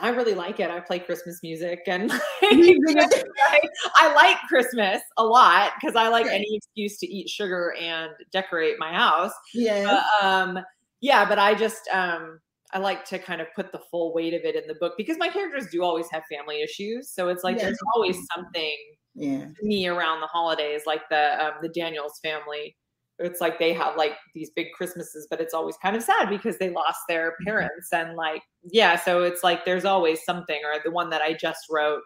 I 0.00 0.10
really 0.10 0.34
like 0.34 0.60
it. 0.60 0.70
I 0.70 0.80
play 0.80 0.98
Christmas 0.98 1.40
music 1.42 1.80
and 1.86 2.10
I, 2.42 3.60
I 3.96 4.14
like 4.14 4.36
Christmas 4.48 5.02
a 5.16 5.24
lot 5.24 5.72
because 5.80 5.96
I 5.96 6.08
like 6.08 6.26
any 6.26 6.46
excuse 6.56 6.98
to 6.98 7.06
eat 7.06 7.28
sugar 7.28 7.74
and 7.80 8.12
decorate 8.32 8.76
my 8.78 8.92
house. 8.92 9.32
Yeah. 9.54 10.02
But, 10.20 10.26
um, 10.26 10.58
yeah, 11.00 11.28
but 11.28 11.38
I 11.38 11.54
just 11.54 11.88
um 11.92 12.40
I 12.72 12.78
like 12.78 13.04
to 13.06 13.18
kind 13.18 13.40
of 13.40 13.46
put 13.56 13.72
the 13.72 13.80
full 13.90 14.12
weight 14.12 14.34
of 14.34 14.42
it 14.42 14.54
in 14.54 14.66
the 14.66 14.74
book 14.74 14.94
because 14.98 15.16
my 15.18 15.28
characters 15.28 15.68
do 15.70 15.82
always 15.82 16.06
have 16.10 16.22
family 16.30 16.60
issues. 16.62 17.10
So 17.10 17.28
it's 17.28 17.44
like 17.44 17.56
Yeah. 17.56 17.64
there's 17.64 17.78
always 17.94 18.18
something 18.34 18.76
Yeah. 19.14 19.46
me 19.62 19.86
around 19.88 20.20
the 20.20 20.26
holidays, 20.26 20.82
like 20.86 21.08
the 21.08 21.44
um, 21.44 21.52
the 21.62 21.68
Daniels 21.68 22.20
family. 22.22 22.76
It's 23.18 23.40
like 23.40 23.58
they 23.58 23.72
have 23.72 23.96
like 23.96 24.12
these 24.34 24.50
big 24.54 24.68
Christmases, 24.76 25.26
but 25.30 25.40
it's 25.40 25.54
always 25.54 25.76
kind 25.82 25.96
of 25.96 26.02
sad 26.02 26.28
because 26.28 26.58
they 26.58 26.70
lost 26.70 27.00
their 27.08 27.32
Mm-hmm. 27.32 27.44
parents 27.46 27.88
and 27.92 28.16
like 28.16 28.42
yeah. 28.70 28.96
So 28.96 29.22
it's 29.22 29.42
like 29.44 29.64
there's 29.64 29.84
always 29.84 30.24
something. 30.24 30.60
Or 30.64 30.80
the 30.84 30.90
one 30.90 31.10
that 31.10 31.22
I 31.22 31.32
just 31.34 31.60
wrote, 31.70 32.02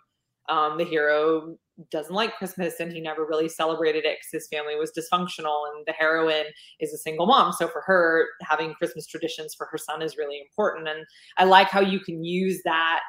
um, 0.49 0.79
the 0.79 0.85
hero 0.85 1.57
doesn't 1.91 2.15
like 2.15 2.37
Christmas 2.37 2.81
and 2.81 2.93
he 2.93 3.01
never 3.01 3.25
really 3.25 3.49
celebrated 3.49 4.05
it 4.05 4.19
because 4.19 4.45
his 4.45 4.49
family 4.49 4.77
was 4.77 4.93
dysfunctional, 4.93 5.63
and 5.75 5.85
the 5.87 5.93
heroine 5.93 6.47
is 6.81 6.93
a 6.93 6.99
single 6.99 7.27
mom. 7.27 7.53
So 7.53 7.69
for 7.69 7.83
her, 7.83 8.27
having 8.43 8.75
Christmas 8.75 9.07
traditions 9.07 9.55
for 9.55 9.67
her 9.71 9.79
son 9.79 10.03
is 10.03 10.17
really 10.17 10.39
important. 10.41 10.89
And 10.89 11.05
I 11.39 11.45
like 11.45 11.69
how 11.69 11.81
you 11.81 12.01
can 12.01 12.25
use 12.25 12.61
that 12.65 13.01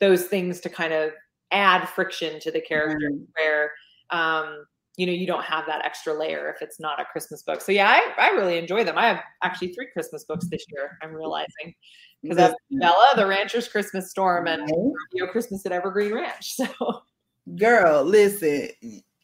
those 0.00 0.24
things 0.26 0.60
to 0.60 0.68
kind 0.68 0.92
of 0.92 1.12
add 1.52 1.88
friction 1.88 2.40
to 2.40 2.50
the 2.50 2.60
character 2.60 3.10
where 3.38 3.70
um 4.10 4.64
you 4.96 5.06
know 5.06 5.12
you 5.12 5.26
don't 5.26 5.44
have 5.44 5.66
that 5.66 5.84
extra 5.84 6.12
layer 6.12 6.48
if 6.48 6.62
it's 6.62 6.78
not 6.78 7.00
a 7.00 7.04
christmas 7.04 7.42
book 7.42 7.60
so 7.60 7.72
yeah 7.72 7.88
i, 7.88 8.26
I 8.26 8.28
really 8.30 8.58
enjoy 8.58 8.84
them 8.84 8.96
i 8.96 9.06
have 9.06 9.20
actually 9.42 9.74
three 9.74 9.88
christmas 9.92 10.24
books 10.24 10.46
this 10.48 10.64
year 10.70 10.96
i'm 11.02 11.12
realizing 11.12 11.74
because 12.22 12.38
i 12.38 12.42
have 12.42 12.54
bella 12.70 13.12
the 13.16 13.26
rancher's 13.26 13.68
christmas 13.68 14.10
storm 14.10 14.46
and 14.46 14.62
Rodeo 14.62 15.30
christmas 15.30 15.66
at 15.66 15.72
evergreen 15.72 16.14
ranch 16.14 16.54
so 16.54 17.02
Girl, 17.56 18.02
listen. 18.04 18.70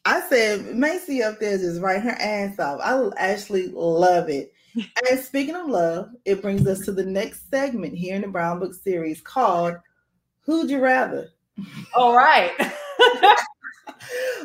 I 0.05 0.21
said 0.21 0.61
Maisey 0.75 1.23
up 1.23 1.39
there 1.39 1.57
just 1.57 1.81
writing 1.81 2.03
her 2.03 2.17
ass 2.19 2.59
off. 2.59 2.79
I 2.83 3.09
actually 3.17 3.69
love 3.69 4.29
it. 4.29 4.53
and 5.09 5.19
speaking 5.19 5.55
of 5.55 5.67
love, 5.67 6.09
it 6.25 6.41
brings 6.41 6.65
us 6.67 6.81
to 6.85 6.91
the 6.91 7.05
next 7.05 7.49
segment 7.49 7.95
here 7.95 8.15
in 8.15 8.21
the 8.21 8.27
Brown 8.27 8.59
Book 8.59 8.73
series 8.73 9.21
called 9.21 9.75
Who'd 10.41 10.69
You 10.69 10.79
Rather? 10.79 11.29
all 11.93 12.15
right 12.15 12.51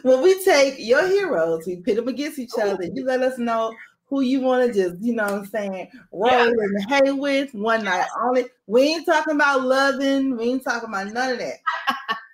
Well, 0.05 0.23
we 0.23 0.43
take 0.45 0.75
your 0.79 1.07
heroes, 1.07 1.67
we 1.67 1.77
pit 1.77 1.97
them 1.97 2.09
against 2.09 2.39
each 2.39 2.51
other. 2.61 2.85
You 2.85 3.05
let 3.05 3.23
us 3.23 3.39
know 3.39 3.75
who 4.09 4.21
you 4.21 4.41
want 4.41 4.67
to 4.67 4.73
just, 4.73 5.03
you 5.03 5.15
know 5.15 5.25
what 5.25 5.33
I'm 5.33 5.47
saying, 5.47 5.91
roll 6.13 6.31
Yeah. 6.31 6.47
in 6.47 6.55
the 6.55 6.87
hay 6.89 7.13
with 7.13 7.53
one 7.55 7.85
night 7.85 8.07
only. 8.23 8.45
We 8.67 8.83
ain't 8.83 9.07
talking 9.07 9.35
about 9.35 9.63
loving, 9.63 10.37
we 10.37 10.45
ain't 10.45 10.65
talking 10.65 10.89
about 10.89 11.13
none 11.13 11.33
of 11.33 11.39
that. 11.39 11.55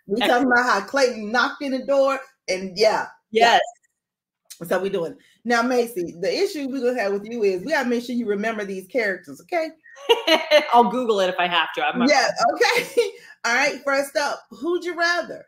We 0.06 0.20
talking 0.20 0.46
about 0.46 0.64
how 0.64 0.80
Clayton 0.82 1.30
knocked 1.32 1.62
in 1.62 1.72
the 1.72 1.86
door 1.86 2.20
and 2.48 2.76
yeah. 2.76 3.06
Yes. 3.30 3.60
That's 4.58 4.70
how 4.70 4.80
we 4.80 4.90
doing. 4.90 5.16
Now, 5.44 5.62
Maisey, 5.62 6.20
the 6.20 6.32
issue 6.32 6.68
we're 6.68 6.80
gonna 6.80 7.00
have 7.00 7.12
with 7.12 7.24
you 7.24 7.42
is 7.42 7.62
we 7.64 7.72
gotta 7.72 7.88
make 7.88 8.04
sure 8.04 8.14
you 8.14 8.26
remember 8.26 8.64
these 8.64 8.86
characters, 8.86 9.40
okay? 9.40 9.68
i'll 10.72 10.90
google 10.90 11.20
it 11.20 11.28
if 11.28 11.34
i 11.38 11.46
have 11.46 11.68
to 11.74 11.84
i'm 11.84 12.02
Yeah, 12.08 12.28
okay. 12.54 13.10
All 13.44 13.54
right, 13.54 13.80
first 13.84 14.16
up, 14.16 14.40
who'd 14.50 14.84
you 14.84 14.96
rather? 14.96 15.46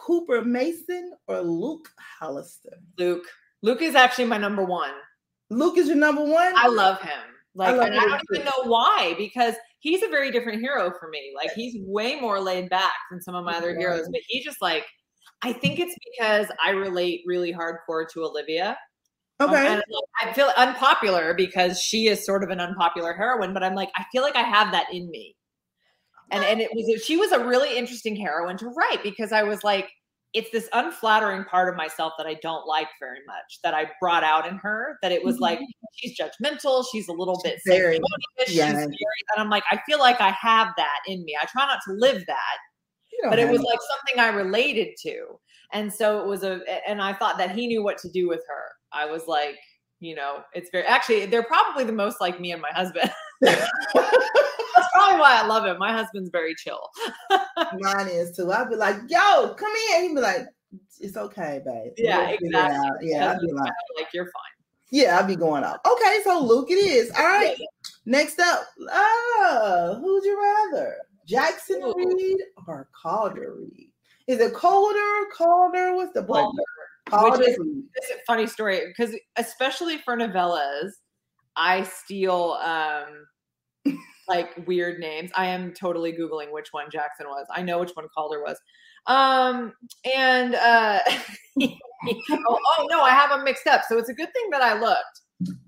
Cooper 0.00 0.44
Mason 0.44 1.12
or 1.26 1.40
Luke 1.40 1.88
Hollister? 2.18 2.78
luke 2.98 3.26
luke 3.62 3.82
is 3.82 3.94
actually 3.94 4.24
my 4.24 4.38
number 4.38 4.64
one 4.64 4.92
Luke 5.50 5.76
is 5.78 5.88
your 5.88 5.96
number 5.96 6.22
one? 6.24 6.52
I 6.56 6.68
love 6.68 7.00
him. 7.02 7.10
Like, 7.56 7.76
love 7.76 7.86
and 7.86 7.98
I 7.98 8.04
don't 8.04 8.20
even 8.32 8.44
know 8.44 8.70
why 8.70 9.14
because 9.18 9.54
he's 9.80 10.02
a 10.02 10.08
very 10.08 10.30
different 10.30 10.60
hero 10.60 10.92
for 10.98 11.08
me. 11.08 11.32
Like, 11.34 11.50
he's 11.52 11.76
way 11.80 12.20
more 12.20 12.40
laid 12.40 12.70
back 12.70 12.92
than 13.10 13.20
some 13.20 13.34
of 13.34 13.44
my 13.44 13.56
other 13.56 13.76
heroes, 13.76 14.08
but 14.12 14.20
he 14.28 14.42
just 14.42 14.62
like, 14.62 14.86
I 15.42 15.52
think 15.52 15.80
it's 15.80 15.96
because 16.12 16.46
I 16.64 16.70
relate 16.70 17.22
really 17.26 17.52
hardcore 17.52 18.08
to 18.12 18.24
Olivia. 18.24 18.78
Um, 19.40 19.50
Okay. 19.50 19.66
and 19.66 19.82
I 20.22 20.32
feel 20.32 20.52
unpopular 20.56 21.34
because 21.34 21.80
she 21.80 22.06
is 22.06 22.24
sort 22.24 22.44
of 22.44 22.50
an 22.50 22.60
unpopular 22.60 23.12
heroine, 23.12 23.52
but 23.52 23.64
I'm 23.64 23.74
like, 23.74 23.90
I 23.96 24.04
feel 24.12 24.22
like 24.22 24.36
I 24.36 24.42
have 24.42 24.70
that 24.70 24.86
in 24.92 25.10
me. 25.10 25.34
And 26.30 26.44
and 26.44 26.60
it 26.60 26.70
was 26.74 27.02
she 27.04 27.16
was 27.16 27.32
a 27.32 27.44
really 27.44 27.76
interesting 27.76 28.16
heroine 28.16 28.56
to 28.58 28.68
write 28.68 29.02
because 29.02 29.32
I 29.32 29.42
was 29.42 29.64
like, 29.64 29.90
it's 30.32 30.50
this 30.50 30.68
unflattering 30.72 31.44
part 31.44 31.68
of 31.68 31.76
myself 31.76 32.12
that 32.18 32.26
I 32.26 32.34
don't 32.34 32.66
like 32.66 32.88
very 33.00 33.18
much 33.26 33.58
that 33.64 33.74
I 33.74 33.90
brought 34.00 34.22
out 34.22 34.46
in 34.46 34.56
her. 34.58 34.96
That 35.02 35.12
it 35.12 35.24
was 35.24 35.38
like 35.38 35.58
she's 35.96 36.16
judgmental, 36.18 36.84
she's 36.90 37.08
a 37.08 37.12
little 37.12 37.40
bit 37.42 37.58
Mm-hmm. 37.68 37.70
Very, 37.70 38.00
she's 38.46 38.56
yes. 38.56 38.72
very, 38.72 38.86
and 38.86 39.38
I'm 39.38 39.50
like, 39.50 39.64
I 39.70 39.80
feel 39.86 39.98
like 39.98 40.20
I 40.20 40.30
have 40.30 40.68
that 40.76 40.98
in 41.06 41.24
me. 41.24 41.36
I 41.40 41.46
try 41.46 41.66
not 41.66 41.80
to 41.86 41.94
live 41.94 42.24
that, 42.26 43.28
but 43.28 43.38
it 43.38 43.48
was 43.48 43.60
it. 43.60 43.66
like 43.66 43.78
something 43.90 44.20
I 44.20 44.28
related 44.36 44.94
to, 45.02 45.38
and 45.72 45.92
so 45.92 46.20
it 46.20 46.26
was 46.26 46.44
a, 46.44 46.60
and 46.88 47.02
I 47.02 47.12
thought 47.12 47.38
that 47.38 47.50
he 47.50 47.66
knew 47.66 47.82
what 47.82 47.98
to 47.98 48.08
do 48.08 48.28
with 48.28 48.42
her. 48.48 48.64
I 48.92 49.06
was 49.06 49.26
like, 49.26 49.56
you 49.98 50.14
know, 50.14 50.42
it's 50.54 50.70
very 50.70 50.84
actually 50.86 51.26
they're 51.26 51.42
probably 51.42 51.84
the 51.84 51.92
most 51.92 52.20
like 52.20 52.40
me 52.40 52.52
and 52.52 52.62
my 52.62 52.70
husband. 52.72 53.10
That's 53.40 54.88
probably 54.92 55.20
why 55.20 55.40
I 55.42 55.46
love 55.46 55.64
him. 55.66 55.78
My 55.78 55.92
husband's 55.92 56.30
very 56.30 56.54
chill. 56.54 56.88
Mine 57.78 58.08
is 58.08 58.36
too. 58.36 58.50
I'd 58.52 58.70
be 58.70 58.76
like, 58.76 58.96
yo, 59.08 59.54
come 59.54 59.72
here. 59.88 60.02
He'd 60.02 60.14
be 60.14 60.20
like, 60.20 60.46
it's 61.00 61.16
okay, 61.16 61.60
babe. 61.64 61.92
Yeah, 61.96 62.18
We'll 62.18 62.34
exactly. 62.40 63.10
Yeah, 63.10 63.32
I'd 63.32 63.40
be 63.40 63.52
like, 63.52 63.72
like 63.96 64.08
you're 64.12 64.26
fine. 64.26 64.64
yeah, 64.90 65.18
I'd 65.18 65.26
be 65.26 65.36
going 65.36 65.64
up. 65.64 65.80
Okay, 65.90 66.20
so 66.24 66.40
Luke 66.40 66.70
it 66.70 66.74
is. 66.74 67.10
All 67.12 67.24
right. 67.26 67.56
Next 68.06 68.38
up, 68.40 68.66
oh, 68.90 69.98
who'd 70.00 70.24
you 70.24 70.40
rather? 70.40 70.96
Jackson 71.26 71.80
Reed 71.96 72.38
or 72.66 72.88
Calder 72.92 73.54
Reed? 73.58 73.90
Is 74.26 74.40
it 74.40 74.52
Calder? 74.54 75.26
Calder? 75.36 75.94
What's 75.94 76.12
the? 76.12 76.24
Calder. 76.24 76.62
Calder 77.06 77.38
Which 77.38 77.48
is, 77.48 77.56
is 77.56 78.10
a 78.10 78.24
funny 78.26 78.46
story 78.46 78.82
because 78.86 79.14
especially 79.36 79.98
for 79.98 80.16
novellas, 80.16 80.90
I 81.56 81.82
steal 81.82 82.58
um 82.62 83.26
like 84.28 84.66
weird 84.66 85.00
names. 85.00 85.30
I 85.34 85.46
am 85.46 85.72
totally 85.72 86.12
googling 86.12 86.52
which 86.52 86.68
one 86.72 86.90
Jackson 86.90 87.26
was. 87.28 87.46
I 87.54 87.62
know 87.62 87.78
which 87.78 87.90
one 87.94 88.06
Calder 88.14 88.42
was. 88.42 88.58
Um 89.06 89.72
and 90.04 90.54
uh 90.54 91.00
oh, 91.60 92.58
oh 92.78 92.86
no, 92.90 93.02
I 93.02 93.10
have 93.10 93.30
them 93.30 93.44
mixed 93.44 93.66
up. 93.66 93.82
So 93.88 93.98
it's 93.98 94.08
a 94.08 94.14
good 94.14 94.32
thing 94.32 94.50
that 94.52 94.62
I 94.62 94.78
looked. 94.78 95.20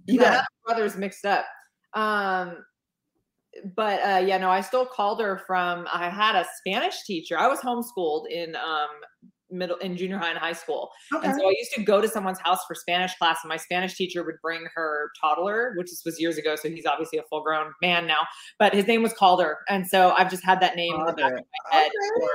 You 0.07 0.23
I 0.25 0.45
brothers 0.65 0.97
mixed 0.97 1.25
up. 1.25 1.45
Um 1.95 2.59
but 3.77 4.01
uh 4.01 4.25
yeah, 4.25 4.39
no, 4.39 4.51
I 4.51 4.61
stole 4.61 4.87
Calder 4.87 5.43
from 5.47 5.87
I 5.93 6.09
had 6.09 6.37
a 6.37 6.47
Spanish 6.59 7.03
teacher. 7.05 7.39
I 7.39 7.49
was 7.49 7.61
homeschooled 7.61 8.31
in 8.31 8.55
um 8.57 8.89
middle 9.53 9.77
in 9.77 9.97
junior 9.97 10.19
high 10.19 10.31
and 10.31 10.39
high 10.39 10.53
school. 10.53 10.91
And 11.13 11.35
so 11.35 11.47
I 11.47 11.51
used 11.51 11.73
to 11.75 11.83
go 11.83 12.01
to 12.01 12.09
someone's 12.09 12.41
house 12.41 12.61
for 12.67 12.75
Spanish 12.75 13.15
class, 13.17 13.39
and 13.43 13.49
my 13.49 13.57
Spanish 13.57 13.95
teacher 13.95 14.25
would 14.25 14.41
bring 14.43 14.67
her 14.75 15.11
toddler, 15.21 15.75
which 15.77 15.91
this 15.91 16.03
was 16.05 16.21
years 16.21 16.39
ago. 16.39 16.57
So 16.57 16.69
he's 16.69 16.87
obviously 16.87 17.19
a 17.19 17.23
full 17.25 17.43
grown 17.43 17.73
man 17.83 18.07
now, 18.07 18.27
but 18.59 18.75
his 18.75 18.87
name 18.87 19.03
was 19.03 19.13
Calder. 19.13 19.59
And 19.69 19.87
so 19.87 20.15
I've 20.17 20.31
just 20.31 20.45
had 20.45 20.61
that 20.61 20.77
name 20.77 20.95
in 20.95 21.07
the 21.07 21.13
back 21.13 21.33
of 21.33 21.41
my 21.73 21.79
head 21.79 21.91
for 22.19 22.29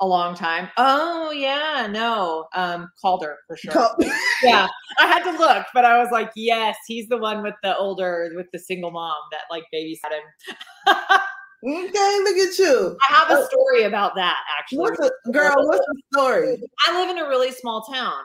a 0.00 0.06
long 0.06 0.34
time. 0.34 0.68
Oh, 0.76 1.30
yeah, 1.30 1.88
no, 1.90 2.46
um, 2.54 2.90
Calder 3.00 3.38
for 3.46 3.56
sure. 3.56 3.72
Cal- 3.72 3.96
yeah, 4.42 4.68
I 4.98 5.06
had 5.06 5.22
to 5.30 5.38
look, 5.38 5.66
but 5.72 5.84
I 5.84 5.98
was 5.98 6.10
like, 6.10 6.30
yes, 6.36 6.76
he's 6.86 7.08
the 7.08 7.16
one 7.16 7.42
with 7.42 7.54
the 7.62 7.76
older, 7.76 8.30
with 8.34 8.46
the 8.52 8.58
single 8.58 8.90
mom 8.90 9.16
that 9.30 9.42
like 9.50 9.64
babysat 9.72 10.12
him. 10.12 10.96
Okay, 11.66 12.20
look 12.24 12.36
at 12.36 12.58
you. 12.58 12.96
I 13.08 13.14
have 13.14 13.30
a 13.30 13.46
story 13.46 13.84
about 13.84 14.14
that 14.16 14.36
actually. 14.58 14.78
What's 14.78 14.98
the 14.98 15.12
girl? 15.32 15.54
What's 15.56 15.86
the 15.86 16.02
story? 16.12 16.62
I 16.86 17.00
live 17.00 17.16
in 17.16 17.22
a 17.22 17.28
really 17.28 17.52
small 17.52 17.82
town. 17.82 18.22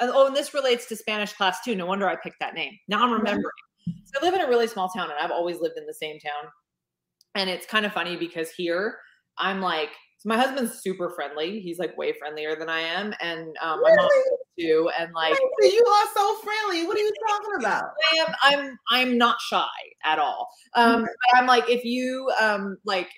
And, 0.00 0.12
oh, 0.14 0.28
and 0.28 0.36
this 0.36 0.54
relates 0.54 0.86
to 0.86 0.96
Spanish 0.96 1.32
class 1.32 1.58
too. 1.64 1.74
No 1.74 1.86
wonder 1.86 2.08
I 2.08 2.14
picked 2.14 2.38
that 2.38 2.54
name. 2.54 2.72
Now 2.86 3.02
I'm 3.04 3.12
remembering. 3.12 3.50
So 4.04 4.20
I 4.20 4.24
live 4.24 4.34
in 4.34 4.42
a 4.42 4.48
really 4.48 4.68
small 4.68 4.88
town, 4.88 5.10
and 5.10 5.18
I've 5.20 5.32
always 5.32 5.60
lived 5.60 5.76
in 5.76 5.86
the 5.86 5.94
same 5.94 6.20
town. 6.20 6.50
And 7.34 7.50
it's 7.50 7.66
kind 7.66 7.84
of 7.84 7.92
funny 7.92 8.16
because 8.16 8.50
here 8.50 8.98
I'm 9.38 9.60
like, 9.60 9.90
so 10.18 10.28
my 10.28 10.36
husband's 10.36 10.80
super 10.80 11.10
friendly. 11.10 11.60
He's 11.60 11.78
like 11.78 11.96
way 11.96 12.12
friendlier 12.16 12.54
than 12.56 12.68
I 12.68 12.80
am, 12.80 13.12
and 13.20 13.56
um, 13.60 13.80
my 13.82 13.90
Really? 13.90 14.37
Too. 14.58 14.90
And 14.98 15.12
like, 15.14 15.38
you 15.62 15.84
are 15.86 16.06
so 16.14 16.36
friendly. 16.36 16.86
What 16.86 16.96
are 16.96 17.00
you 17.00 17.12
talking 17.28 17.54
about? 17.60 17.84
I 18.12 18.16
am 18.16 18.34
I'm 18.42 18.78
I'm 18.90 19.18
not 19.18 19.40
shy 19.40 19.66
at 20.04 20.18
all. 20.18 20.48
Um 20.74 21.02
but 21.02 21.38
I'm 21.38 21.46
like 21.46 21.68
if 21.68 21.84
you 21.84 22.30
um 22.40 22.76
like 22.84 23.08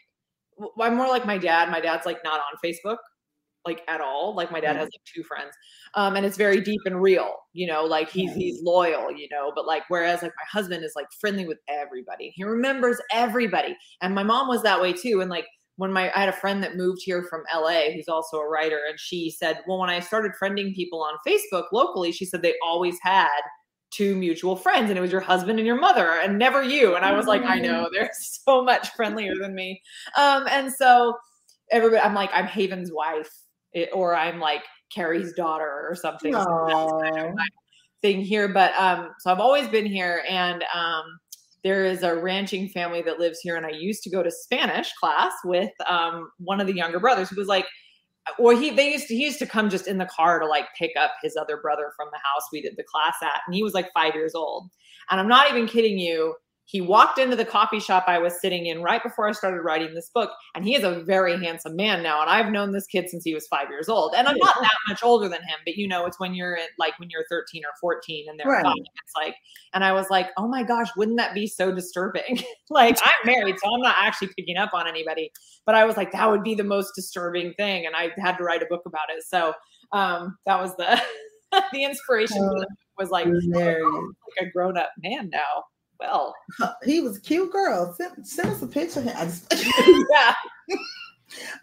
I'm 0.81 0.97
more 0.97 1.09
like 1.09 1.27
my 1.27 1.39
dad. 1.39 1.71
My 1.71 1.81
dad's 1.81 2.07
like 2.07 2.19
not 2.25 2.41
on 2.41 2.59
Facebook 2.65 2.99
like 3.67 3.83
at 3.89 4.01
all. 4.01 4.35
Like 4.35 4.51
my 4.51 4.61
dad 4.61 4.77
has 4.77 4.85
like 4.87 5.03
two 5.15 5.23
friends. 5.23 5.53
Um 5.95 6.17
and 6.17 6.25
it's 6.25 6.37
very 6.37 6.61
deep 6.61 6.81
and 6.87 7.01
real, 7.01 7.35
you 7.53 7.67
know, 7.67 7.85
like 7.85 8.11
he's 8.11 8.33
he's 8.35 8.63
loyal, 8.63 9.11
you 9.13 9.29
know, 9.31 9.53
but 9.55 9.67
like 9.67 9.83
whereas 9.89 10.23
like 10.23 10.33
my 10.33 10.61
husband 10.61 10.85
is 10.85 10.93
like 10.97 11.07
friendly 11.21 11.47
with 11.47 11.59
everybody. 11.69 12.33
He 12.35 12.45
remembers 12.45 13.01
everybody. 13.13 13.77
And 14.01 14.15
my 14.15 14.23
mom 14.23 14.49
was 14.49 14.63
that 14.63 14.81
way 14.81 14.93
too 14.93 15.21
and 15.21 15.31
like 15.31 15.47
when 15.81 15.93
my 15.95 16.13
I 16.15 16.21
had 16.21 16.29
a 16.29 16.33
friend 16.33 16.63
that 16.63 16.77
moved 16.77 17.01
here 17.03 17.23
from 17.23 17.43
LA 17.55 17.91
who's 17.93 18.07
also 18.09 18.37
a 18.37 18.47
writer 18.49 18.81
and 18.89 19.01
she 19.01 19.31
said, 19.31 19.61
"Well, 19.67 19.79
when 19.79 19.89
I 19.91 20.01
started 20.01 20.33
friending 20.41 20.75
people 20.75 21.03
on 21.03 21.15
Facebook 21.27 21.65
locally, 21.73 22.13
she 22.13 22.27
said 22.27 22.43
they 22.43 22.55
always 22.63 22.97
had 23.03 23.41
two 23.91 24.15
mutual 24.15 24.57
friends 24.57 24.91
and 24.91 24.99
it 24.99 25.01
was 25.01 25.11
your 25.11 25.21
husband 25.23 25.59
and 25.59 25.67
your 25.67 25.81
mother 25.81 26.21
and 26.23 26.39
never 26.39 26.63
you." 26.63 26.97
And 26.97 27.05
I 27.05 27.13
was 27.13 27.27
like, 27.27 27.43
"I 27.49 27.61
know, 27.61 27.89
they're 27.93 28.11
so 28.21 28.63
much 28.63 28.91
friendlier 28.91 29.33
than 29.41 29.55
me." 29.55 29.81
Um 30.19 30.47
and 30.51 30.71
so 30.73 31.17
everybody 31.73 32.03
I'm 32.03 32.15
like 32.15 32.31
I'm 32.35 32.47
Haven's 32.47 32.93
wife 32.93 33.31
it- 33.73 33.91
or 33.95 34.15
I'm 34.15 34.39
like 34.41 34.63
Carrie's 34.95 35.33
daughter 35.35 35.87
or 35.89 35.95
something. 35.95 36.39
So 36.41 36.47
kind 37.15 37.29
of 37.29 37.35
my 37.35 37.47
thing 38.03 38.21
here, 38.23 38.49
but 38.49 38.73
um 38.75 39.11
so 39.21 39.31
I've 39.33 39.41
always 39.41 39.69
been 39.69 39.87
here 39.87 40.25
and 40.29 40.63
um 40.75 41.05
there 41.63 41.85
is 41.85 42.03
a 42.03 42.15
ranching 42.15 42.69
family 42.69 43.03
that 43.03 43.19
lives 43.19 43.41
here 43.41 43.57
and 43.57 43.67
i 43.67 43.71
used 43.71 44.03
to 44.03 44.11
go 44.11 44.23
to 44.23 44.31
spanish 44.31 44.93
class 44.95 45.33
with 45.45 45.71
um, 45.89 46.31
one 46.39 46.61
of 46.61 46.67
the 46.67 46.75
younger 46.75 47.01
brothers 47.01 47.29
who 47.29 47.37
was 47.37 47.49
like 47.49 47.67
or 48.39 48.55
he 48.55 48.71
they 48.71 48.93
used 48.93 49.09
to 49.09 49.15
he 49.15 49.25
used 49.25 49.39
to 49.39 49.47
come 49.47 49.71
just 49.71 49.87
in 49.87 49.99
the 49.99 50.07
car 50.07 50.39
to 50.39 50.47
like 50.47 50.67
pick 50.79 50.93
up 50.99 51.13
his 51.23 51.37
other 51.37 51.57
brother 51.57 51.93
from 51.97 52.09
the 52.13 52.19
house 52.19 52.43
we 52.53 52.61
did 52.61 52.77
the 52.77 52.85
class 52.85 53.15
at 53.23 53.41
and 53.47 53.55
he 53.55 53.63
was 53.63 53.75
like 53.75 53.91
five 53.93 54.15
years 54.15 54.35
old. 54.35 54.71
And 55.11 55.19
i'm 55.19 55.29
not 55.29 55.51
even 55.51 55.67
kidding 55.67 55.99
you 55.99 56.35
he 56.71 56.81
walked 56.81 57.19
into 57.19 57.35
the 57.35 57.45
coffee 57.45 57.81
shop 57.81 58.05
I 58.07 58.21
was 58.21 58.41
sitting 58.41 58.67
in 58.67 58.81
right 58.81 59.03
before 59.03 59.29
I 59.29 59.33
started 59.33 59.63
writing 59.63 59.93
this 59.93 60.09
book. 60.15 60.31
And 60.55 60.65
he 60.65 60.77
is 60.77 60.85
a 60.85 61.03
very 61.03 61.37
handsome 61.45 61.75
man 61.75 62.01
now. 62.01 62.21
And 62.21 62.31
I've 62.31 62.53
known 62.53 62.71
this 62.71 62.87
kid 62.87 63.11
since 63.11 63.25
he 63.25 63.35
was 63.35 63.49
five 63.49 63.69
years 63.71 63.89
old. 63.89 64.15
And 64.17 64.29
I'm 64.29 64.37
not 64.39 64.55
that 64.61 64.77
much 64.87 65.03
older 65.03 65.29
than 65.29 65.43
him, 65.43 65.59
but 65.67 65.75
you 65.75 65.89
know, 65.89 66.07
it's 66.07 66.21
when 66.21 66.33
you're 66.33 66.57
at, 66.57 66.69
like 66.79 66.97
when 67.01 67.11
you're 67.11 67.25
13 67.29 67.65
or 67.65 67.73
14 67.81 68.27
and 68.29 68.39
they're 68.39 68.47
Right. 68.47 68.63
five. 68.63 68.77
It's 68.77 69.17
like, 69.17 69.35
and 69.75 69.83
I 69.83 69.93
was 69.93 70.11
like, 70.11 70.29
oh 70.37 70.47
my 70.47 70.63
gosh, 70.63 70.87
wouldn't 70.97 71.17
that 71.17 71.35
be 71.35 71.49
so 71.49 71.75
disturbing? 71.75 72.41
like, 72.71 72.97
I'm 73.03 73.27
married, 73.27 73.57
so 73.59 73.75
I'm 73.75 73.83
not 73.83 73.97
actually 73.99 74.29
picking 74.39 74.57
up 74.57 74.71
on 74.73 74.87
anybody. 74.87 75.33
But 75.67 75.75
I 75.75 75.85
was 75.85 75.97
like, 75.97 76.13
that 76.13 76.31
would 76.31 76.45
be 76.45 76.55
the 76.55 76.63
most 76.63 76.93
disturbing 76.95 77.53
thing. 77.55 77.85
And 77.85 77.97
I 77.97 78.11
had 78.23 78.37
to 78.39 78.45
write 78.45 78.63
a 78.63 78.67
book 78.67 78.83
about 78.87 79.11
it. 79.11 79.25
So 79.27 79.55
um, 79.91 80.39
that 80.47 80.61
was 80.61 80.77
the 80.77 81.03
the 81.73 81.83
inspiration 81.83 82.39
for 82.39 82.61
the 82.61 82.61
book 82.61 82.69
was 82.97 83.11
like, 83.11 83.27
oh, 83.27 84.13
like 84.39 84.47
a 84.47 84.51
grown 84.53 84.79
up 84.79 84.91
man 85.03 85.31
now. 85.31 85.65
Well, 86.01 86.35
He 86.85 87.01
was 87.01 87.19
a 87.19 87.21
cute 87.21 87.53
girl. 87.53 87.95
Send, 87.97 88.27
send 88.27 88.51
us 88.51 88.63
a 88.63 88.67
picture 88.67 89.01
of 89.01 89.07
him. 89.07 89.17
I 89.17 89.25
just, 89.25 89.53
yeah. 90.11 90.35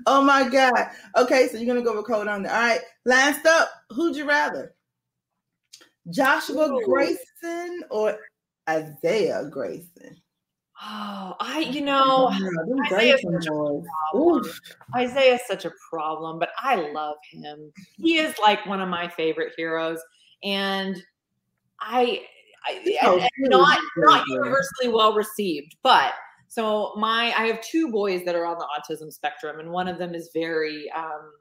oh 0.05 0.21
my 0.21 0.47
God. 0.47 0.89
Okay, 1.17 1.47
so 1.47 1.57
you're 1.57 1.67
gonna 1.67 1.85
go 1.85 1.95
with 1.95 2.05
code 2.05 2.27
on 2.27 2.43
there. 2.43 2.53
All 2.53 2.61
right. 2.61 2.81
Last 3.05 3.45
up, 3.45 3.69
who'd 3.91 4.15
you 4.15 4.27
rather? 4.27 4.73
Joshua 6.09 6.69
Ooh. 6.69 6.81
Grayson 6.85 7.83
or 7.89 8.17
Isaiah 8.69 9.47
Grayson? 9.51 10.15
Oh, 10.79 11.33
I, 11.39 11.67
you 11.71 11.81
know, 11.81 12.29
them 12.29 12.79
Isaiah's 12.85 13.21
such 13.21 13.47
a 13.47 13.49
problem. 13.49 13.85
Oof. 14.15 14.61
Isaiah's 14.95 15.41
such 15.47 15.65
a 15.65 15.71
problem, 15.89 16.37
but 16.37 16.49
I 16.59 16.75
love 16.75 17.15
him. 17.31 17.71
He 17.95 18.17
is 18.17 18.35
like 18.39 18.63
one 18.67 18.79
of 18.79 18.87
my 18.87 19.07
favorite 19.07 19.53
heroes, 19.57 19.99
and 20.43 21.01
I 21.79 22.21
Oh, 23.03 23.13
and- 23.19 23.21
and 23.37 23.49
not 23.49 23.79
not 23.97 24.27
universally 24.27 24.87
well 24.89 25.13
received, 25.13 25.75
but 25.83 26.13
so 26.47 26.93
my 26.95 27.33
I 27.37 27.45
have 27.47 27.61
two 27.61 27.91
boys 27.91 28.23
that 28.25 28.35
are 28.35 28.45
on 28.45 28.57
the 28.57 28.65
autism 28.65 29.11
spectrum, 29.11 29.59
and 29.59 29.71
one 29.71 29.87
of 29.87 29.97
them 29.97 30.15
is 30.15 30.29
very 30.33 30.89
um 30.91 31.31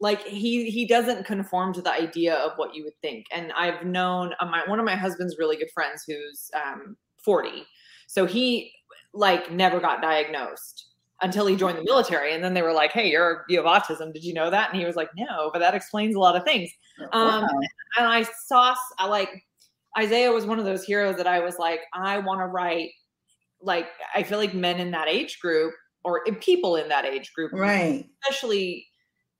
like 0.00 0.22
he 0.22 0.70
he 0.70 0.86
doesn't 0.86 1.24
conform 1.24 1.72
to 1.74 1.80
the 1.80 1.90
idea 1.92 2.34
of 2.34 2.52
what 2.56 2.74
you 2.74 2.84
would 2.84 3.00
think. 3.00 3.24
And 3.32 3.52
I've 3.52 3.84
known 3.86 4.34
uh, 4.40 4.46
my 4.46 4.62
one 4.68 4.78
of 4.78 4.84
my 4.84 4.96
husband's 4.96 5.38
really 5.38 5.56
good 5.56 5.70
friends 5.72 6.04
who's 6.06 6.50
um 6.54 6.96
40. 7.18 7.64
So 8.06 8.26
he 8.26 8.72
like 9.14 9.50
never 9.50 9.80
got 9.80 10.02
diagnosed 10.02 10.88
until 11.22 11.46
he 11.46 11.56
joined 11.56 11.78
the 11.78 11.82
military 11.84 12.34
and 12.34 12.44
then 12.44 12.52
they 12.52 12.60
were 12.60 12.74
like 12.74 12.92
hey 12.92 13.08
you're 13.10 13.46
you 13.48 13.56
have 13.56 13.64
autism 13.64 14.12
did 14.12 14.22
you 14.22 14.34
know 14.34 14.50
that 14.50 14.68
and 14.70 14.78
he 14.78 14.84
was 14.84 14.96
like 14.96 15.08
no 15.16 15.48
but 15.50 15.60
that 15.60 15.74
explains 15.74 16.14
a 16.14 16.18
lot 16.18 16.36
of 16.36 16.44
things 16.44 16.68
um 17.14 17.40
Wow. 17.44 17.48
and 17.96 18.06
i 18.06 18.22
saw 18.44 18.74
i 18.98 19.06
like 19.06 19.30
isaiah 19.98 20.30
was 20.32 20.46
one 20.46 20.58
of 20.58 20.64
those 20.64 20.84
heroes 20.84 21.16
that 21.16 21.26
i 21.26 21.40
was 21.40 21.58
like 21.58 21.80
i 21.94 22.18
want 22.18 22.40
to 22.40 22.46
write 22.46 22.90
like 23.60 23.86
i 24.14 24.22
feel 24.22 24.38
like 24.38 24.54
men 24.54 24.78
in 24.80 24.90
that 24.90 25.08
age 25.08 25.38
group 25.40 25.72
or 26.04 26.22
people 26.40 26.76
in 26.76 26.88
that 26.88 27.04
age 27.04 27.32
group 27.34 27.50
Right. 27.52 28.04
especially 28.24 28.86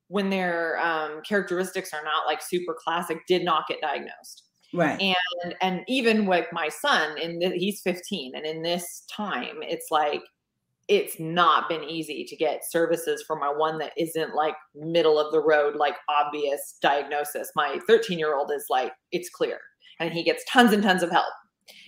when 0.09 0.31
their 0.31 0.79
um, 0.79 1.21
characteristics 1.29 1.93
are 1.93 2.03
not 2.05 2.27
like 2.27 2.41
super 2.41 2.77
classic 2.85 3.19
did 3.27 3.45
not 3.45 3.67
get 3.69 3.81
diagnosed 3.81 4.45
Right. 4.75 5.01
and 5.43 5.55
and 5.61 5.81
even 5.89 6.27
with 6.27 6.47
my 6.53 6.69
son 6.69 7.17
in 7.19 7.39
the, 7.39 7.51
he's 7.51 7.81
15 7.83 8.35
and 8.35 8.45
in 8.45 8.63
this 8.63 9.05
time 9.11 9.57
it's 9.63 9.87
like 9.91 10.23
it's 10.89 11.19
not 11.19 11.69
been 11.69 11.83
easy 11.83 12.25
to 12.29 12.37
get 12.37 12.63
services 12.69 13.23
for 13.27 13.37
my 13.37 13.49
one 13.49 13.79
that 13.79 13.93
isn't 13.97 14.35
like 14.35 14.55
middle 14.75 15.19
of 15.19 15.33
the 15.33 15.41
road 15.41 15.75
like 15.77 15.97
obvious 16.09 16.77
diagnosis 16.83 17.51
my 17.57 17.79
13 17.89 18.19
year 18.19 18.35
old 18.37 18.51
is 18.55 18.67
like 18.71 18.93
it's 19.13 19.31
clear 19.31 19.59
and 20.01 20.13
he 20.13 20.23
gets 20.23 20.45
tons 20.49 20.73
and 20.73 20.83
tons 20.83 21.03
of 21.03 21.11
help. 21.11 21.33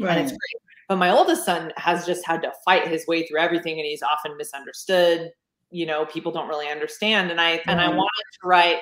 And 0.01 0.21
it's 0.21 0.31
great. 0.31 0.63
But 0.89 0.97
my 0.97 1.11
oldest 1.11 1.45
son 1.45 1.73
has 1.77 2.07
just 2.07 2.27
had 2.27 2.41
to 2.43 2.53
fight 2.65 2.89
his 2.89 3.07
way 3.07 3.27
through 3.27 3.41
everything 3.41 3.79
and 3.79 3.87
he's 3.87 4.03
often 4.03 4.37
misunderstood. 4.37 5.31
You 5.71 5.87
know 5.87 6.07
people 6.07 6.33
don't 6.33 6.49
really 6.49 6.69
understand. 6.69 7.31
And 7.31 7.41
i 7.41 7.61
and 7.67 7.81
i 7.81 7.89
mm-hmm. 7.89 7.97
wanted 7.97 8.25
to 8.41 8.49
write 8.49 8.79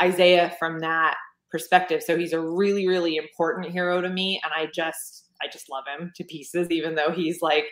isaiah 0.00 0.54
from 0.58 0.78
that 0.80 1.16
perspective. 1.50 2.02
So 2.02 2.16
he's 2.16 2.32
a 2.32 2.40
really 2.40 2.88
really 2.88 3.16
important 3.16 3.70
hero 3.70 4.00
to 4.00 4.08
me 4.08 4.40
and 4.42 4.52
i 4.54 4.70
just 4.74 5.26
i 5.42 5.48
just 5.48 5.68
love 5.70 5.84
him 5.86 6.12
to 6.14 6.24
pieces 6.24 6.70
even 6.70 6.94
though 6.94 7.10
he's 7.10 7.42
like 7.42 7.66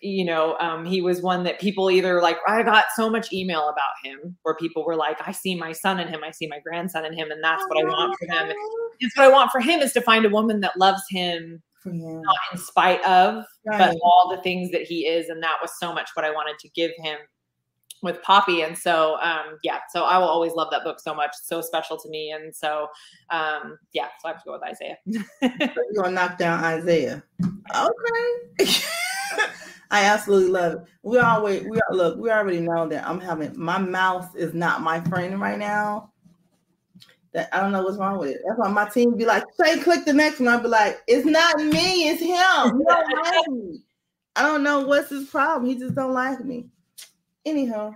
you 0.00 0.24
know 0.24 0.56
um, 0.58 0.84
he 0.84 1.00
was 1.00 1.22
one 1.22 1.44
that 1.44 1.58
people 1.60 1.90
either 1.90 2.20
like 2.20 2.36
i 2.48 2.62
got 2.62 2.86
so 2.96 3.08
much 3.08 3.32
email 3.32 3.68
about 3.68 3.92
him 4.02 4.36
where 4.42 4.54
people 4.56 4.84
were 4.84 4.96
like 4.96 5.16
i 5.26 5.32
see 5.32 5.54
my 5.54 5.72
son 5.72 5.98
in 6.00 6.08
him 6.08 6.20
i 6.24 6.30
see 6.30 6.46
my 6.46 6.58
grandson 6.60 7.04
in 7.04 7.12
him 7.12 7.30
and 7.30 7.42
that's 7.42 7.64
what 7.68 7.78
i 7.78 7.84
want 7.84 8.14
for 8.18 8.26
him 8.26 8.52
it's 9.00 9.16
what 9.16 9.24
i 9.24 9.30
want 9.30 9.50
for 9.50 9.60
him 9.60 9.80
is 9.80 9.92
to 9.92 10.00
find 10.00 10.26
a 10.26 10.28
woman 10.28 10.60
that 10.60 10.76
loves 10.78 11.02
him 11.10 11.62
Yeah. 11.86 12.20
not 12.22 12.36
in 12.52 12.58
spite 12.58 13.04
of, 13.04 13.44
Right. 13.66 13.78
but 13.78 13.96
all 14.02 14.34
the 14.34 14.42
things 14.42 14.70
that 14.72 14.82
he 14.82 15.06
is. 15.06 15.28
And 15.28 15.42
that 15.42 15.56
was 15.62 15.70
so 15.78 15.92
much 15.92 16.10
what 16.14 16.24
I 16.24 16.30
wanted 16.30 16.58
to 16.60 16.68
give 16.70 16.90
him 16.98 17.18
with 18.02 18.22
Poppy. 18.22 18.62
And 18.62 18.76
so, 18.76 19.16
um, 19.22 19.58
yeah, 19.62 19.80
so 19.90 20.04
I 20.04 20.16
will 20.18 20.28
always 20.28 20.52
love 20.52 20.68
that 20.70 20.82
book 20.84 20.98
so 21.00 21.14
much. 21.14 21.30
It's 21.38 21.46
so 21.48 21.60
special 21.60 21.98
to 21.98 22.08
me. 22.10 22.30
And 22.30 22.54
so, 22.56 22.88
um, 23.30 23.78
yeah, 23.92 24.08
so 24.20 24.28
I 24.28 24.32
have 24.32 24.42
to 24.42 24.44
go 24.46 24.52
with 24.52 24.62
Isaiah. 24.62 24.98
You're 25.42 26.02
gonna 26.02 26.10
knock 26.10 26.36
down 26.38 26.62
Isaiah. 26.64 27.22
Okay. 27.74 28.64
I 29.90 30.04
absolutely 30.04 30.50
love 30.50 30.72
it. 30.74 30.80
We 31.02 31.18
always 31.18 31.64
we 31.64 31.78
are 31.78 31.94
look, 31.94 32.18
we 32.18 32.30
already 32.30 32.60
know 32.60 32.88
that 32.88 33.06
I'm 33.06 33.20
having 33.20 33.58
my 33.58 33.78
mouse 33.78 34.34
is 34.34 34.54
not 34.54 34.82
my 34.82 35.00
friend 35.02 35.40
right 35.40 35.58
now. 35.58 36.10
That 37.32 37.48
I 37.52 37.60
don't 37.60 37.72
know 37.72 37.82
what's 37.82 37.98
wrong 37.98 38.18
with 38.18 38.30
it. 38.30 38.40
That's 38.46 38.58
why 38.58 38.68
my 38.68 38.88
team 38.88 39.16
be 39.16 39.24
like, 39.24 39.44
say 39.60 39.80
click 39.80 40.04
the 40.04 40.12
next 40.12 40.40
one. 40.40 40.48
I'll 40.48 40.60
be 40.60 40.68
like, 40.68 41.02
it's 41.06 41.26
not 41.26 41.56
me, 41.58 42.08
it's 42.08 42.20
him. 42.20 42.78
He 42.78 42.84
don't 42.84 43.12
like 43.24 43.48
me. 43.48 43.80
I 44.36 44.42
don't 44.42 44.62
know 44.62 44.80
what's 44.80 45.10
his 45.10 45.28
problem. 45.28 45.68
He 45.68 45.78
just 45.78 45.94
don't 45.94 46.12
like 46.12 46.44
me. 46.44 46.66
Anyhow, 47.44 47.94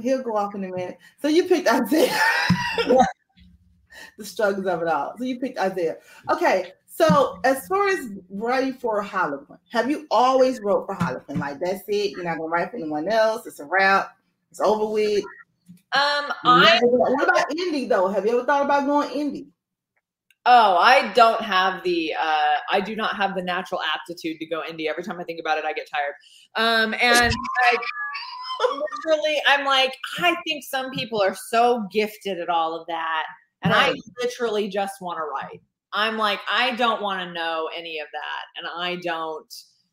he'll 0.00 0.22
go 0.22 0.36
off 0.36 0.54
in 0.54 0.64
a 0.64 0.68
minute. 0.68 0.98
So 1.20 1.28
you 1.28 1.44
picked 1.44 1.68
Isaiah. 1.68 2.20
the 4.18 4.24
struggles 4.24 4.66
of 4.66 4.82
it 4.82 4.88
all. 4.88 5.14
So 5.18 5.24
you 5.24 5.38
picked 5.38 5.58
Isaiah. 5.58 5.96
Okay. 6.30 6.72
So 6.92 7.38
as 7.44 7.66
far 7.68 7.88
as 7.88 8.08
writing 8.28 8.74
for 8.74 9.00
Harlequin, 9.00 9.58
have 9.70 9.88
you 9.88 10.06
always 10.10 10.60
wrote 10.60 10.86
for 10.86 10.94
Harlequin? 10.94 11.38
Like 11.38 11.60
that's 11.60 11.82
it. 11.86 12.10
You're 12.10 12.24
not 12.24 12.36
gonna 12.36 12.50
write 12.50 12.70
for 12.70 12.76
anyone 12.76 13.08
else. 13.08 13.46
It's 13.46 13.60
a 13.60 13.64
wrap. 13.64 14.16
It's 14.50 14.60
over 14.60 14.92
with. 14.92 15.22
Um, 15.92 16.32
I 16.44 16.80
what 16.82 17.28
about 17.28 17.48
indie 17.50 17.88
though? 17.88 18.08
Have 18.08 18.26
you 18.26 18.36
ever 18.36 18.44
thought 18.44 18.64
about 18.64 18.86
going 18.86 19.08
indie? 19.10 19.46
Oh, 20.46 20.76
I 20.78 21.12
don't 21.12 21.40
have 21.40 21.82
the 21.84 22.12
uh 22.20 22.56
I 22.70 22.80
do 22.80 22.96
not 22.96 23.14
have 23.16 23.36
the 23.36 23.42
natural 23.42 23.80
aptitude 23.94 24.38
to 24.40 24.46
go 24.46 24.62
indie. 24.68 24.88
Every 24.88 25.04
time 25.04 25.20
I 25.20 25.24
think 25.24 25.38
about 25.38 25.58
it, 25.58 25.64
I 25.64 25.72
get 25.72 25.88
tired. 25.88 26.14
Um 26.56 26.94
and 27.00 27.32
like 27.70 27.80
literally 29.04 29.40
I'm 29.46 29.64
like, 29.64 29.96
I 30.18 30.36
think 30.44 30.64
some 30.64 30.90
people 30.90 31.22
are 31.22 31.36
so 31.36 31.86
gifted 31.92 32.40
at 32.40 32.48
all 32.48 32.78
of 32.78 32.86
that. 32.88 33.26
And 33.62 33.72
I 33.72 33.94
literally 34.20 34.68
just 34.68 35.00
want 35.00 35.18
to 35.18 35.24
write. 35.24 35.60
I'm 35.92 36.16
like, 36.16 36.40
I 36.50 36.74
don't 36.76 37.02
want 37.02 37.20
to 37.20 37.32
know 37.32 37.68
any 37.76 37.98
of 37.98 38.06
that. 38.12 38.44
And 38.58 38.66
I 38.76 38.96
don't 39.02 39.52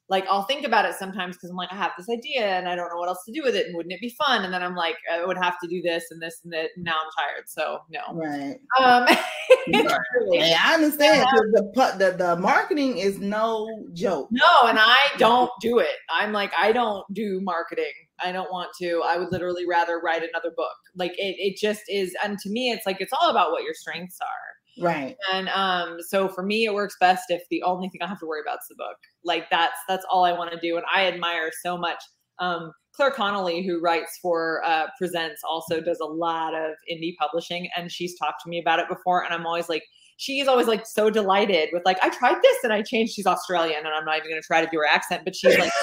like 0.10 0.26
I'll 0.30 0.44
think 0.44 0.66
about 0.66 0.86
it 0.86 0.96
sometimes 0.96 1.36
because 1.36 1.50
I'm 1.50 1.58
like, 1.58 1.72
I 1.72 1.76
have 1.76 1.92
this 1.98 2.08
idea 2.10 2.46
and 2.46 2.70
I 2.70 2.76
don't 2.76 2.90
know 2.90 2.98
what 2.98 3.10
else 3.10 3.24
to 3.26 3.34
do 3.34 3.44
with 3.44 3.56
it. 3.56 3.66
And 3.68 3.76
wouldn't 3.76 3.94
it 3.94 4.00
be 4.00 4.16
fun? 4.18 4.46
And 4.46 4.54
then 4.54 4.64
I'm 4.64 4.76
like, 4.76 4.96
I 5.12 5.26
would 5.26 5.38
have 5.38 5.56
to 5.62 5.68
do 5.68 5.82
this 5.82 6.06
and 6.12 6.22
this 6.22 6.40
and 6.44 6.54
that. 6.54 6.70
And 6.76 6.86
now 6.86 6.94
I'm 6.94 7.12
tired. 7.18 7.44
So 7.48 7.80
no. 7.90 8.00
Right. 8.14 8.58
Um 8.80 9.06
really. 9.68 10.38
Hey, 10.40 10.56
I 10.58 10.76
understand 10.76 11.26
'cause 11.30 11.42
the, 11.52 11.96
the 11.98 12.18
the 12.18 12.36
marketing 12.38 13.00
is 13.00 13.20
no 13.20 13.68
joke. 13.94 14.30
No, 14.32 14.68
and 14.70 14.80
I 14.80 14.96
don't 15.18 15.52
do 15.60 15.80
it. 15.80 15.96
I'm 16.10 16.32
like, 16.32 16.54
I 16.58 16.72
don't 16.72 17.06
do 17.14 17.42
marketing. 17.42 17.92
I 18.24 18.32
don't 18.32 18.52
want 18.52 18.70
to. 18.82 19.02
I 19.06 19.18
would 19.18 19.32
literally 19.32 19.66
rather 19.68 20.00
write 20.00 20.24
another 20.24 20.52
book. 20.56 20.72
Like 20.96 21.12
it, 21.18 21.36
it 21.38 21.58
just 21.58 21.82
is. 21.90 22.16
And 22.24 22.40
to 22.40 22.50
me, 22.50 22.72
it's 22.72 22.86
like 22.86 23.02
it's 23.02 23.14
all 23.14 23.30
about 23.30 23.52
what 23.52 23.64
your 23.64 23.74
strengths 23.74 24.18
are. 24.22 24.57
Right. 24.80 25.16
And 25.32 25.50
um, 25.50 25.98
so 26.08 26.28
for 26.28 26.44
me, 26.44 26.66
it 26.66 26.74
works 26.74 26.96
best 27.00 27.26
if 27.30 27.42
the 27.50 27.64
only 27.64 27.90
thing 27.90 28.02
I 28.02 28.08
have 28.08 28.20
to 28.20 28.26
worry 28.26 28.42
about 28.42 28.60
is 28.62 28.68
the 28.70 28.76
book. 28.76 28.98
Like 29.24 29.50
that's 29.50 29.78
that's 29.88 30.06
all 30.12 30.24
I 30.24 30.32
want 30.32 30.52
to 30.52 30.60
do. 30.60 30.78
And 30.78 30.86
I 30.94 31.08
admire 31.08 31.52
so 31.64 31.78
much. 31.78 32.02
Um, 32.40 32.72
Clare 32.96 33.12
Connelly, 33.12 33.66
who 33.66 33.80
writes 33.80 34.18
for 34.22 34.64
uh, 34.66 34.88
Presents, 34.98 35.42
also 35.48 35.80
does 35.82 36.00
a 36.00 36.06
lot 36.06 36.56
of 36.56 36.72
indie 36.92 37.16
publishing, 37.20 37.70
and 37.76 37.92
she's 37.92 38.18
talked 38.18 38.42
to 38.44 38.50
me 38.50 38.60
about 38.60 38.80
it 38.80 38.88
before. 38.90 39.24
And 39.24 39.34
I'm 39.34 39.46
always 39.46 39.70
like, 39.70 39.84
she's 40.18 40.48
always 40.48 40.68
like 40.68 40.86
so 40.86 41.10
delighted 41.10 41.70
with 41.72 41.84
like, 41.86 41.98
I 42.04 42.10
tried 42.10 42.42
this 42.42 42.58
and 42.64 42.74
I 42.74 42.82
changed. 42.82 43.14
She's 43.14 43.28
Australian, 43.28 43.80
and 43.80 43.88
I'm 43.88 44.04
not 44.04 44.18
even 44.18 44.30
going 44.30 44.42
to 44.42 44.46
try 44.46 44.64
to 44.64 44.70
do 44.72 44.78
her 44.80 44.86
accent, 44.86 45.24
but 45.24 45.36
she's 45.36 45.58
like, 45.58 45.72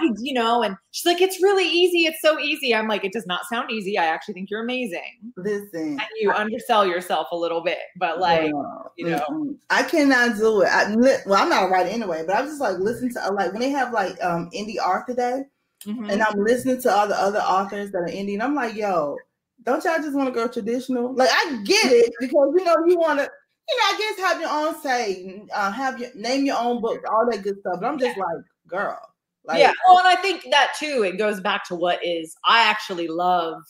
I, 0.00 0.04
I, 0.04 0.10
you 0.20 0.34
know, 0.34 0.62
and 0.62 0.76
she's 0.90 1.06
like, 1.06 1.20
it's 1.20 1.42
really 1.42 1.66
easy. 1.66 2.00
It's 2.06 2.20
so 2.20 2.38
easy. 2.38 2.74
I'm 2.74 2.86
like, 2.86 3.04
it 3.04 3.12
does 3.12 3.26
not 3.26 3.40
sound 3.50 3.70
easy. 3.70 3.98
I 3.98 4.04
actually 4.04 4.34
think 4.34 4.50
you're 4.50 4.62
amazing. 4.62 5.32
Listen, 5.36 5.92
And 5.92 6.02
you 6.20 6.30
undersell 6.30 6.86
yourself 6.86 7.28
a 7.32 7.36
little 7.36 7.62
bit, 7.62 7.78
but 7.98 8.20
like, 8.20 8.52
you 8.96 9.06
know. 9.06 9.56
I 9.70 9.82
cannot 9.82 10.36
do 10.36 10.62
it. 10.62 10.68
I, 10.70 10.94
well, 11.26 11.42
I'm 11.42 11.48
not 11.48 11.64
a 11.64 11.68
writer 11.68 11.88
anyway, 11.88 12.24
but 12.26 12.36
I'm 12.36 12.46
just 12.46 12.60
like 12.60 12.78
listen 12.78 13.12
to 13.14 13.32
like 13.32 13.52
when 13.52 13.60
they 13.60 13.70
have 13.70 13.92
like 13.92 14.22
um 14.22 14.50
indie 14.54 14.76
art 14.82 15.06
today, 15.06 15.44
Mhm. 15.86 16.12
and 16.12 16.22
I'm 16.22 16.38
listening 16.38 16.80
to 16.82 16.94
all 16.94 17.08
the 17.08 17.20
other 17.20 17.40
authors 17.40 17.90
that 17.90 18.02
are 18.02 18.06
indie, 18.06 18.34
and 18.34 18.42
I'm 18.42 18.54
like, 18.54 18.74
yo, 18.76 19.16
don't 19.64 19.84
y'all 19.84 19.98
just 19.98 20.14
want 20.14 20.28
to 20.28 20.34
go 20.34 20.46
traditional? 20.46 21.14
Like 21.14 21.30
I 21.32 21.60
get 21.64 21.92
it 21.92 22.12
because 22.20 22.52
you 22.56 22.64
know 22.64 22.76
you 22.86 22.98
want 22.98 23.18
to, 23.20 23.30
you 23.68 23.76
know, 23.76 23.84
I 23.84 23.98
guess 23.98 24.26
have 24.26 24.40
your 24.40 24.50
own 24.50 24.80
say, 24.82 25.42
uh, 25.54 25.70
have 25.70 25.98
your 25.98 26.10
name 26.14 26.44
your 26.44 26.58
own 26.58 26.80
book, 26.80 27.00
all 27.10 27.28
that 27.30 27.42
good 27.42 27.58
stuff. 27.60 27.78
But 27.80 27.86
I'm 27.86 27.98
just 27.98 28.18
like, 28.18 28.28
girl, 28.66 28.98
like, 29.44 29.58
yeah. 29.58 29.72
Well, 29.86 29.98
and 29.98 30.06
I 30.06 30.16
think 30.16 30.44
that 30.50 30.74
too, 30.78 31.04
it 31.04 31.18
goes 31.18 31.40
back 31.40 31.64
to 31.68 31.74
what 31.74 32.04
is 32.04 32.34
I 32.44 32.68
actually 32.68 33.08
love 33.08 33.62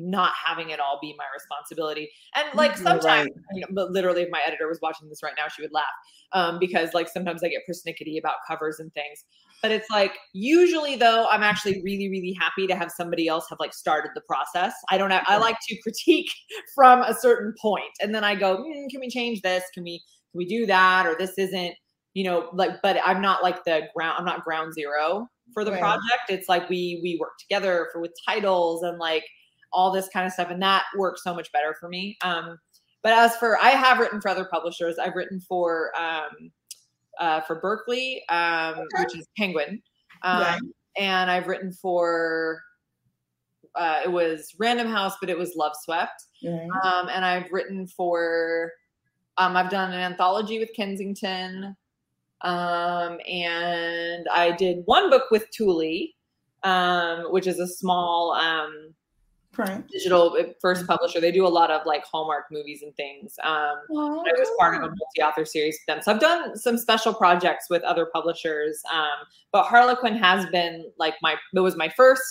not 0.00 0.32
having 0.42 0.70
it 0.70 0.80
all 0.80 0.98
be 1.00 1.14
my 1.18 1.24
responsibility. 1.34 2.10
And 2.34 2.48
like 2.54 2.76
sometimes, 2.76 3.04
right. 3.04 3.30
you 3.52 3.60
know, 3.60 3.66
but 3.70 3.90
literally, 3.90 4.22
if 4.22 4.30
my 4.30 4.40
editor 4.46 4.66
was 4.66 4.80
watching 4.80 5.08
this 5.08 5.22
right 5.22 5.34
now, 5.36 5.46
she 5.48 5.62
would 5.62 5.72
laugh 5.72 5.84
um, 6.32 6.58
because 6.58 6.94
like 6.94 7.08
sometimes 7.08 7.44
I 7.44 7.48
get 7.48 7.62
persnickety 7.68 8.18
about 8.18 8.36
covers 8.46 8.80
and 8.80 8.92
things. 8.94 9.24
But 9.62 9.70
it's 9.72 9.90
like 9.90 10.16
usually 10.32 10.96
though, 10.96 11.26
I'm 11.30 11.42
actually 11.42 11.82
really, 11.84 12.08
really 12.08 12.36
happy 12.40 12.66
to 12.66 12.74
have 12.74 12.90
somebody 12.90 13.28
else 13.28 13.46
have 13.50 13.60
like 13.60 13.74
started 13.74 14.12
the 14.14 14.22
process. 14.22 14.72
I 14.90 14.98
don't 14.98 15.10
have. 15.10 15.24
I 15.26 15.36
like 15.38 15.56
to 15.68 15.76
critique 15.82 16.30
from 16.74 17.02
a 17.02 17.14
certain 17.14 17.54
point, 17.60 17.92
and 18.00 18.14
then 18.14 18.24
I 18.24 18.34
go, 18.34 18.56
"Hmm, 18.58 18.88
can 18.90 19.00
we 19.00 19.08
change 19.10 19.42
this? 19.42 19.64
Can 19.74 19.84
we 19.84 20.02
can 20.32 20.38
we 20.38 20.46
do 20.46 20.66
that? 20.66 21.06
Or 21.06 21.14
this 21.18 21.36
isn't 21.38 21.74
you 22.14 22.24
know 22.24 22.48
like 22.52 22.72
but 22.82 22.96
i'm 23.04 23.20
not 23.20 23.42
like 23.42 23.62
the 23.64 23.82
ground 23.94 24.16
i'm 24.18 24.24
not 24.24 24.42
ground 24.44 24.72
zero 24.74 25.28
for 25.54 25.64
the 25.64 25.70
Right. 25.70 25.80
project 25.80 26.28
it's 26.28 26.48
like 26.48 26.68
we 26.68 26.98
we 27.02 27.16
work 27.20 27.32
together 27.38 27.88
for 27.92 28.00
with 28.00 28.12
titles 28.26 28.82
and 28.82 28.98
like 28.98 29.24
all 29.72 29.92
this 29.92 30.08
kind 30.12 30.26
of 30.26 30.32
stuff 30.32 30.50
and 30.50 30.60
that 30.62 30.84
works 30.98 31.22
so 31.22 31.32
much 31.34 31.50
better 31.52 31.76
for 31.78 31.88
me 31.88 32.16
um 32.22 32.58
but 33.02 33.12
as 33.12 33.36
for 33.36 33.58
i 33.58 33.68
have 33.70 33.98
written 33.98 34.20
for 34.20 34.28
other 34.28 34.44
publishers 34.44 34.98
i've 34.98 35.14
written 35.14 35.40
for 35.40 35.92
um 35.96 36.50
uh 37.20 37.40
for 37.42 37.60
berkley 37.60 38.22
um 38.28 38.74
which 38.98 39.16
is 39.16 39.26
penguin 39.36 39.80
um 40.24 40.40
Right. 40.40 40.60
and 40.98 41.30
i've 41.30 41.46
written 41.46 41.72
for 41.72 42.60
uh 43.76 44.00
it 44.04 44.10
was 44.10 44.54
random 44.58 44.88
house 44.88 45.14
but 45.20 45.30
it 45.30 45.38
was 45.38 45.54
love 45.56 45.72
swept 45.84 46.24
Mhm. 46.42 46.70
um, 46.84 47.08
and 47.10 47.22
I've 47.24 47.52
written 47.52 47.86
for, 47.86 48.72
um, 49.36 49.56
I've 49.58 49.68
done 49.70 49.92
an 49.92 50.00
anthology 50.00 50.58
with 50.58 50.70
Kensington, 50.74 51.76
um, 52.40 53.18
and 53.28 54.26
I 54.32 54.52
did 54.56 54.78
one 54.86 55.10
book 55.10 55.24
with 55.30 55.50
Tule, 55.50 56.06
um, 56.62 57.24
which 57.30 57.46
is 57.46 57.58
a 57.58 57.66
small 57.68 58.32
print. 59.52 59.86
digital 59.88 60.36
uh, 60.38 60.44
first 60.60 60.86
publisher. 60.86 61.20
They 61.20 61.32
do 61.32 61.46
a 61.46 61.48
lot 61.48 61.70
of 61.70 61.84
like 61.86 62.04
Hallmark 62.04 62.46
movies 62.50 62.82
and 62.82 62.94
things. 62.96 63.34
Um, 63.42 63.74
Oh, 63.90 64.20
I 64.20 64.32
was 64.38 64.48
part 64.58 64.74
of 64.76 64.82
a 64.82 64.86
multi-author 64.88 65.44
series 65.44 65.78
with 65.80 65.86
them, 65.94 66.02
so 66.02 66.12
I've 66.12 66.20
done 66.20 66.56
some 66.56 66.78
special 66.78 67.12
projects 67.12 67.66
with 67.70 67.82
other 67.82 68.06
publishers. 68.12 68.80
Um, 68.92 69.26
but 69.52 69.64
Harlequin 69.64 70.16
has 70.16 70.46
been 70.46 70.90
like 70.98 71.14
my 71.22 71.36
it 71.54 71.60
was 71.60 71.76
my 71.76 71.88
first 71.88 72.22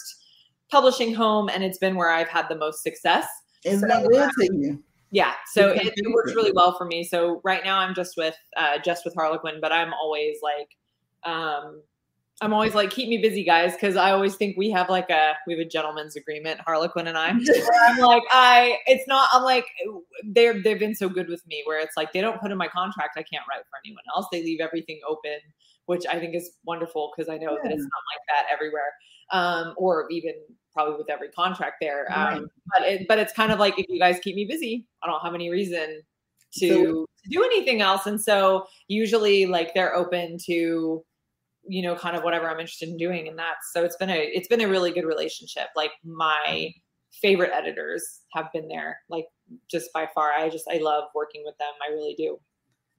publishing 0.72 1.14
home, 1.14 1.50
and 1.50 1.64
it's 1.64 1.78
been 1.80 1.96
where 1.96 2.10
I've 2.12 2.30
had 2.30 2.48
the 2.50 2.56
most 2.56 2.84
success. 2.84 3.28
It's 3.64 3.82
So, 3.82 3.88
good 3.88 4.22
uh, 4.22 4.30
to 4.40 4.50
you. 4.56 4.84
yeah, 5.12 5.34
so 5.52 5.70
it, 5.70 5.92
it 5.96 6.14
works 6.14 6.34
really 6.36 6.52
well 6.54 6.78
for 6.78 6.86
me. 6.86 7.04
So 7.04 7.42
right 7.44 7.64
now 7.64 7.80
I'm 7.80 7.94
just 7.94 8.16
with 8.18 8.36
uh 8.56 8.78
just 8.80 9.04
with 9.04 9.14
Harlequin, 9.16 9.60
but 9.62 9.72
I'm 9.74 9.94
always 9.94 10.38
like 10.42 10.70
um 11.26 11.82
I'm 12.42 12.54
always 12.54 12.74
like 12.74 12.90
keep 12.90 13.10
me 13.10 13.18
busy 13.18 13.44
guys 13.44 13.74
because 13.74 13.98
I 13.98 14.12
always 14.12 14.36
think 14.36 14.56
we 14.56 14.70
have 14.72 14.90
like 14.90 15.10
a 15.10 15.34
we 15.46 15.54
have 15.54 15.60
a 15.60 15.70
gentleman's 15.70 16.16
agreement 16.16 16.62
Harlequin 16.62 17.08
and 17.08 17.18
I. 17.18 17.30
I'm 17.88 17.98
like 17.98 18.24
I 18.32 18.78
it's 18.86 19.08
not 19.08 19.28
I'm 19.34 19.44
like 19.44 19.66
they're 20.24 20.62
they've 20.62 20.80
been 20.80 20.96
so 20.96 21.10
good 21.10 21.28
with 21.28 21.46
me 21.48 21.64
where 21.66 21.80
it's 21.80 21.98
like 21.98 22.14
they 22.14 22.22
don't 22.22 22.40
put 22.40 22.52
in 22.52 22.58
my 22.58 22.70
contract 22.70 23.18
I 23.18 23.24
can't 23.24 23.44
write 23.50 23.64
for 23.70 23.80
anyone 23.86 24.04
else. 24.16 24.28
They 24.32 24.42
leave 24.42 24.62
everything 24.62 25.02
open, 25.08 25.38
which 25.88 26.06
I 26.10 26.18
think 26.18 26.34
is 26.34 26.52
wonderful 26.66 27.12
because 27.16 27.30
I 27.30 27.38
know 27.38 27.58
that 27.62 27.72
it's 27.72 27.84
not 27.84 28.04
like 28.14 28.24
that 28.30 28.46
everywhere. 28.54 28.94
Um 29.32 29.74
or 29.76 30.10
even 30.10 30.34
probably 30.74 30.96
with 30.96 31.10
every 31.10 31.30
contract 31.30 31.76
there. 31.82 32.06
Right. 32.10 32.38
Um 32.38 32.48
but 32.72 32.88
it, 32.88 33.08
but 33.10 33.20
it's 33.20 33.34
kind 33.34 33.52
of 33.52 33.60
like 33.60 33.78
if 33.78 33.86
you 33.90 34.00
guys 34.00 34.18
keep 34.24 34.36
me 34.36 34.46
busy, 34.46 34.88
I 35.04 35.08
don't 35.08 35.22
have 35.22 35.36
any 35.36 35.50
reason 35.50 36.02
to, 36.60 36.70
So- 36.70 36.84
to 37.24 37.30
do 37.30 37.44
anything 37.44 37.82
else. 37.82 38.06
And 38.06 38.20
so 38.20 38.66
usually 38.88 39.46
like 39.46 39.74
they're 39.74 39.94
open 39.94 40.38
to 40.46 41.04
you 41.70 41.82
know 41.82 41.96
kind 41.96 42.16
of 42.18 42.24
whatever 42.24 42.50
I'm 42.50 42.60
interested 42.60 42.90
in 42.90 42.98
doing 42.98 43.28
and 43.28 43.38
that's 43.38 43.72
so 43.74 43.84
it's 43.84 43.96
been 43.98 44.10
a 44.10 44.18
it's 44.34 44.48
been 44.48 44.62
a 44.62 44.68
really 44.68 44.92
good 44.92 45.06
relationship. 45.06 45.68
Like 45.76 45.92
my 46.04 46.72
favorite 47.22 47.52
editors 47.54 48.22
have 48.34 48.52
been 48.54 48.68
there 48.68 49.00
like 49.10 49.26
just 49.70 49.92
by 49.94 50.08
far. 50.14 50.32
I 50.32 50.50
just 50.50 50.66
I 50.72 50.78
love 50.78 51.06
working 51.16 51.44
with 51.46 51.58
them. 51.58 51.70
I 51.88 51.92
really 51.94 52.16
do. 52.18 52.40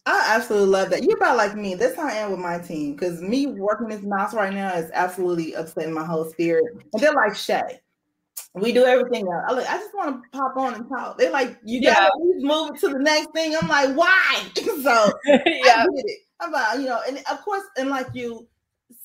I 0.06 0.34
absolutely 0.34 0.68
love 0.70 0.90
that. 0.90 1.02
You're 1.02 1.16
about 1.16 1.36
like 1.36 1.54
me. 1.54 1.74
That's 1.74 1.94
how 1.94 2.08
I 2.08 2.12
am 2.14 2.30
with 2.30 2.40
my 2.40 2.58
team. 2.58 2.94
Because 2.94 3.20
me 3.20 3.46
working 3.46 3.88
this 3.88 4.02
mouse 4.02 4.32
right 4.34 4.52
now 4.52 4.72
is 4.74 4.90
absolutely 4.94 5.52
upsetting 5.54 5.92
my 5.92 6.04
whole 6.04 6.24
spirit. 6.24 6.64
And 6.92 7.02
they're 7.02 7.12
like, 7.12 7.36
Shay, 7.36 7.80
we 8.54 8.72
do 8.72 8.84
everything 8.84 9.26
else. 9.28 9.44
I 9.46 9.52
like, 9.52 9.68
I 9.68 9.76
just 9.76 9.94
want 9.94 10.22
to 10.22 10.38
pop 10.38 10.56
on 10.56 10.74
and 10.74 10.88
talk. 10.88 11.18
They're 11.18 11.30
like, 11.30 11.58
you 11.64 11.82
gotta 11.82 12.10
Yeah. 12.16 12.46
move 12.46 12.70
it 12.74 12.80
to 12.80 12.88
the 12.88 12.98
next 12.98 13.28
thing. 13.34 13.54
I'm 13.60 13.68
like, 13.68 13.94
why? 13.94 14.42
so 14.56 15.12
yeah. 15.26 15.36
I 15.36 15.86
get 15.94 16.04
it. 16.06 16.18
I'm 16.40 16.48
about, 16.48 16.80
you 16.80 16.86
know, 16.86 17.00
and 17.06 17.18
of 17.30 17.42
course, 17.42 17.62
and 17.76 17.90
like 17.90 18.08
you, 18.14 18.48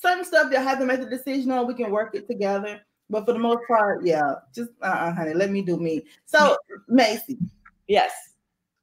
certain 0.00 0.24
stuff 0.24 0.48
you'll 0.50 0.62
have 0.62 0.78
to 0.78 0.86
make 0.86 1.00
a 1.00 1.06
decision 1.06 1.50
on. 1.50 1.66
We 1.66 1.74
can 1.74 1.90
work 1.90 2.14
it 2.14 2.26
together. 2.28 2.80
But 3.08 3.24
for 3.24 3.32
the 3.32 3.38
most 3.38 3.60
part, 3.68 4.04
yeah, 4.04 4.34
just 4.54 4.70
uh 4.82 4.86
uh 4.86 5.12
honey, 5.14 5.34
let 5.34 5.50
me 5.50 5.62
do 5.62 5.76
me. 5.76 6.02
So 6.24 6.56
Maisey, 6.90 7.38
Yes. 7.86 8.12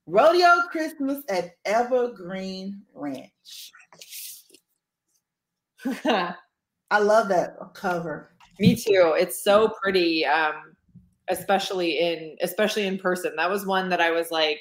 Rodeo 0.06 0.64
Christmas 0.70 1.24
at 1.30 1.52
Evergreen 1.66 2.82
Ranch. 2.94 3.72
I 6.92 7.00
love 7.00 7.30
that 7.30 7.56
cover. 7.74 8.36
Me 8.60 8.76
too. 8.76 9.16
It's 9.18 9.44
so 9.44 9.74
pretty, 9.82 10.26
um, 10.26 10.76
especially 11.30 12.00
in 12.00 12.36
especially 12.42 12.86
in 12.86 12.98
person. 12.98 13.34
That 13.38 13.50
was 13.50 13.66
one 13.66 13.90
that 13.90 14.02
I 14.02 14.12
was 14.12 14.30
like, 14.30 14.60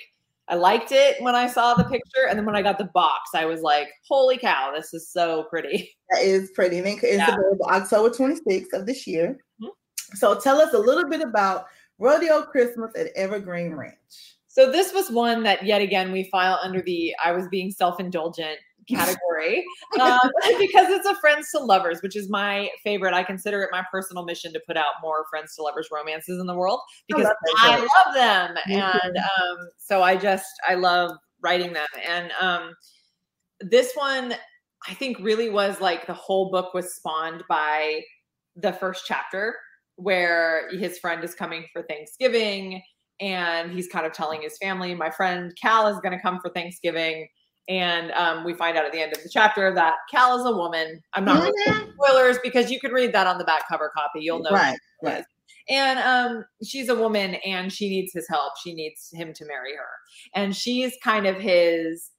I 0.48 0.56
liked 0.56 0.92
it 0.92 1.22
when 1.22 1.34
I 1.34 1.46
saw 1.46 1.74
the 1.74 1.84
picture, 1.84 2.26
and 2.28 2.38
then 2.38 2.44
when 2.44 2.56
I 2.56 2.62
got 2.62 2.76
the 2.78 2.90
box, 2.92 3.30
I 3.34 3.44
was 3.44 3.62
like, 3.62 3.88
"Holy 4.08 4.36
cow, 4.38 4.72
this 4.74 4.92
is 4.92 5.10
so 5.10 5.44
pretty!" 5.44 5.90
That 6.10 6.22
is 6.22 6.50
pretty. 6.54 6.78
And 6.78 6.86
it's 6.86 7.02
Yeah. 7.04 7.28
available 7.34 7.64
October 7.66 8.10
26th 8.14 8.72
of 8.74 8.84
this 8.86 9.06
year. 9.06 9.38
Mhm. 9.62 9.70
So 10.14 10.38
tell 10.38 10.60
us 10.60 10.74
a 10.74 10.78
little 10.78 11.08
bit 11.08 11.22
about 11.22 11.66
Rodeo 11.98 12.42
Christmas 12.42 12.92
at 12.96 13.06
Evergreen 13.16 13.74
Ranch. 13.74 14.36
So 14.48 14.70
this 14.70 14.92
was 14.92 15.10
one 15.10 15.42
that 15.44 15.64
yet 15.64 15.80
again 15.80 16.12
we 16.12 16.24
file 16.24 16.58
under 16.62 16.82
the 16.82 17.14
I 17.24 17.32
was 17.32 17.48
being 17.48 17.70
self 17.70 17.98
indulgent 17.98 18.58
category 18.88 19.64
um, 20.00 20.18
because 20.58 20.88
it's 20.90 21.06
a 21.06 21.14
friends 21.16 21.50
to 21.50 21.58
lovers, 21.58 22.00
which 22.02 22.16
is 22.16 22.28
my 22.28 22.68
favorite. 22.82 23.14
I 23.14 23.22
consider 23.22 23.62
it 23.62 23.70
my 23.72 23.84
personal 23.90 24.24
mission 24.24 24.52
to 24.52 24.60
put 24.66 24.76
out 24.76 24.94
more 25.02 25.24
friends 25.30 25.54
to 25.56 25.62
lovers 25.62 25.88
romances 25.92 26.40
in 26.40 26.46
the 26.46 26.54
world 26.54 26.80
because 27.08 27.24
love 27.24 27.36
I 27.62 27.80
book. 27.80 27.88
love 28.06 28.14
them, 28.14 28.56
and 28.68 29.16
um, 29.16 29.56
so 29.78 30.02
I 30.02 30.16
just 30.16 30.50
I 30.68 30.74
love 30.74 31.12
writing 31.40 31.72
them. 31.72 31.88
And 32.06 32.32
um, 32.40 32.74
this 33.60 33.92
one 33.94 34.34
I 34.88 34.94
think 34.94 35.18
really 35.20 35.48
was 35.48 35.80
like 35.80 36.06
the 36.06 36.14
whole 36.14 36.50
book 36.50 36.74
was 36.74 36.94
spawned 36.94 37.44
by 37.48 38.02
the 38.56 38.72
first 38.72 39.04
chapter 39.06 39.54
where 39.96 40.68
his 40.72 40.98
friend 40.98 41.22
is 41.22 41.34
coming 41.34 41.64
for 41.72 41.82
Thanksgiving 41.82 42.82
and 43.20 43.70
he's 43.70 43.86
kind 43.86 44.04
of 44.04 44.12
telling 44.12 44.42
his 44.42 44.58
family, 44.58 44.94
my 44.94 45.10
friend 45.10 45.52
Cal 45.60 45.86
is 45.86 46.00
going 46.00 46.16
to 46.16 46.20
come 46.20 46.40
for 46.40 46.50
Thanksgiving. 46.50 47.28
And 47.68 48.10
um, 48.12 48.44
we 48.44 48.54
find 48.54 48.76
out 48.76 48.84
at 48.84 48.92
the 48.92 49.00
end 49.00 49.12
of 49.12 49.22
the 49.22 49.28
chapter 49.28 49.72
that 49.74 49.94
Cal 50.10 50.38
is 50.38 50.44
a 50.46 50.56
woman. 50.56 51.00
I'm 51.14 51.24
not 51.24 51.52
Mhm. 51.68 51.92
spoilers 51.94 52.38
because 52.42 52.70
you 52.70 52.80
could 52.80 52.92
read 52.92 53.12
that 53.12 53.26
on 53.26 53.38
the 53.38 53.44
back 53.44 53.68
cover 53.68 53.90
copy. 53.96 54.20
You'll 54.20 54.42
know. 54.42 54.50
Right, 54.50 54.78
right. 55.02 55.24
And 55.68 55.98
um, 56.00 56.44
she's 56.64 56.88
a 56.88 56.94
woman 56.94 57.36
and 57.46 57.72
she 57.72 57.88
needs 57.88 58.12
his 58.12 58.26
help. 58.28 58.54
She 58.62 58.74
needs 58.74 59.10
him 59.12 59.32
to 59.34 59.44
marry 59.46 59.76
her. 59.76 59.88
And 60.34 60.56
she's 60.56 60.92
kind 61.04 61.26
of 61.26 61.36
his 61.36 62.10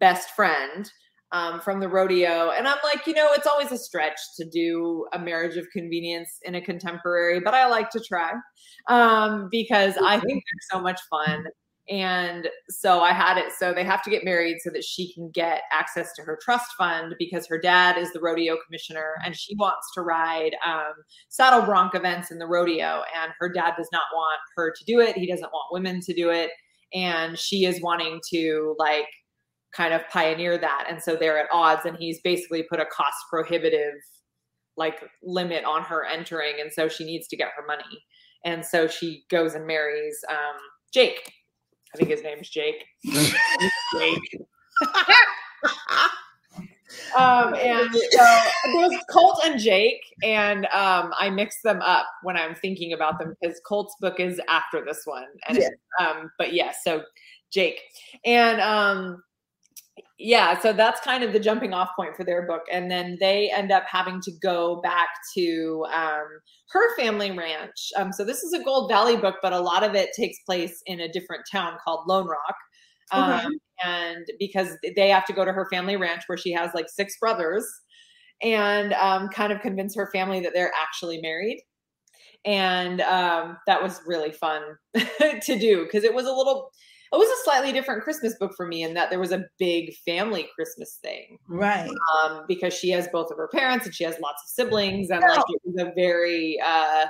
best 0.00 0.30
friend 0.30 0.90
um, 1.32 1.60
from 1.60 1.80
the 1.80 1.88
rodeo. 1.88 2.50
And 2.50 2.68
I'm 2.68 2.78
like, 2.84 3.06
you 3.06 3.14
know, 3.14 3.28
it's 3.32 3.46
always 3.46 3.72
a 3.72 3.78
stretch 3.78 4.18
to 4.36 4.44
do 4.44 5.06
a 5.12 5.18
marriage 5.18 5.56
of 5.56 5.66
convenience 5.72 6.38
in 6.42 6.54
a 6.54 6.60
contemporary, 6.60 7.40
but 7.40 7.54
I 7.54 7.66
like 7.66 7.90
to 7.90 8.00
try 8.00 8.32
um, 8.88 9.48
because 9.50 9.96
I 9.96 10.20
think 10.20 10.44
they're 10.44 10.78
so 10.78 10.80
much 10.80 11.00
fun. 11.10 11.44
And 11.88 12.48
so 12.70 13.00
I 13.00 13.12
had 13.12 13.36
it 13.36 13.52
so 13.58 13.74
they 13.74 13.84
have 13.84 14.02
to 14.04 14.10
get 14.10 14.24
married 14.24 14.56
so 14.62 14.70
that 14.70 14.84
she 14.84 15.12
can 15.12 15.30
get 15.30 15.62
access 15.70 16.14
to 16.14 16.22
her 16.22 16.38
trust 16.42 16.70
fund 16.78 17.14
because 17.18 17.46
her 17.46 17.58
dad 17.58 17.98
is 17.98 18.10
the 18.12 18.20
rodeo 18.20 18.56
commissioner 18.64 19.16
and 19.24 19.36
she 19.36 19.54
wants 19.56 19.92
to 19.94 20.00
ride 20.00 20.56
um, 20.66 20.94
saddle 21.28 21.60
bronc 21.60 21.94
events 21.94 22.30
in 22.30 22.38
the 22.38 22.46
rodeo. 22.46 23.02
And 23.14 23.32
her 23.38 23.50
dad 23.50 23.74
does 23.76 23.88
not 23.92 24.04
want 24.14 24.40
her 24.56 24.72
to 24.76 24.84
do 24.86 25.00
it. 25.00 25.16
He 25.16 25.30
doesn't 25.30 25.52
want 25.52 25.72
women 25.72 26.00
to 26.00 26.14
do 26.14 26.30
it. 26.30 26.52
And 26.94 27.38
she 27.38 27.66
is 27.66 27.82
wanting 27.82 28.20
to 28.30 28.74
like 28.78 29.08
kind 29.74 29.92
of 29.92 30.08
pioneer 30.08 30.56
that. 30.56 30.86
And 30.88 31.02
so 31.02 31.16
they're 31.16 31.38
at 31.38 31.50
odds. 31.52 31.84
And 31.84 31.98
he's 31.98 32.20
basically 32.22 32.62
put 32.62 32.80
a 32.80 32.86
cost 32.86 33.16
prohibitive 33.28 33.94
like 34.76 35.04
limit 35.22 35.64
on 35.64 35.82
her 35.82 36.04
entering. 36.04 36.54
And 36.60 36.72
so 36.72 36.88
she 36.88 37.04
needs 37.04 37.28
to 37.28 37.36
get 37.36 37.50
her 37.56 37.64
money. 37.66 38.04
And 38.44 38.64
so 38.64 38.86
she 38.86 39.24
goes 39.30 39.54
and 39.54 39.66
marries 39.66 40.18
um, 40.30 40.56
Jake. 40.92 41.32
I 41.94 41.96
think 41.96 42.10
his 42.10 42.22
name's 42.22 42.48
Jake. 42.48 42.84
Jake. 43.04 44.40
Um, 47.16 47.54
and 47.54 47.90
so 47.92 48.26
there's 48.72 49.00
Colt 49.10 49.40
and 49.44 49.58
Jake, 49.60 50.00
and 50.24 50.66
um, 50.66 51.12
I 51.18 51.30
mix 51.30 51.60
them 51.62 51.80
up 51.82 52.06
when 52.22 52.36
I'm 52.36 52.54
thinking 52.56 52.92
about 52.92 53.18
them 53.18 53.36
because 53.40 53.60
Colt's 53.66 53.94
book 54.00 54.18
is 54.18 54.40
after 54.48 54.84
this 54.84 55.02
one, 55.04 55.24
and 55.48 55.58
Yeah. 55.58 55.68
um, 56.00 56.30
but 56.38 56.52
yes, 56.52 56.78
so 56.82 57.02
Jake, 57.50 57.80
and 58.24 58.60
um, 58.60 59.22
yeah, 60.18 60.58
so 60.60 60.72
that's 60.72 61.00
kind 61.00 61.22
of 61.22 61.32
the 61.32 61.38
jumping 61.40 61.72
off 61.72 61.90
point 61.96 62.16
for 62.16 62.24
their 62.24 62.46
book, 62.46 62.62
and 62.72 62.90
then 62.90 63.16
they 63.20 63.50
end 63.50 63.70
up 63.70 63.84
having 63.88 64.20
to 64.22 64.32
go 64.42 64.80
back 64.82 65.08
to 65.36 65.86
um, 65.92 66.26
her 66.70 66.96
family 66.96 67.30
ranch. 67.30 67.92
Um, 67.96 68.12
so 68.12 68.24
this 68.24 68.42
is 68.42 68.52
a 68.52 68.62
Gold 68.64 68.90
Valley 68.90 69.16
book, 69.16 69.36
but 69.42 69.52
a 69.52 69.60
lot 69.60 69.84
of 69.84 69.94
it 69.94 70.10
takes 70.16 70.38
place 70.46 70.82
in 70.86 71.00
a 71.00 71.08
different 71.12 71.44
town 71.50 71.76
called 71.84 72.06
Lone 72.08 72.26
Rock. 72.26 72.56
Um, 73.12 73.38
Okay. 73.40 73.58
and 73.84 74.26
because 74.38 74.76
they 74.96 75.10
have 75.10 75.26
to 75.26 75.32
go 75.32 75.44
to 75.44 75.52
her 75.52 75.68
family 75.70 75.96
ranch 75.96 76.22
where 76.26 76.38
she 76.38 76.52
has 76.52 76.72
like 76.74 76.88
six 76.88 77.16
brothers 77.20 77.66
and 78.42 78.92
um, 78.94 79.28
kind 79.28 79.52
of 79.52 79.60
convince 79.60 79.94
her 79.96 80.10
family 80.12 80.40
that 80.40 80.52
they're 80.54 80.72
actually 80.82 81.20
married 81.20 81.60
and 82.44 83.00
um, 83.02 83.56
that 83.66 83.82
was 83.82 84.00
really 84.06 84.32
fun 84.32 84.62
to 85.42 85.58
do 85.58 85.84
because 85.84 86.04
it 86.04 86.14
was 86.14 86.26
a 86.26 86.32
little 86.32 86.70
it 87.12 87.16
was 87.16 87.28
a 87.28 87.44
slightly 87.44 87.72
different 87.72 88.02
christmas 88.02 88.34
book 88.38 88.52
for 88.56 88.66
me 88.66 88.82
in 88.82 88.94
that 88.94 89.10
there 89.10 89.20
was 89.20 89.32
a 89.32 89.44
big 89.58 89.94
family 90.04 90.48
christmas 90.54 90.98
thing 91.02 91.38
Right. 91.48 91.90
um, 92.22 92.44
because 92.48 92.74
she 92.74 92.90
has 92.90 93.08
both 93.12 93.30
of 93.30 93.36
her 93.36 93.48
parents 93.48 93.86
and 93.86 93.94
she 93.94 94.04
has 94.04 94.18
lots 94.20 94.42
of 94.42 94.48
siblings 94.48 95.10
and 95.10 95.20
like 95.20 95.44
it 95.48 95.60
was 95.64 95.86
a 95.86 95.92
very 95.94 96.58
uh 96.64 97.06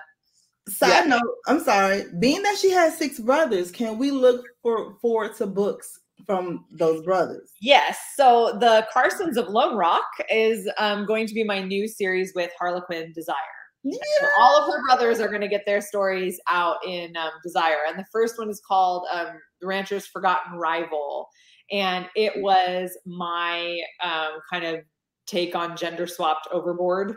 Side 0.66 1.08
note, 1.08 1.20
I'm 1.46 1.60
sorry. 1.60 2.04
Being 2.18 2.42
that 2.42 2.56
she 2.56 2.70
has 2.70 2.96
six 2.96 3.18
brothers, 3.20 3.70
can 3.70 3.98
we 3.98 4.10
look 4.10 4.46
for 4.62 4.96
forward 5.00 5.34
to 5.36 5.46
books 5.46 6.00
from 6.24 6.64
those 6.70 7.02
brothers? 7.02 7.52
Yes. 7.60 7.98
So 8.16 8.56
the 8.60 8.86
Carsons 8.90 9.36
of 9.36 9.48
Lone 9.48 9.76
Rock 9.76 10.06
is 10.30 10.66
um, 10.78 11.04
going 11.04 11.26
to 11.26 11.34
be 11.34 11.44
my 11.44 11.60
new 11.60 11.86
series 11.86 12.32
with 12.34 12.50
Harlequin 12.58 13.12
Desire. 13.12 13.36
So 13.92 14.26
all 14.38 14.62
of 14.62 14.72
her 14.72 14.82
brothers 14.86 15.20
are 15.20 15.28
going 15.28 15.42
to 15.42 15.48
get 15.48 15.64
their 15.66 15.80
stories 15.80 16.40
out 16.48 16.76
in 16.86 17.16
um, 17.16 17.30
Desire, 17.42 17.78
and 17.86 17.98
the 17.98 18.06
first 18.10 18.38
one 18.38 18.48
is 18.48 18.62
called 18.66 19.06
um, 19.12 19.28
"The 19.60 19.66
Rancher's 19.66 20.06
Forgotten 20.06 20.58
Rival," 20.58 21.28
and 21.70 22.06
it 22.16 22.42
was 22.42 22.96
my 23.04 23.78
um, 24.02 24.38
kind 24.50 24.64
of 24.64 24.80
take 25.26 25.54
on 25.54 25.76
gender 25.76 26.06
swapped 26.06 26.48
Overboard 26.52 27.16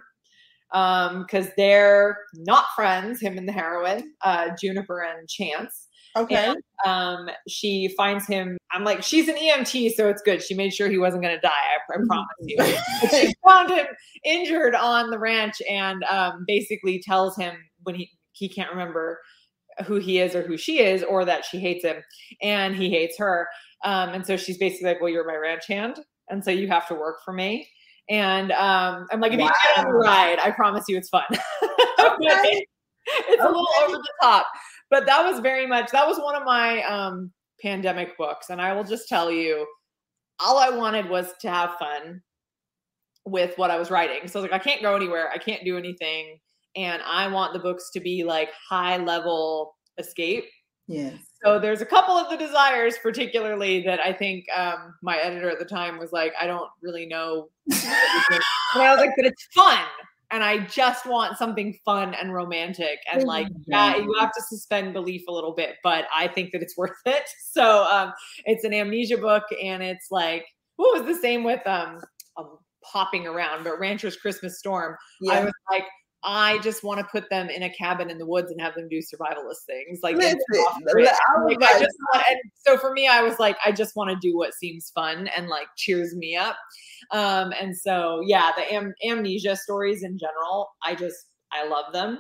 because 0.72 1.48
they're 1.56 2.18
not 2.34 2.66
friends, 2.76 3.22
him 3.22 3.38
and 3.38 3.48
the 3.48 3.54
heroine, 3.54 4.14
uh, 4.24 4.50
Juniper 4.60 5.04
and 5.04 5.28
Chance. 5.30 5.87
Okay. 6.18 6.36
And, 6.36 6.58
um, 6.86 7.30
she 7.48 7.94
finds 7.98 8.28
him. 8.28 8.58
I'm 8.72 8.84
like, 8.84 9.04
she's 9.04 9.28
an 9.28 9.36
EMT, 9.36 9.92
so 9.94 10.10
it's 10.10 10.22
good. 10.22 10.44
She 10.44 10.54
made 10.54 10.74
sure 10.74 10.90
he 10.90 10.98
wasn't 10.98 11.24
going 11.24 11.36
to 11.36 11.42
die. 11.42 11.50
I, 11.50 11.94
I 11.94 11.98
promise 12.06 12.28
you. 12.42 12.58
She 13.10 13.34
found 13.48 13.70
him 13.70 13.86
injured 14.24 14.76
on 14.76 15.10
the 15.10 15.20
ranch 15.20 15.56
and 15.70 16.04
um, 16.06 16.44
basically 16.48 17.02
tells 17.02 17.38
him 17.38 17.56
when 17.84 17.96
he 17.96 18.12
he 18.34 18.48
can't 18.48 18.70
remember 18.70 19.20
who 19.86 19.96
he 19.96 20.20
is 20.20 20.36
or 20.36 20.42
who 20.42 20.58
she 20.58 20.80
is, 20.80 21.04
or 21.04 21.26
that 21.26 21.46
she 21.46 21.60
hates 21.60 21.84
him 21.84 22.04
and 22.42 22.76
he 22.76 22.90
hates 22.90 23.18
her. 23.18 23.48
Um, 23.84 24.10
and 24.10 24.26
so 24.26 24.38
she's 24.38 24.58
basically 24.58 24.90
like, 24.90 25.02
"Well, 25.02 25.10
you're 25.10 25.28
my 25.28 25.36
ranch 25.36 25.68
hand, 25.68 26.00
and 26.30 26.44
so 26.44 26.52
you 26.52 26.68
have 26.68 26.88
to 26.88 26.96
work 26.96 27.18
for 27.24 27.34
me." 27.34 27.68
And 28.10 28.52
um, 28.54 29.06
I'm 29.12 29.20
like, 29.20 29.34
if 29.34 29.40
you 29.40 29.50
get 29.76 29.86
on 29.86 29.92
the 29.92 29.98
ride, 29.98 30.40
I 30.40 30.52
promise 30.52 30.86
you 30.88 30.98
it's 30.98 31.10
fun. 31.10 31.24
But 31.98 32.20
it's 33.30 33.42
a 33.42 33.48
little 33.48 33.68
over 33.84 33.98
the 33.98 34.14
top. 34.22 34.48
But 34.90 35.06
that 35.06 35.24
was 35.30 35.40
very 35.42 35.68
much 35.68 35.92
that 35.92 36.08
was 36.08 36.18
one 36.20 36.36
of 36.36 36.44
my 36.44 36.82
um 36.84 37.32
pandemic 37.62 38.18
books. 38.18 38.50
And 38.50 38.62
I 38.62 38.74
will 38.74 38.84
just 38.84 39.08
tell 39.08 39.32
you, 39.32 39.66
all 40.40 40.58
I 40.58 40.70
wanted 40.70 41.10
was 41.10 41.34
to 41.42 41.50
have 41.50 41.76
fun 41.80 42.22
with 43.26 43.58
what 43.58 43.72
I 43.72 43.78
was 43.78 43.92
writing. 43.92 44.28
So 44.28 44.40
I 44.40 44.42
was 44.42 44.52
like, 44.52 44.60
I 44.60 44.64
can't 44.64 44.82
go 44.82 44.96
anywhere, 44.96 45.30
I 45.34 45.38
can't 45.38 45.64
do 45.66 45.78
anything. 45.78 46.40
And 46.76 47.02
I 47.04 47.28
want 47.28 47.54
the 47.54 47.60
books 47.60 47.90
to 47.94 48.00
be 48.00 48.24
like 48.24 48.50
high 48.70 48.98
level 48.98 49.76
escape. 49.98 50.46
Yes. 50.88 51.16
So 51.44 51.60
there's 51.60 51.82
a 51.82 51.86
couple 51.86 52.16
of 52.16 52.30
the 52.30 52.38
desires, 52.38 52.98
particularly 53.02 53.84
that 53.84 54.00
I 54.00 54.14
think 54.14 54.46
um, 54.56 54.96
my 55.02 55.18
editor 55.18 55.50
at 55.50 55.60
the 55.60 55.66
time 55.66 56.00
was 56.00 56.12
like, 56.12 56.34
I 56.40 56.48
don't 56.48 56.70
really 56.82 57.06
know. 57.06 57.50
but 57.68 57.78
I 58.76 58.90
was 58.92 59.00
like, 59.00 59.12
but 59.18 59.26
it's 59.26 59.48
fun. 59.54 59.86
And 60.30 60.44
I 60.44 60.66
just 60.66 61.06
want 61.06 61.38
something 61.38 61.78
fun 61.86 62.14
and 62.14 62.34
romantic. 62.34 63.00
And 63.12 63.24
like, 63.24 63.48
yeah, 63.66 63.96
you 63.96 64.14
have 64.20 64.32
to 64.34 64.42
suspend 64.42 64.94
belief 64.94 65.24
a 65.30 65.32
little 65.32 65.54
bit, 65.54 65.76
but 65.84 66.06
I 66.16 66.28
think 66.28 66.52
that 66.52 66.62
it's 66.62 66.78
worth 66.78 66.98
it. 67.06 67.24
So 67.58 67.86
um, 67.86 68.14
it's 68.46 68.66
an 68.66 68.74
amnesia 68.74 69.18
book, 69.18 69.44
and 69.64 69.82
it's 69.82 70.12
like, 70.12 70.46
what 70.76 71.00
was 71.00 71.08
the 71.08 71.20
same 71.20 71.44
with 71.44 71.66
um, 71.66 72.00
um 72.38 72.60
hopping 72.84 73.26
around, 73.26 73.64
but 73.64 73.80
Rancher's 73.80 74.16
Christmas 74.16 74.60
Storm. 74.60 74.96
I 75.30 75.44
was 75.44 75.54
like, 75.72 75.86
I 76.24 76.58
just 76.60 76.84
want 76.84 77.00
to 77.00 77.06
put 77.06 77.30
them 77.30 77.50
in 77.50 77.64
a 77.64 77.70
cabin 77.70 78.10
in 78.10 78.18
the 78.18 78.26
woods 78.26 78.52
and 78.52 78.60
have 78.60 78.74
them 78.76 78.90
do 78.90 79.00
survivalist 79.00 79.66
things. 79.66 80.00
Like, 80.02 80.16
Listen, 80.16 80.40
off 80.68 80.80
the 80.84 80.92
grid. 80.92 81.08
I 81.08 81.40
was 81.44 81.58
Like, 81.60 81.70
I 81.70 81.80
just 81.80 81.98
want, 82.14 82.26
and 82.30 82.40
so 82.56 82.78
for 82.78 82.92
me, 82.92 83.08
I 83.08 83.22
was 83.22 83.40
like, 83.40 83.56
I 83.64 83.72
just 83.72 83.96
want 83.96 84.10
to 84.10 84.18
do 84.20 84.36
what 84.36 84.54
seems 84.54 84.90
fun 84.92 85.30
and 85.36 85.48
like 85.48 85.68
cheers 85.78 86.16
me 86.16 86.36
up. 86.36 86.58
Um, 87.12 87.54
and 87.60 87.78
so 87.78 88.22
yeah, 88.26 88.52
the 88.58 88.74
am- 88.74 88.96
amnesia 89.08 89.56
stories 89.56 90.04
in 90.04 90.18
general, 90.18 90.70
I 90.84 90.96
just 90.96 91.28
I 91.52 91.68
love 91.68 91.94
them, 91.94 92.20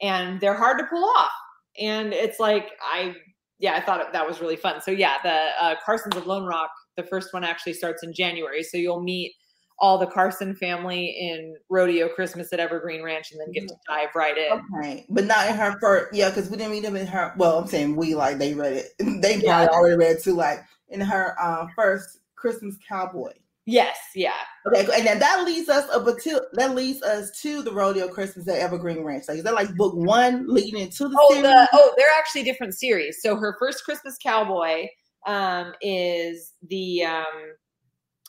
and 0.00 0.40
they're 0.40 0.54
hard 0.54 0.78
to 0.78 0.84
pull 0.84 1.04
off. 1.04 1.32
And 1.80 2.12
it's 2.12 2.38
like 2.38 2.70
I 2.82 3.16
yeah, 3.58 3.74
I 3.74 3.80
thought 3.80 4.12
that 4.12 4.26
was 4.26 4.40
really 4.40 4.56
fun. 4.56 4.80
So 4.80 4.90
yeah, 4.90 5.16
the 5.22 5.48
uh, 5.60 5.74
Carsons 5.84 6.16
of 6.16 6.26
Lone 6.26 6.44
Rock, 6.44 6.70
the 6.96 7.02
first 7.02 7.34
one 7.34 7.42
actually 7.42 7.72
starts 7.72 8.04
in 8.04 8.12
January, 8.12 8.62
so 8.62 8.76
you'll 8.76 9.02
meet 9.02 9.32
all 9.80 9.98
the 9.98 10.06
Carson 10.06 10.54
family 10.56 11.16
in 11.20 11.54
Rodeo 11.70 12.08
Christmas 12.08 12.52
at 12.52 12.60
Evergreen 12.60 13.02
Ranch, 13.02 13.30
and 13.32 13.40
then 13.40 13.52
get 13.52 13.68
to 13.68 13.74
dive 13.88 14.08
right 14.14 14.36
in. 14.36 14.60
Okay, 14.80 15.06
but 15.08 15.24
not 15.24 15.48
in 15.48 15.54
her 15.56 15.78
first. 15.80 16.14
Yeah, 16.14 16.30
because 16.30 16.50
we 16.50 16.56
didn't 16.56 16.72
read 16.72 16.84
them 16.84 16.96
in 16.96 17.06
her. 17.06 17.32
Well, 17.36 17.58
I'm 17.58 17.66
saying 17.66 17.94
we 17.96 18.14
like 18.14 18.38
they 18.38 18.54
read 18.54 18.72
it. 18.72 18.86
They 19.22 19.34
probably 19.34 19.42
Yeah. 19.46 19.66
already 19.68 19.96
read 19.96 20.18
too. 20.22 20.34
Like 20.34 20.64
in 20.88 21.00
her 21.00 21.34
uh, 21.40 21.66
first 21.76 22.18
Christmas 22.34 22.76
Cowboy. 22.88 23.32
Yes, 23.66 23.98
yeah. 24.14 24.32
Okay, 24.66 24.80
and 24.96 25.06
then 25.06 25.18
that 25.18 25.44
leads 25.44 25.68
us 25.68 25.86
up 25.90 26.06
until 26.06 26.40
that 26.54 26.74
leads 26.74 27.02
us 27.02 27.30
to 27.42 27.60
the 27.62 27.70
rodeo 27.70 28.08
Christmas 28.08 28.48
at 28.48 28.58
Evergreen 28.58 29.04
Ranch. 29.04 29.24
Like 29.28 29.38
is 29.38 29.44
that 29.44 29.52
like 29.54 29.74
book 29.76 29.94
one 29.94 30.46
leading 30.48 30.80
into 30.80 31.06
the 31.08 31.16
Oh, 31.20 31.28
series? 31.34 31.42
the 31.42 31.68
oh, 31.74 31.92
they're 31.98 32.06
actually 32.18 32.44
different 32.44 32.74
series. 32.74 33.18
So 33.20 33.36
her 33.36 33.56
first 33.58 33.84
Christmas 33.84 34.16
Cowboy 34.22 34.86
um, 35.26 35.74
is 35.82 36.54
the 36.68 37.04
um, 37.04 37.24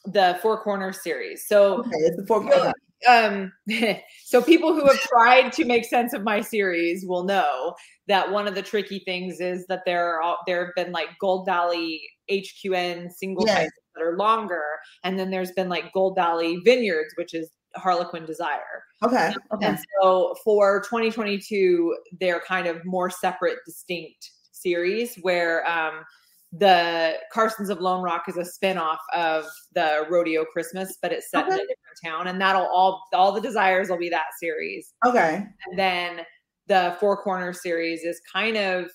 the 0.05 0.39
Four 0.41 0.61
Corners 0.61 1.01
series. 1.01 1.47
So 1.47 1.79
okay, 1.79 1.89
it's 1.93 2.17
the 2.17 2.25
four. 2.25 2.49
So, 2.51 2.71
um, 3.07 3.51
so 4.25 4.41
people 4.41 4.73
who 4.73 4.85
have 4.85 4.99
tried 4.99 5.51
to 5.53 5.65
make 5.65 5.85
sense 5.85 6.13
of 6.13 6.23
my 6.23 6.41
series 6.41 7.05
will 7.05 7.23
know 7.23 7.75
that 8.07 8.31
one 8.31 8.47
of 8.47 8.55
the 8.55 8.61
tricky 8.61 8.99
things 9.05 9.39
is 9.39 9.65
that 9.67 9.83
there 9.85 10.07
are 10.13 10.21
all, 10.21 10.37
there 10.47 10.65
have 10.65 10.75
been 10.75 10.91
like 10.91 11.09
Gold 11.19 11.45
Valley 11.45 12.01
HQN 12.31 13.11
single 13.11 13.45
Yes. 13.45 13.69
that 13.95 14.03
are 14.03 14.17
longer, 14.17 14.63
and 15.03 15.17
then 15.17 15.31
there's 15.31 15.51
been 15.51 15.69
like 15.69 15.93
Gold 15.93 16.15
Valley 16.15 16.57
Vineyards, 16.65 17.13
which 17.15 17.33
is 17.33 17.51
Harlequin 17.75 18.25
Desire. 18.25 18.83
Okay, 19.03 19.33
okay. 19.53 19.65
And 19.65 19.79
so 20.01 20.35
for 20.43 20.81
2022, 20.81 21.95
they're 22.19 22.41
kind 22.41 22.67
of 22.67 22.83
more 22.85 23.09
separate, 23.09 23.59
distinct 23.65 24.31
series 24.51 25.15
where 25.21 25.65
um, 25.69 26.03
the 26.51 27.15
Carsons 27.31 27.69
of 27.69 27.79
Lone 27.79 28.01
Rock 28.01 28.25
is 28.27 28.37
a 28.37 28.41
spinoff 28.41 28.97
of 29.13 29.45
the 29.75 30.05
Rodeo 30.09 30.45
Christmas, 30.45 30.97
but 31.01 31.11
it's 31.11 31.29
set 31.29 31.45
in 31.45 31.53
a 31.53 31.57
different 31.57 31.99
town, 32.03 32.27
and 32.27 32.41
that'll 32.41 32.65
all 32.65 33.03
all 33.13 33.31
the 33.31 33.41
desires 33.41 33.89
will 33.89 33.99
be 33.99 34.09
that 34.09 34.25
series. 34.39 34.93
Okay. 35.05 35.45
And 35.67 35.79
then 35.79 36.21
the 36.67 36.95
Four 36.99 37.21
Corners 37.21 37.61
series 37.61 38.03
is 38.03 38.19
kind 38.31 38.57
of 38.57 38.89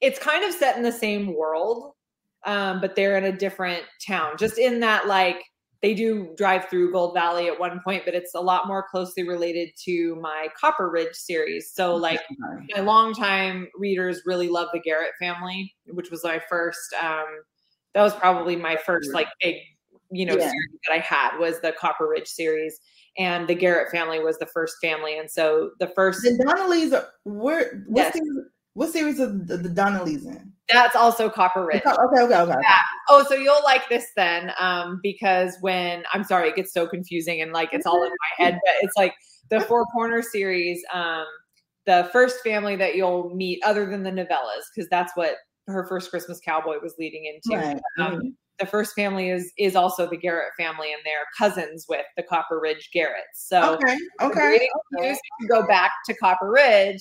it's 0.00 0.18
kind 0.18 0.44
of 0.44 0.52
set 0.52 0.76
in 0.76 0.82
the 0.82 0.92
same 0.92 1.34
world, 1.34 1.92
um, 2.44 2.80
but 2.80 2.94
they're 2.94 3.16
in 3.16 3.24
a 3.24 3.36
different 3.36 3.82
town. 4.06 4.36
Just 4.38 4.58
in 4.58 4.80
that, 4.80 5.06
like 5.06 5.42
they 5.82 5.94
do 5.94 6.34
drive 6.36 6.68
through 6.68 6.92
Gold 6.92 7.14
Valley 7.14 7.48
at 7.48 7.58
one 7.58 7.80
point, 7.82 8.04
but 8.04 8.14
it's 8.14 8.34
a 8.34 8.40
lot 8.40 8.66
more 8.66 8.84
closely 8.90 9.22
related 9.26 9.70
to 9.84 10.14
my 10.16 10.48
Copper 10.60 10.90
Ridge 10.90 11.14
series. 11.14 11.72
So, 11.72 11.94
like 11.96 12.20
my 12.76 12.82
longtime 12.82 13.68
readers 13.78 14.22
really 14.26 14.48
love 14.48 14.68
the 14.72 14.80
Garrett 14.80 15.12
family, 15.18 15.74
which 15.86 16.10
was 16.10 16.22
my 16.22 16.40
first. 16.50 16.94
Um, 17.02 17.26
that 17.94 18.02
was 18.02 18.14
probably 18.14 18.56
my 18.56 18.76
first 18.76 19.14
like 19.14 19.28
big, 19.42 19.56
you 20.10 20.24
know, 20.26 20.34
Yeah. 20.34 20.50
series 20.50 20.80
that 20.86 20.94
I 20.94 20.98
had 20.98 21.38
was 21.38 21.60
the 21.60 21.72
Copper 21.72 22.06
Ridge 22.06 22.28
series, 22.28 22.78
and 23.18 23.48
the 23.48 23.54
Garrett 23.54 23.90
family 23.90 24.20
was 24.20 24.38
the 24.38 24.46
first 24.46 24.76
family, 24.82 25.18
and 25.18 25.30
so 25.30 25.70
the 25.80 25.88
first 25.88 26.22
The 26.22 26.44
Donnellys 26.44 26.92
what 27.24 27.68
Yes. 27.94 28.16
What 28.74 28.90
series 28.90 29.18
of 29.20 29.46
the, 29.46 29.56
the 29.56 29.68
Donnellys 29.68 30.26
in? 30.26 30.52
that's 30.72 30.94
also 30.94 31.28
Copper 31.28 31.66
Ridge. 31.66 31.82
Okay, 31.84 32.22
okay, 32.22 32.36
okay. 32.36 32.54
Yeah. 32.62 32.78
Oh, 33.08 33.24
so 33.28 33.34
you'll 33.34 33.62
like 33.64 33.88
this 33.88 34.06
then, 34.16 34.52
um, 34.58 35.00
because 35.02 35.56
when 35.60 36.04
I'm 36.12 36.24
sorry, 36.24 36.48
it 36.48 36.56
gets 36.56 36.72
so 36.72 36.86
confusing 36.86 37.40
and 37.42 37.52
like 37.52 37.70
it's 37.72 37.86
all 37.86 38.02
in 38.04 38.10
my 38.10 38.44
head, 38.44 38.54
but 38.64 38.74
it's 38.82 38.96
like 38.96 39.14
the 39.50 39.60
Four 39.62 39.84
Corner 39.86 40.22
series. 40.22 40.82
Um, 40.92 41.26
the 41.86 42.08
first 42.12 42.40
family 42.44 42.76
that 42.76 42.94
you'll 42.94 43.34
meet, 43.34 43.60
other 43.64 43.86
than 43.86 44.02
the 44.04 44.10
novellas, 44.10 44.64
because 44.74 44.88
that's 44.90 45.12
what 45.16 45.36
her 45.66 45.86
first 45.88 46.10
Christmas 46.10 46.38
Cowboy 46.44 46.78
was 46.80 46.94
leading 46.98 47.24
into. 47.24 47.58
Right. 47.60 47.80
Um, 47.98 48.20
Mhm. 48.20 48.34
The 48.58 48.66
first 48.66 48.94
family 48.94 49.30
is 49.30 49.52
is 49.56 49.74
also 49.74 50.06
the 50.06 50.18
Garrett 50.18 50.52
family, 50.58 50.92
and 50.92 51.00
they're 51.02 51.24
cousins 51.38 51.86
with 51.88 52.04
the 52.18 52.22
Copper 52.22 52.60
Ridge 52.60 52.90
Garretts. 52.94 53.34
So 53.34 53.74
Okay, 53.76 53.98
okay, 54.20 54.68
okay. 54.98 55.16
go 55.48 55.66
back 55.66 55.92
to 56.04 56.14
Copper 56.14 56.50
Ridge, 56.50 57.00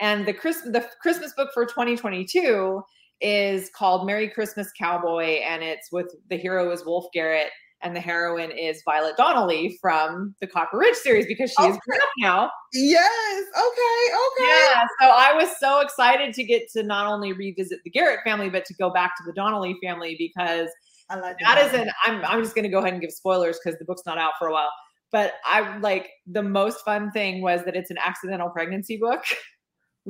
and 0.00 0.26
the 0.26 0.32
Christmas 0.32 0.72
the 0.72 0.88
Christmas 1.00 1.32
book 1.34 1.50
for 1.54 1.64
2022 1.64 2.82
is 3.20 3.70
called 3.76 4.06
Merry 4.06 4.28
Christmas 4.28 4.70
Cowboy, 4.78 5.40
and 5.46 5.62
it's 5.62 5.92
with 5.92 6.14
the 6.28 6.36
hero 6.36 6.70
is 6.70 6.84
Wolf 6.84 7.06
Garrett, 7.12 7.50
and 7.82 7.94
the 7.94 8.00
heroine 8.00 8.50
is 8.50 8.82
Violet 8.84 9.16
Donnelly 9.16 9.78
from 9.80 10.34
the 10.40 10.46
Copper 10.46 10.78
Ridge 10.78 10.96
series 10.96 11.26
because 11.26 11.50
she 11.50 11.62
is 11.64 11.78
grown 11.86 12.00
up 12.00 12.08
now. 12.18 12.50
Yes. 12.72 13.44
Okay. 13.58 14.42
Okay. 14.42 14.48
Yeah, 14.48 14.84
so 15.00 15.08
I 15.08 15.34
was 15.34 15.48
so 15.58 15.80
excited 15.80 16.34
to 16.34 16.44
get 16.44 16.62
to 16.72 16.82
not 16.82 17.06
only 17.06 17.32
revisit 17.32 17.80
the 17.84 17.90
Garrett 17.90 18.20
family, 18.24 18.48
but 18.48 18.64
to 18.66 18.74
go 18.74 18.90
back 18.90 19.16
to 19.18 19.22
the 19.26 19.32
Donnelly 19.32 19.76
family 19.82 20.16
because 20.18 20.68
I 21.10 21.16
like 21.16 21.36
that 21.40 21.58
is 21.58 21.74
an. 21.74 21.90
I'm 22.04 22.24
I'm 22.24 22.42
just 22.42 22.54
going 22.54 22.64
to 22.64 22.70
go 22.70 22.78
ahead 22.78 22.92
and 22.92 23.02
give 23.02 23.10
spoilers 23.10 23.58
because 23.62 23.78
the 23.78 23.84
book's 23.84 24.06
not 24.06 24.16
out 24.16 24.32
for 24.38 24.48
a 24.48 24.52
while. 24.52 24.70
But 25.12 25.34
I 25.44 25.76
like 25.78 26.08
the 26.26 26.42
most 26.42 26.84
fun 26.84 27.10
thing 27.10 27.42
was 27.42 27.64
that 27.64 27.74
it's 27.74 27.90
an 27.90 27.98
accidental 28.04 28.48
pregnancy 28.48 28.96
book. 28.96 29.22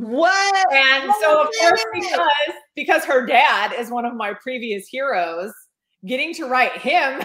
What? 0.01 0.67
And 0.73 1.11
Oh 1.11 1.21
so 1.21 1.41
of 1.43 1.49
course 1.61 1.85
because 1.93 2.57
because 2.75 3.05
her 3.05 3.27
dad 3.27 3.75
is 3.79 3.91
one 3.91 4.07
of 4.07 4.15
my 4.15 4.33
previous 4.33 4.87
heroes, 4.89 5.53
getting 6.07 6.33
to 6.35 6.47
write 6.47 6.77
him 6.79 7.23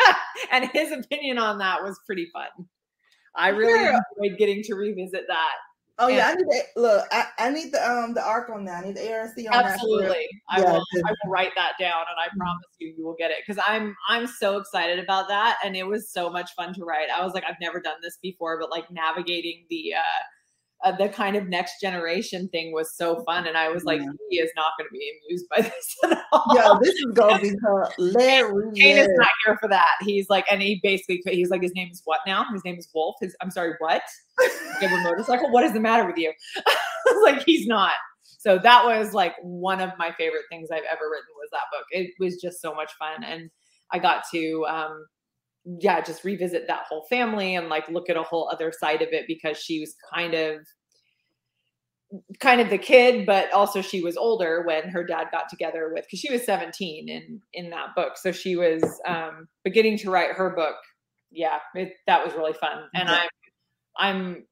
and 0.50 0.68
his 0.72 0.90
opinion 0.90 1.38
on 1.38 1.58
that 1.58 1.82
was 1.84 2.00
pretty 2.04 2.28
fun. 2.32 2.48
I 3.36 3.48
really 3.50 3.84
Yeah. 3.84 4.00
enjoyed 4.18 4.38
getting 4.38 4.62
to 4.64 4.74
revisit 4.74 5.24
that. 5.28 5.52
Oh 5.98 6.08
yeah, 6.08 6.26
I 6.28 6.34
need 6.34 6.44
to 6.50 6.62
look. 6.80 7.06
I, 7.10 7.26
I 7.38 7.50
need 7.50 7.72
the 7.72 7.88
um 7.88 8.12
the 8.12 8.22
arc 8.26 8.50
on 8.50 8.64
that. 8.64 8.82
I 8.84 8.88
need 8.88 8.96
the 8.96 9.12
ARC 9.12 9.28
on 9.30 9.44
that. 9.44 9.44
for- 9.44 9.52
Absolutely. 9.54 10.26
I 10.50 10.60
Yeah, 10.60 10.72
will 10.72 10.82
I 11.06 11.10
will 11.10 11.30
write 11.30 11.52
that 11.56 11.72
down 11.78 12.00
and 12.10 12.18
I 12.20 12.28
promise 12.36 12.64
you 12.80 12.92
you 12.98 13.04
will 13.06 13.16
get 13.18 13.30
it 13.30 13.38
because 13.46 13.62
I'm 13.66 13.94
I'm 14.08 14.26
so 14.26 14.58
excited 14.58 14.98
about 14.98 15.28
that 15.28 15.58
and 15.64 15.76
it 15.76 15.86
was 15.86 16.10
so 16.10 16.28
much 16.28 16.50
fun 16.56 16.74
to 16.74 16.84
write. 16.84 17.08
I 17.16 17.24
was 17.24 17.34
like 17.34 17.44
I've 17.48 17.60
never 17.60 17.80
done 17.80 17.96
this 18.02 18.18
before 18.20 18.58
but 18.58 18.70
like 18.70 18.90
navigating 18.90 19.64
the 19.70 19.94
uh, 19.94 20.22
uh 20.84 20.92
the 20.96 21.08
kind 21.08 21.36
of 21.36 21.48
next 21.48 21.80
generation 21.80 22.48
thing 22.48 22.72
was 22.72 22.94
so 22.96 23.22
fun 23.24 23.46
and 23.46 23.56
I 23.56 23.68
was 23.68 23.84
like 23.84 24.00
Yeah. 24.00 24.10
he 24.30 24.36
is 24.38 24.50
not 24.56 24.72
going 24.78 24.88
to 24.88 24.92
be 24.92 25.10
amused 25.26 25.46
by 25.48 25.62
this 25.62 25.96
at 26.04 26.22
all. 26.32 26.44
Yo, 26.54 26.78
this 26.82 26.94
is 26.94 27.12
gonna 27.14 27.40
be 27.40 27.52
hilarious. 27.96 28.78
Kane 28.78 28.98
is 28.98 29.08
not 29.16 29.28
here 29.44 29.56
for 29.60 29.68
that. 29.68 29.92
He's 30.02 30.28
like, 30.28 30.44
and 30.50 30.60
he 30.60 30.80
basically, 30.82 31.22
he's 31.34 31.50
like, 31.50 31.62
his 31.62 31.74
name 31.74 31.88
is 31.90 32.02
what 32.04 32.20
now? 32.26 32.44
His 32.52 32.64
name 32.64 32.76
is 32.78 32.88
Wolf. 32.94 33.16
His, 33.20 33.34
I'm 33.40 33.50
sorry, 33.50 33.74
what? 33.78 34.02
You 34.80 34.88
have 34.88 35.00
a 35.00 35.02
motorcycle? 35.02 35.50
What 35.50 35.64
is 35.64 35.72
the 35.72 35.80
matter 35.80 36.06
with 36.06 36.18
you? 36.18 36.30
I 36.58 36.76
was 37.06 37.22
like, 37.32 37.42
he's 37.46 37.66
not. 37.66 37.92
So 38.22 38.58
that 38.58 38.84
was 38.84 39.14
like 39.14 39.34
one 39.42 39.80
of 39.80 39.90
my 39.98 40.12
favorite 40.18 40.42
things 40.50 40.68
I've 40.70 40.82
ever 40.92 41.08
written 41.10 41.32
was 41.38 41.48
that 41.52 41.62
book. 41.72 41.86
It 41.90 42.10
was 42.20 42.36
just 42.36 42.60
so 42.60 42.74
much 42.74 42.92
fun, 42.98 43.24
and 43.24 43.48
I 43.90 43.98
got 43.98 44.24
to, 44.34 44.66
um, 44.68 45.06
yeah, 45.80 46.00
just 46.00 46.24
revisit 46.24 46.66
that 46.68 46.84
whole 46.88 47.04
family 47.10 47.56
and 47.56 47.68
like 47.68 47.88
look 47.88 48.08
at 48.08 48.16
a 48.16 48.22
whole 48.22 48.48
other 48.52 48.72
side 48.72 49.02
of 49.02 49.08
it 49.12 49.24
because 49.26 49.58
she 49.58 49.80
was 49.80 49.94
kind 50.14 50.34
of 50.34 50.60
kind 52.38 52.60
of 52.60 52.70
the 52.70 52.78
kid, 52.78 53.26
but 53.26 53.52
also 53.52 53.82
she 53.82 54.00
was 54.00 54.16
older 54.16 54.62
when 54.64 54.88
her 54.90 55.04
dad 55.04 55.26
got 55.32 55.48
together 55.48 55.90
with 55.92 56.04
because 56.04 56.20
she 56.20 56.30
was 56.32 56.44
17 56.44 57.08
in 57.08 57.40
in 57.52 57.70
that 57.70 57.94
book. 57.96 58.16
So 58.16 58.32
she 58.32 58.56
was 58.56 58.82
um 59.06 59.48
beginning 59.64 59.98
to 59.98 60.10
write 60.10 60.32
her 60.32 60.50
book. 60.54 60.76
Yeah, 61.32 61.58
it, 61.74 61.94
that 62.06 62.24
was 62.24 62.34
really 62.34 62.52
fun. 62.54 62.84
And 62.94 63.08
Yeah. 63.08 63.16
I'm 63.16 63.28
I'm 63.98 64.46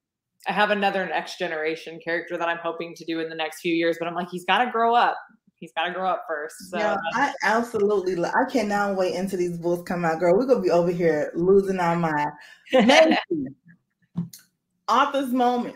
I 0.47 0.51
have 0.53 0.69
another 0.69 1.05
next 1.07 1.39
generation 1.39 1.99
character 2.03 2.37
that 2.37 2.47
I'm 2.47 2.59
hoping 2.61 2.93
to 2.95 3.05
do 3.05 3.19
in 3.19 3.29
the 3.29 3.35
next 3.35 3.61
few 3.61 3.73
years, 3.73 3.97
but 3.99 4.07
I'm 4.07 4.15
like, 4.15 4.29
he's 4.29 4.45
gotta 4.45 4.69
grow 4.71 4.93
up. 4.93 5.17
He's 5.59 5.71
gotta 5.75 5.93
grow 5.93 6.09
up 6.09 6.25
first. 6.27 6.69
So 6.69 6.77
Yeah, 6.77 6.97
I 7.13 7.33
absolutely. 7.43 8.15
lo- 8.15 8.31
I 8.35 8.49
cannot 8.49 8.97
wait 8.97 9.15
until 9.15 9.39
these 9.39 9.57
books 9.57 9.87
come 9.87 10.03
out, 10.05 10.19
girl. 10.19 10.37
We're 10.37 10.45
gonna 10.45 10.61
be 10.61 10.71
over 10.71 10.91
here 10.91 11.31
losing 11.35 11.79
our 11.79 11.95
mind. 11.95 12.31
Author's 14.87 15.31
moment. 15.31 15.75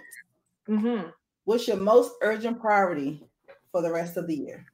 Mhm. 0.67 1.11
What's 1.45 1.67
your 1.67 1.77
most 1.77 2.13
urgent 2.21 2.59
priority 2.59 3.27
for 3.71 3.81
the 3.81 3.91
rest 3.91 4.17
of 4.17 4.27
the 4.27 4.35
year? 4.35 4.65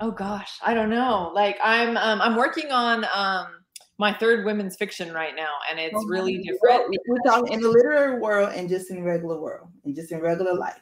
Oh 0.00 0.10
gosh, 0.10 0.58
I 0.62 0.74
don't 0.74 0.90
know. 0.90 1.30
Like 1.34 1.56
I'm 1.62 1.96
um 1.96 2.20
I'm 2.20 2.36
working 2.36 2.70
on 2.72 3.06
um 3.14 3.48
my 3.98 4.12
third 4.12 4.44
women's 4.44 4.76
fiction 4.76 5.12
right 5.12 5.34
now 5.34 5.52
and 5.70 5.78
it's 5.78 6.04
really 6.08 6.38
different. 6.38 6.94
We're 7.08 7.18
talking 7.24 7.52
in 7.52 7.60
the 7.60 7.68
literary 7.68 8.20
world 8.20 8.52
and 8.54 8.68
just 8.68 8.90
in 8.90 9.04
regular 9.04 9.40
world 9.40 9.68
and 9.84 9.94
just 9.94 10.12
in 10.12 10.20
regular 10.20 10.54
life. 10.54 10.80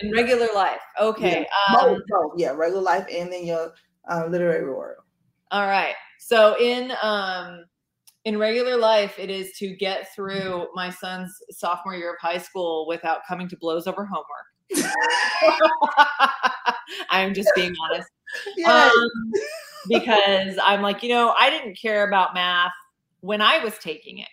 In 0.00 0.12
regular 0.12 0.48
life. 0.54 0.80
Okay. 1.00 1.46
Yeah, 1.72 1.78
Um, 1.78 2.02
both. 2.10 2.32
yeah, 2.36 2.50
regular 2.50 2.82
life 2.82 3.06
and 3.12 3.32
then 3.32 3.46
your 3.46 3.72
uh, 4.10 4.26
literary 4.26 4.64
world. 4.68 5.02
All 5.50 5.66
right. 5.66 5.94
So 6.18 6.56
in 6.60 6.92
um 7.02 7.64
in 8.24 8.38
regular 8.38 8.76
life, 8.76 9.18
it 9.18 9.30
is 9.30 9.52
to 9.58 9.74
get 9.76 10.14
through 10.14 10.66
my 10.74 10.90
son's 10.90 11.34
sophomore 11.50 11.94
year 11.94 12.10
of 12.12 12.16
high 12.20 12.38
school 12.38 12.86
without 12.86 13.20
coming 13.26 13.48
to 13.48 13.56
blows 13.56 13.86
over 13.86 14.04
homework. 14.06 14.46
I 17.10 17.20
am 17.20 17.32
just 17.32 17.48
being 17.54 17.74
honest. 17.90 18.08
Yes. 18.56 18.92
Um, 18.94 19.32
because 19.88 20.58
I'm 20.62 20.82
like, 20.82 21.02
you 21.02 21.08
know, 21.08 21.34
I 21.38 21.48
didn't 21.48 21.78
care 21.80 22.06
about 22.06 22.34
math 22.34 22.72
when 23.20 23.40
I 23.40 23.58
was 23.64 23.78
taking 23.78 24.18
it. 24.18 24.28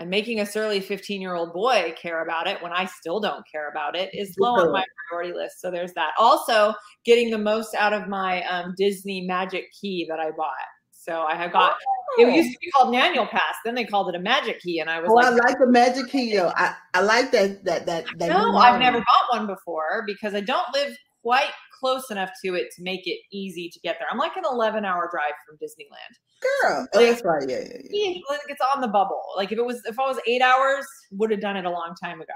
And 0.00 0.08
making 0.10 0.38
a 0.38 0.46
surly 0.46 0.78
15 0.80 1.20
year 1.20 1.34
old 1.34 1.52
boy 1.52 1.92
care 2.00 2.22
about 2.22 2.46
it 2.46 2.62
when 2.62 2.72
I 2.72 2.84
still 2.84 3.18
don't 3.18 3.44
care 3.50 3.68
about 3.68 3.96
it 3.96 4.10
is 4.12 4.36
low 4.38 4.54
on 4.54 4.70
my 4.72 4.84
priority 5.08 5.34
list. 5.34 5.60
So 5.60 5.72
there's 5.72 5.92
that. 5.94 6.12
Also, 6.18 6.72
getting 7.04 7.30
the 7.30 7.38
most 7.38 7.74
out 7.74 7.92
of 7.92 8.06
my 8.06 8.44
um, 8.44 8.74
Disney 8.76 9.22
Magic 9.26 9.64
Key 9.80 10.06
that 10.08 10.20
I 10.20 10.30
bought. 10.30 10.52
So 10.92 11.22
I 11.22 11.34
have 11.34 11.52
got. 11.52 11.74
It 12.18 12.32
used 12.34 12.52
to 12.52 12.58
be 12.60 12.70
called 12.70 12.94
an 12.94 13.00
annual 13.00 13.26
pass. 13.26 13.54
Then 13.64 13.74
they 13.74 13.84
called 13.84 14.08
it 14.08 14.14
a 14.14 14.20
Magic 14.20 14.60
Key, 14.60 14.78
and 14.80 14.90
I 14.90 15.00
was 15.00 15.08
Oh, 15.10 15.18
I 15.18 15.30
like, 15.30 15.42
like 15.44 15.58
the 15.58 15.66
magic 15.66 16.08
key 16.10 16.36
though. 16.36 16.52
I, 16.54 16.74
I 16.94 17.00
like 17.00 17.30
that 17.32 17.64
that 17.64 17.86
that 17.86 18.04
that. 18.18 18.28
no, 18.28 18.56
I've 18.56 18.78
never 18.80 18.98
bought 18.98 19.38
one 19.38 19.46
before 19.46 20.04
because 20.06 20.34
I 20.34 20.40
don't 20.40 20.66
live 20.74 20.94
quite 21.22 21.50
close 21.78 22.10
enough 22.10 22.30
to 22.44 22.54
it 22.54 22.68
to 22.76 22.82
make 22.82 23.06
it 23.06 23.18
easy 23.32 23.68
to 23.70 23.80
get 23.80 23.96
there. 23.98 24.08
I'm 24.10 24.18
like 24.18 24.36
an 24.36 24.44
11 24.50 24.84
hour 24.84 25.08
drive 25.10 25.32
from 25.46 25.56
Disneyland. 25.56 26.14
Girl, 26.40 26.86
oh, 26.94 27.04
that's 27.04 27.24
right. 27.24 27.44
Yeah, 27.48 27.60
yeah, 27.60 27.80
yeah. 27.90 28.20
Like 28.28 28.40
it's 28.48 28.60
on 28.74 28.80
the 28.80 28.88
bubble. 28.88 29.22
Like 29.36 29.52
if 29.52 29.58
it 29.58 29.64
was, 29.64 29.82
if 29.84 29.98
I 29.98 30.06
was 30.06 30.18
eight 30.26 30.42
hours, 30.42 30.86
would 31.12 31.30
have 31.30 31.40
done 31.40 31.56
it 31.56 31.64
a 31.64 31.70
long 31.70 31.94
time 32.00 32.20
ago. 32.20 32.34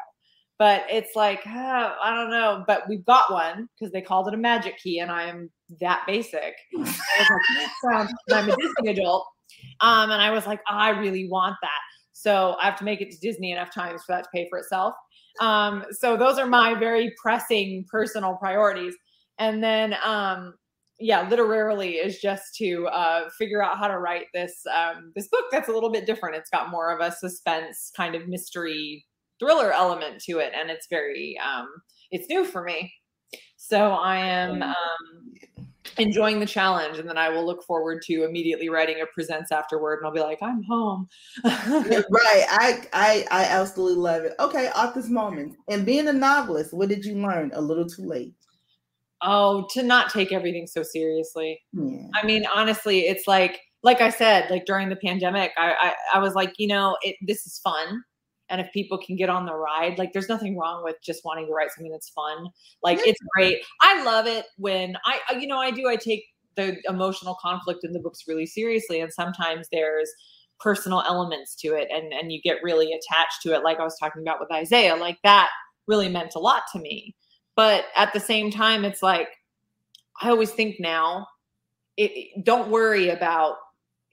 But 0.58 0.84
it's 0.88 1.16
like 1.16 1.42
ah, 1.46 1.96
I 2.02 2.14
don't 2.14 2.30
know. 2.30 2.64
But 2.66 2.88
we've 2.88 3.04
got 3.04 3.32
one 3.32 3.68
because 3.78 3.92
they 3.92 4.00
called 4.00 4.28
it 4.28 4.34
a 4.34 4.36
magic 4.36 4.78
key, 4.78 4.98
and 4.98 5.10
I 5.10 5.24
am 5.24 5.50
that 5.80 6.02
basic. 6.06 6.54
I 6.76 6.80
like, 6.80 7.70
sounds, 7.84 8.12
I'm 8.30 8.50
a 8.50 8.56
Disney 8.56 8.90
adult, 8.90 9.26
um, 9.80 10.10
and 10.10 10.20
I 10.20 10.30
was 10.30 10.46
like, 10.46 10.60
I 10.68 10.90
really 10.90 11.28
want 11.28 11.56
that. 11.62 11.80
So 12.12 12.56
I 12.60 12.66
have 12.66 12.78
to 12.78 12.84
make 12.84 13.00
it 13.00 13.10
to 13.10 13.18
Disney 13.18 13.52
enough 13.52 13.72
times 13.72 14.02
for 14.04 14.12
that 14.12 14.24
to 14.24 14.30
pay 14.32 14.48
for 14.48 14.58
itself. 14.58 14.94
Um, 15.40 15.84
so 15.90 16.16
those 16.16 16.38
are 16.38 16.46
my 16.46 16.74
very 16.74 17.12
pressing 17.20 17.84
personal 17.90 18.36
priorities. 18.36 18.94
And 19.38 19.62
then, 19.62 19.94
um, 20.04 20.54
yeah, 20.98 21.28
literarily 21.28 21.94
is 21.94 22.20
just 22.20 22.54
to 22.56 22.86
uh, 22.86 23.28
figure 23.36 23.62
out 23.62 23.78
how 23.78 23.88
to 23.88 23.98
write 23.98 24.26
this 24.32 24.62
um, 24.74 25.12
this 25.16 25.28
book 25.28 25.44
that's 25.50 25.68
a 25.68 25.72
little 25.72 25.90
bit 25.90 26.06
different. 26.06 26.36
It's 26.36 26.50
got 26.50 26.70
more 26.70 26.96
of 26.96 27.00
a 27.00 27.14
suspense 27.14 27.90
kind 27.96 28.14
of 28.14 28.28
mystery 28.28 29.04
thriller 29.40 29.72
element 29.72 30.22
to 30.24 30.38
it, 30.38 30.52
and 30.54 30.70
it's 30.70 30.86
very 30.88 31.36
um, 31.44 31.68
it's 32.10 32.28
new 32.28 32.44
for 32.44 32.62
me. 32.62 32.92
So 33.56 33.92
I 33.92 34.18
am 34.18 34.62
um, 34.62 34.74
enjoying 35.98 36.40
the 36.40 36.46
challenge, 36.46 36.98
and 36.98 37.08
then 37.08 37.18
I 37.18 37.28
will 37.28 37.44
look 37.44 37.64
forward 37.64 38.02
to 38.02 38.24
immediately 38.24 38.68
writing 38.68 39.00
a 39.02 39.06
presents 39.06 39.50
afterward, 39.50 39.98
and 39.98 40.06
I'll 40.06 40.12
be 40.12 40.20
like, 40.20 40.42
I'm 40.42 40.62
home. 40.62 41.08
Right. 41.44 42.44
I, 42.50 42.82
I 42.92 43.26
I 43.30 43.44
absolutely 43.44 44.00
love 44.00 44.24
it. 44.24 44.34
Okay, 44.38 44.68
author's 44.70 45.10
moment. 45.10 45.56
And 45.68 45.84
being 45.86 46.08
a 46.08 46.12
novelist, 46.12 46.72
what 46.72 46.88
did 46.88 47.04
you 47.04 47.14
learn 47.14 47.50
a 47.54 47.60
little 47.60 47.86
too 47.88 48.04
late? 48.04 48.34
Oh, 49.24 49.66
to 49.72 49.82
not 49.82 50.10
take 50.10 50.32
everything 50.32 50.66
so 50.66 50.82
seriously. 50.82 51.60
Yeah. 51.72 52.06
I 52.14 52.26
mean, 52.26 52.44
honestly, 52.52 53.00
it's 53.00 53.26
like 53.28 53.60
like 53.84 54.00
I 54.00 54.10
said, 54.10 54.50
like 54.50 54.64
during 54.66 54.88
the 54.88 54.96
pandemic, 54.96 55.52
I 55.56 55.72
I, 56.12 56.18
I 56.18 56.18
was 56.18 56.34
like, 56.34 56.52
you 56.58 56.66
know, 56.68 56.96
it, 57.02 57.16
this 57.26 57.46
is 57.46 57.58
fun. 57.62 58.02
And 58.48 58.60
if 58.60 58.70
people 58.72 58.98
can 58.98 59.16
get 59.16 59.30
on 59.30 59.46
the 59.46 59.54
ride, 59.54 59.98
like 59.98 60.12
there's 60.12 60.28
nothing 60.28 60.58
wrong 60.58 60.82
with 60.84 60.96
just 61.02 61.24
wanting 61.24 61.46
to 61.46 61.52
write 61.52 61.70
something 61.70 61.90
that's 61.90 62.10
fun. 62.10 62.48
Like 62.82 62.98
it's 63.06 63.20
great. 63.34 63.58
I 63.80 64.02
love 64.04 64.26
it 64.26 64.44
when 64.58 64.96
I, 65.06 65.20
I- 65.30 65.36
you 65.38 65.46
know, 65.46 65.58
I 65.58 65.70
do, 65.70 65.88
I 65.88 65.96
take 65.96 66.24
the 66.56 66.76
emotional 66.86 67.36
conflict 67.40 67.80
in 67.82 67.92
the 67.92 67.98
books 68.00 68.24
really 68.28 68.44
seriously. 68.44 69.00
And 69.00 69.10
sometimes 69.12 69.68
there's 69.72 70.10
personal 70.60 71.02
elements 71.08 71.56
to 71.56 71.68
it 71.68 71.88
and, 71.90 72.12
and 72.12 72.30
you 72.30 72.40
get 72.42 72.58
really 72.62 72.92
attached 72.92 73.40
to 73.44 73.54
it. 73.54 73.64
Like 73.64 73.80
I 73.80 73.84
was 73.84 73.96
talking 73.98 74.20
about 74.22 74.38
with 74.38 74.52
Isaiah, 74.52 74.96
like 74.96 75.16
that 75.24 75.48
really 75.88 76.08
meant 76.10 76.34
a 76.36 76.38
lot 76.38 76.64
to 76.74 76.78
me. 76.78 77.14
But 77.54 77.84
at 77.96 78.12
the 78.12 78.20
same 78.20 78.50
time, 78.50 78.84
it's 78.84 79.02
like, 79.02 79.28
I 80.20 80.30
always 80.30 80.50
think 80.50 80.76
now, 80.80 81.26
it, 81.96 82.44
don't 82.44 82.70
worry 82.70 83.10
about 83.10 83.56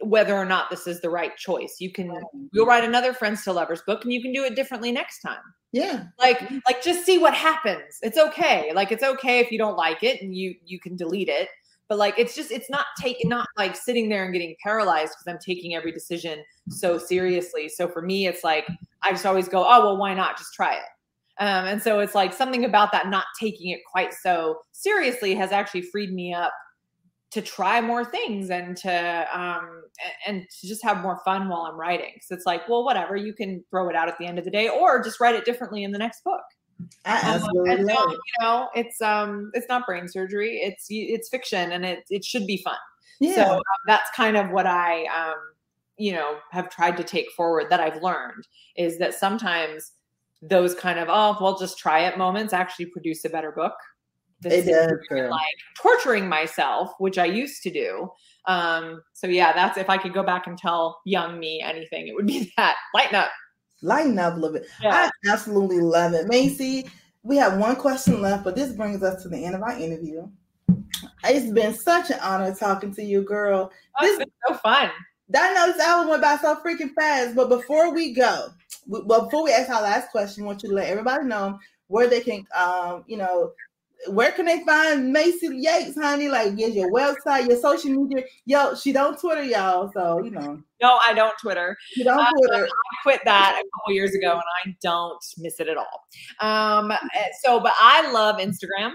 whether 0.01 0.33
or 0.33 0.45
not 0.45 0.69
this 0.69 0.87
is 0.87 1.01
the 1.01 1.09
right 1.09 1.35
choice. 1.37 1.77
You 1.79 1.91
can 1.91 2.13
you'll 2.53 2.65
write 2.65 2.83
another 2.83 3.13
friends 3.13 3.43
to 3.43 3.53
lovers 3.53 3.81
book 3.85 4.03
and 4.03 4.13
you 4.13 4.21
can 4.21 4.31
do 4.33 4.43
it 4.43 4.55
differently 4.55 4.91
next 4.91 5.19
time. 5.21 5.39
Yeah. 5.71 6.05
Like 6.17 6.41
like 6.67 6.81
just 6.81 7.05
see 7.05 7.17
what 7.17 7.33
happens. 7.33 7.99
It's 8.01 8.17
okay. 8.17 8.71
Like 8.73 8.91
it's 8.91 9.03
okay 9.03 9.39
if 9.39 9.51
you 9.51 9.57
don't 9.57 9.75
like 9.77 10.03
it 10.03 10.21
and 10.21 10.35
you 10.35 10.55
you 10.65 10.79
can 10.79 10.95
delete 10.95 11.29
it. 11.29 11.49
but 11.89 11.97
like 11.97 12.17
it's 12.17 12.35
just 12.35 12.51
it's 12.51 12.69
not 12.69 12.85
taking 13.01 13.27
not 13.27 13.47
like 13.57 13.75
sitting 13.75 14.07
there 14.07 14.23
and 14.23 14.31
getting 14.31 14.55
paralyzed 14.63 15.13
because 15.13 15.27
i'm 15.27 15.39
taking 15.43 15.75
every 15.75 15.91
decision 15.91 16.41
so 16.69 16.97
seriously 16.97 17.67
so 17.67 17.89
for 17.89 18.01
me 18.01 18.27
it's 18.27 18.43
like 18.43 18.65
i 19.01 19.11
just 19.11 19.25
always 19.25 19.49
go 19.49 19.65
oh 19.67 19.81
well 19.81 19.97
why 19.97 20.13
not 20.13 20.37
just 20.37 20.53
try 20.53 20.73
it 20.75 20.83
um, 21.39 21.65
and 21.65 21.81
so 21.81 21.99
it's 21.99 22.15
like 22.15 22.33
something 22.33 22.65
about 22.65 22.91
that 22.91 23.09
not 23.09 23.25
taking 23.39 23.71
it 23.71 23.79
quite 23.89 24.13
so 24.13 24.59
seriously 24.71 25.35
has 25.35 25.51
actually 25.51 25.81
freed 25.81 26.13
me 26.13 26.33
up 26.33 26.53
to 27.31 27.41
try 27.41 27.79
more 27.79 28.03
things 28.03 28.49
and 28.49 28.75
to 28.75 29.27
um 29.31 29.83
and 30.25 30.45
to 30.49 30.67
just 30.67 30.83
have 30.83 30.97
more 31.01 31.19
fun 31.23 31.47
while 31.47 31.61
I'm 31.61 31.79
writing. 31.79 32.13
So 32.21 32.33
it's 32.33 32.45
like, 32.45 32.67
well, 32.67 32.83
whatever, 32.83 33.15
you 33.15 33.33
can 33.33 33.63
throw 33.69 33.89
it 33.89 33.95
out 33.95 34.07
at 34.07 34.17
the 34.17 34.25
end 34.25 34.39
of 34.39 34.45
the 34.45 34.51
day 34.51 34.67
or 34.67 35.03
just 35.03 35.19
write 35.19 35.35
it 35.35 35.45
differently 35.45 35.83
in 35.83 35.91
the 35.91 35.99
next 35.99 36.23
book. 36.23 36.41
I 37.05 37.19
Um, 37.19 37.35
absolutely 37.35 37.71
and 37.71 37.87
so, 37.87 38.09
you 38.09 38.17
know, 38.41 38.69
it's 38.73 39.01
um 39.01 39.51
it's 39.53 39.67
not 39.69 39.85
brain 39.85 40.07
surgery. 40.07 40.57
It's 40.57 40.87
it's 40.89 41.29
fiction 41.29 41.71
and 41.71 41.85
it 41.85 42.03
it 42.09 42.25
should 42.25 42.47
be 42.47 42.57
fun. 42.63 42.77
Yeah. 43.19 43.35
So 43.35 43.53
um, 43.55 43.61
that's 43.85 44.09
kind 44.15 44.37
of 44.37 44.49
what 44.49 44.65
I 44.65 45.03
um 45.05 45.37
you 45.97 46.13
know 46.13 46.37
have 46.51 46.69
tried 46.69 46.97
to 46.97 47.03
take 47.03 47.29
forward 47.31 47.67
that 47.69 47.79
I've 47.79 48.01
learned 48.01 48.47
is 48.75 48.97
that 48.99 49.13
sometimes 49.13 49.91
those 50.41 50.73
kind 50.73 50.99
of 50.99 51.07
oh 51.09 51.37
well 51.41 51.57
just 51.57 51.77
try 51.77 52.01
it 52.01 52.17
moments 52.17 52.53
actually 52.53 52.85
produce 52.87 53.25
a 53.25 53.29
better 53.29 53.51
book. 53.51 53.73
The 54.41 54.49
It 54.49 54.51
does, 54.51 54.65
sitting 54.65 54.73
there, 54.73 55.01
girl. 55.09 55.31
like 55.31 55.55
torturing 55.81 56.29
myself, 56.29 56.91
which 56.99 57.17
I 57.17 57.25
used 57.25 57.61
to 57.63 57.71
do. 57.71 58.09
Um, 58.45 59.01
so 59.13 59.27
yeah, 59.27 59.51
that's 59.51 59.77
if 59.77 59.89
I 59.89 59.97
could 59.97 60.13
go 60.13 60.23
back 60.23 60.47
and 60.47 60.57
tell 60.57 61.01
young 61.05 61.39
me 61.39 61.61
anything, 61.61 62.07
it 62.07 62.15
would 62.15 62.25
be 62.27 62.51
that 62.57 62.77
lighten 62.93 63.15
up. 63.15 63.29
Lighten 63.81 64.17
up 64.17 64.33
a 64.33 64.37
little 64.37 64.57
bit. 64.57 64.67
Yeah. 64.81 65.09
I 65.25 65.29
absolutely 65.29 65.81
love 65.81 66.13
it. 66.13 66.27
Maisey, 66.27 66.89
we 67.23 67.37
have 67.37 67.57
one 67.57 67.75
question 67.75 68.21
left, 68.21 68.43
but 68.43 68.55
this 68.55 68.73
brings 68.73 69.03
us 69.03 69.21
to 69.23 69.29
the 69.29 69.43
end 69.43 69.55
of 69.55 69.61
our 69.61 69.77
interview. 69.77 70.27
It's 71.25 71.51
been 71.51 71.73
such 71.73 72.09
an 72.09 72.19
honor 72.21 72.53
talking 72.55 72.93
to 72.95 73.03
you, 73.03 73.23
girl. 73.23 73.71
Oh, 73.99 74.05
it's 74.05 74.17
been 74.17 74.31
so 74.47 74.55
fun. 74.55 74.89
I 75.35 75.53
know 75.53 75.71
this 75.71 75.81
hour 75.81 76.07
went 76.07 76.21
by 76.21 76.37
so 76.37 76.55
freaking 76.55 76.93
fast, 76.93 77.35
but 77.35 77.49
before 77.49 77.93
we 77.93 78.13
go, 78.13 78.47
well, 78.87 79.25
before 79.25 79.43
we 79.43 79.51
ask 79.51 79.69
our 79.69 79.81
last 79.81 80.09
question, 80.09 80.43
I 80.43 80.47
want 80.47 80.63
you 80.63 80.69
to 80.69 80.75
let 80.75 80.89
everybody 80.89 81.25
know 81.25 81.59
where 81.87 82.07
they 82.07 82.21
can, 82.21 82.45
um, 82.55 83.03
you 83.07 83.17
know, 83.17 83.51
where 84.07 84.31
can 84.31 84.45
they 84.45 84.63
find 84.63 85.13
Maisey 85.13 85.49
Yates, 85.61 85.99
honey? 85.99 86.29
Like, 86.29 86.55
get 86.55 86.73
your 86.73 86.91
website, 86.91 87.47
your 87.47 87.57
social 87.59 87.91
media. 87.91 88.23
Yo, 88.45 88.73
she 88.73 88.93
don't 88.93 89.19
Twitter, 89.19 89.43
y'all, 89.43 89.91
so 89.93 90.23
you 90.23 90.31
know. 90.31 90.61
No, 90.81 90.99
I 91.05 91.13
don't 91.13 91.37
Twitter. 91.37 91.75
You 91.97 92.05
don't 92.05 92.19
Uh, 92.19 92.31
Twitter. 92.31 92.65
I 92.65 93.03
quit 93.03 93.19
that 93.25 93.61
a 93.61 93.63
couple 93.79 93.93
years 93.93 94.15
ago, 94.15 94.31
and 94.31 94.41
I 94.65 94.75
don't 94.81 95.21
miss 95.39 95.59
it 95.59 95.67
at 95.67 95.75
all. 95.75 96.05
Um, 96.39 96.93
so, 97.43 97.59
but 97.59 97.73
I 97.77 98.09
love 98.11 98.37
Instagram. 98.37 98.91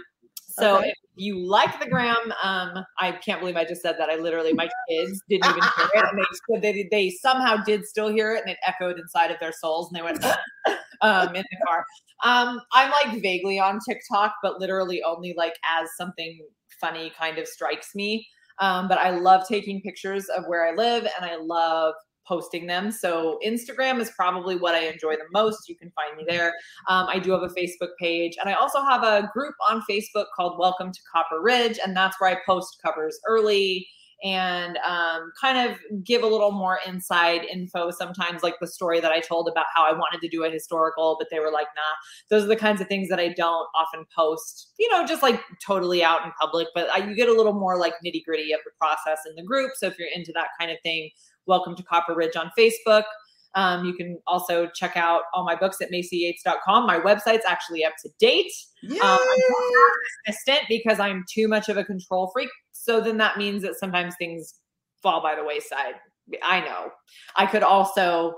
So 0.55 0.77
Okay. 0.77 0.91
if 0.91 0.95
you 1.17 1.39
like 1.49 1.81
the 1.81 1.87
gram, 1.89 2.33
um, 2.43 2.85
I 2.99 3.13
can't 3.13 3.41
believe 3.41 3.57
I 3.57 3.65
just 3.65 3.83
said 3.83 3.97
that. 3.99 4.09
I 4.09 4.17
literally, 4.17 4.53
my 4.53 4.69
kids 4.89 5.21
didn't 5.29 5.47
even 5.47 5.65
hear 5.77 5.89
it, 5.95 6.05
and 6.11 6.19
they 6.63 6.73
they, 6.73 6.89
they 6.91 7.11
somehow 7.11 7.57
did 7.57 7.85
still 7.87 8.09
hear 8.09 8.35
it, 8.35 8.43
and 8.43 8.51
it 8.51 8.59
echoed 8.67 8.99
inside 8.99 9.33
of 9.33 9.41
their 9.41 9.53
souls, 9.53 9.91
and 9.91 9.99
they 9.99 10.03
went 10.05 10.25
um, 11.01 11.35
in 11.35 11.43
the 11.51 11.59
car. 11.67 11.85
Um, 12.25 12.61
I'm 12.73 12.91
like 12.91 13.21
vaguely 13.21 13.59
on 13.59 13.81
TikTok, 13.87 14.35
but 14.43 14.61
literally 14.61 15.03
only 15.03 15.35
like 15.37 15.55
as 15.69 15.89
something 15.97 16.39
funny 16.81 17.13
kind 17.19 17.39
of 17.39 17.49
strikes 17.49 17.95
me. 17.97 18.27
Um, 18.61 18.87
but 18.87 18.99
I 18.99 19.11
love 19.11 19.49
taking 19.49 19.83
pictures 19.83 20.27
of 20.29 20.45
where 20.47 20.65
I 20.67 20.75
live, 20.77 21.03
and 21.21 21.29
I 21.29 21.37
love 21.37 21.95
posting 22.27 22.67
them. 22.67 22.91
So 22.91 23.39
Instagram 23.45 24.01
is 24.01 24.11
probably 24.11 24.57
what 24.57 24.75
I 24.75 24.87
enjoy 24.87 25.17
the 25.17 25.27
most. 25.33 25.69
You 25.69 25.77
can 25.77 25.91
find 25.91 26.17
me 26.17 26.25
there. 26.29 26.55
Um, 26.89 27.07
I 27.09 27.19
do 27.19 27.33
have 27.33 27.43
a 27.43 27.49
Facebook 27.49 27.91
page, 27.99 28.37
and 28.41 28.49
I 28.49 28.55
also 28.55 28.83
have 28.83 29.03
a 29.03 29.31
group 29.33 29.55
on 29.69 29.83
Facebook 29.89 30.27
called 30.37 30.59
Welcome 30.59 30.93
to 30.93 31.01
Copper 31.13 31.41
Ridge, 31.43 31.79
and 31.85 31.97
that's 31.97 32.21
where 32.21 32.31
I 32.31 32.39
post 32.47 32.79
covers 32.83 33.19
early 33.29 33.87
and 34.25 34.79
um, 34.79 35.33
kind 35.39 35.71
of 35.71 35.79
give 36.03 36.23
a 36.23 36.27
little 36.27 36.51
more 36.51 36.79
inside 36.87 37.45
info. 37.45 37.91
Sometimes, 37.91 38.43
like 38.43 38.55
the 38.59 38.67
story 38.67 38.99
that 39.01 39.13
I 39.13 39.21
told 39.21 39.49
about 39.49 39.67
how 39.75 39.85
I 39.87 39.93
wanted 39.93 40.21
to 40.23 40.29
do 40.29 40.45
a 40.45 40.51
historical, 40.51 41.17
but 41.19 41.29
they 41.31 41.41
were 41.41 41.51
like, 41.51 41.67
"Nah." 41.77 41.83
Those 42.31 42.45
are 42.45 42.49
the 42.49 42.57
kinds 42.57 42.81
of 42.81 42.89
things 42.89 43.11
that 43.11 43.21
I 43.21 43.29
don't 43.29 43.69
often 43.75 44.07
post. 44.17 44.73
You 44.79 44.91
know, 44.91 45.07
just 45.07 45.23
like 45.23 45.43
totally 45.65 46.03
out 46.03 46.25
in 46.25 46.33
public. 46.41 46.69
But 46.75 46.89
I, 46.91 47.07
you 47.07 47.15
get 47.15 47.29
a 47.29 47.35
little 47.35 47.53
more 47.53 47.79
like 47.79 47.95
nitty 48.05 48.25
gritty 48.25 48.53
of 48.53 48.61
the 48.65 48.71
process 48.81 49.21
in 49.29 49.35
the 49.37 49.43
group. 49.43 49.73
So 49.77 49.89
if 49.89 49.99
you're 49.99 50.09
into 50.15 50.33
that 50.35 50.49
kind 50.59 50.71
of 50.71 50.79
thing, 50.83 51.11
welcome 51.47 51.77
to 51.77 51.83
Copper 51.83 52.15
Ridge 52.15 52.37
on 52.37 52.51
Facebook. 52.59 53.05
Um, 53.55 53.85
you 53.85 53.95
can 53.95 54.19
also 54.27 54.69
check 54.75 54.97
out 54.97 55.23
all 55.33 55.45
my 55.45 55.55
books 55.55 55.81
at 55.81 55.91
maiseyyates.com. 55.91 56.87
My 56.87 56.99
website's 56.99 57.45
actually 57.47 57.85
up 57.85 57.93
to 58.03 58.11
date. 58.19 58.51
Um, 58.85 58.97
I'm 59.01 59.09
not 59.09 59.93
consistent 60.27 60.63
because 60.69 60.99
I'm 60.99 61.25
too 61.33 61.47
much 61.49 61.69
of 61.69 61.77
a 61.77 61.85
control 61.85 62.31
freak. 62.33 62.51
So 62.73 63.01
then 63.01 63.17
that 63.19 63.39
means 63.39 63.63
that 63.63 63.77
sometimes 63.79 64.15
things 64.19 64.55
fall 65.03 65.23
by 65.23 65.35
the 65.35 65.45
wayside. 65.45 65.95
I 66.43 66.61
know. 66.61 66.91
I 67.37 67.47
could 67.47 67.63
also 67.63 68.35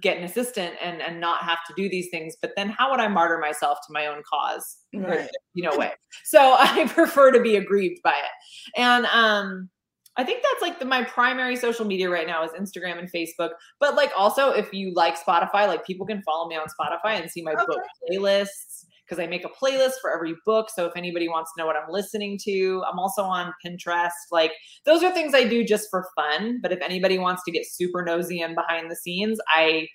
get 0.00 0.18
an 0.18 0.24
assistant 0.24 0.74
and 0.82 1.00
and 1.00 1.20
not 1.20 1.42
have 1.42 1.58
to 1.68 1.74
do 1.76 1.88
these 1.88 2.08
things, 2.10 2.34
but 2.40 2.52
then 2.56 2.68
how 2.68 2.90
would 2.90 3.00
I 3.00 3.08
martyr 3.08 3.38
myself 3.38 3.78
to 3.86 3.92
my 3.92 4.06
own 4.06 4.22
cause? 4.28 4.78
Right. 4.92 5.28
You 5.52 5.64
know, 5.64 5.76
way. 5.76 5.92
So 6.24 6.56
I 6.58 6.86
prefer 6.88 7.30
to 7.32 7.40
be 7.40 7.56
aggrieved 7.56 8.00
by 8.02 8.14
it. 8.14 8.80
And 8.80 9.06
um 9.06 9.68
I 10.16 10.24
think 10.24 10.42
that's 10.42 10.62
like 10.62 10.78
the, 10.78 10.84
my 10.84 11.02
primary 11.02 11.56
social 11.56 11.84
media 11.84 12.08
right 12.08 12.26
now 12.26 12.44
is 12.44 12.52
Instagram 12.52 12.98
and 12.98 13.10
Facebook. 13.10 13.50
But 13.80 13.96
like 13.96 14.12
also, 14.16 14.50
if 14.50 14.72
you 14.72 14.92
like 14.94 15.18
Spotify, 15.18 15.66
like 15.66 15.84
people 15.84 16.06
can 16.06 16.22
follow 16.22 16.48
me 16.48 16.56
on 16.56 16.66
Spotify 16.68 17.20
and 17.20 17.30
see 17.30 17.42
my 17.42 17.54
book 17.54 17.80
playlists 18.08 18.84
because 19.04 19.22
I 19.22 19.26
make 19.26 19.44
a 19.44 19.48
playlist 19.48 19.94
for 20.00 20.12
every 20.14 20.34
book. 20.46 20.70
So 20.70 20.86
if 20.86 20.92
anybody 20.96 21.28
wants 21.28 21.52
to 21.52 21.60
know 21.60 21.66
what 21.66 21.76
I'm 21.76 21.90
listening 21.90 22.38
to, 22.44 22.82
I'm 22.90 22.98
also 22.98 23.22
on 23.22 23.52
Pinterest. 23.64 24.10
Like 24.30 24.52
those 24.84 25.02
are 25.02 25.12
things 25.12 25.34
I 25.34 25.44
do 25.44 25.64
just 25.64 25.88
for 25.90 26.06
fun. 26.16 26.60
But 26.62 26.72
if 26.72 26.80
anybody 26.80 27.18
wants 27.18 27.42
to 27.44 27.50
get 27.50 27.66
super 27.66 28.02
nosy 28.02 28.40
and 28.40 28.54
behind 28.54 28.90
the 28.90 28.96
scenes, 28.96 29.38
I 29.48 29.88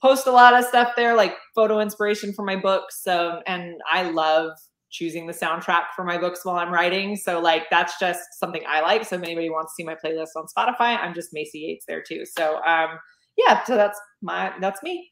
post 0.00 0.26
a 0.26 0.32
lot 0.32 0.54
of 0.54 0.64
stuff 0.64 0.92
there, 0.96 1.16
like 1.16 1.34
photo 1.54 1.80
inspiration 1.80 2.32
for 2.32 2.44
my 2.44 2.56
books. 2.56 3.02
So 3.02 3.40
and 3.46 3.74
I 3.90 4.10
love 4.10 4.52
choosing 4.94 5.26
the 5.26 5.32
soundtrack 5.32 5.86
for 5.96 6.04
my 6.04 6.16
books 6.16 6.44
while 6.44 6.56
I'm 6.56 6.72
writing. 6.72 7.16
So 7.16 7.40
like 7.40 7.64
that's 7.68 7.98
just 7.98 8.20
something 8.38 8.62
I 8.66 8.80
like. 8.80 9.04
So 9.04 9.16
if 9.16 9.22
anybody 9.22 9.50
wants 9.50 9.72
to 9.72 9.74
see 9.74 9.84
my 9.84 9.96
playlist 9.96 10.36
on 10.36 10.46
Spotify, 10.46 10.96
I'm 10.98 11.14
just 11.14 11.34
Maisey 11.34 11.54
Yates 11.54 11.84
there 11.86 12.00
too. 12.00 12.24
So 12.24 12.62
um 12.64 12.98
yeah, 13.36 13.64
so 13.64 13.76
that's 13.76 14.00
my 14.22 14.52
that's 14.60 14.82
me. 14.84 15.10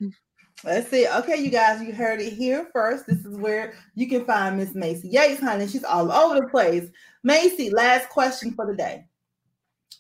Let's 0.63 0.89
see. 0.89 1.09
Okay, 1.09 1.37
you 1.37 1.51
guys, 1.51 1.83
you 1.83 1.93
heard 1.93 2.21
it 2.21 2.35
here 2.35 2.69
first. 2.73 3.07
This 3.09 3.25
is 3.25 3.37
where 3.37 3.75
you 3.97 4.09
can 4.09 4.25
find 4.25 4.57
Miss 4.57 4.71
Maisey 4.75 5.13
Yates, 5.13 5.41
honey. 5.41 5.67
She's 5.67 5.83
all 5.83 6.13
over 6.13 6.37
the 6.37 6.47
place. 6.47 6.89
Maisey, 7.27 7.73
last 7.73 8.09
question 8.09 8.53
for 8.53 8.67
the 8.67 8.77
day. 8.77 9.05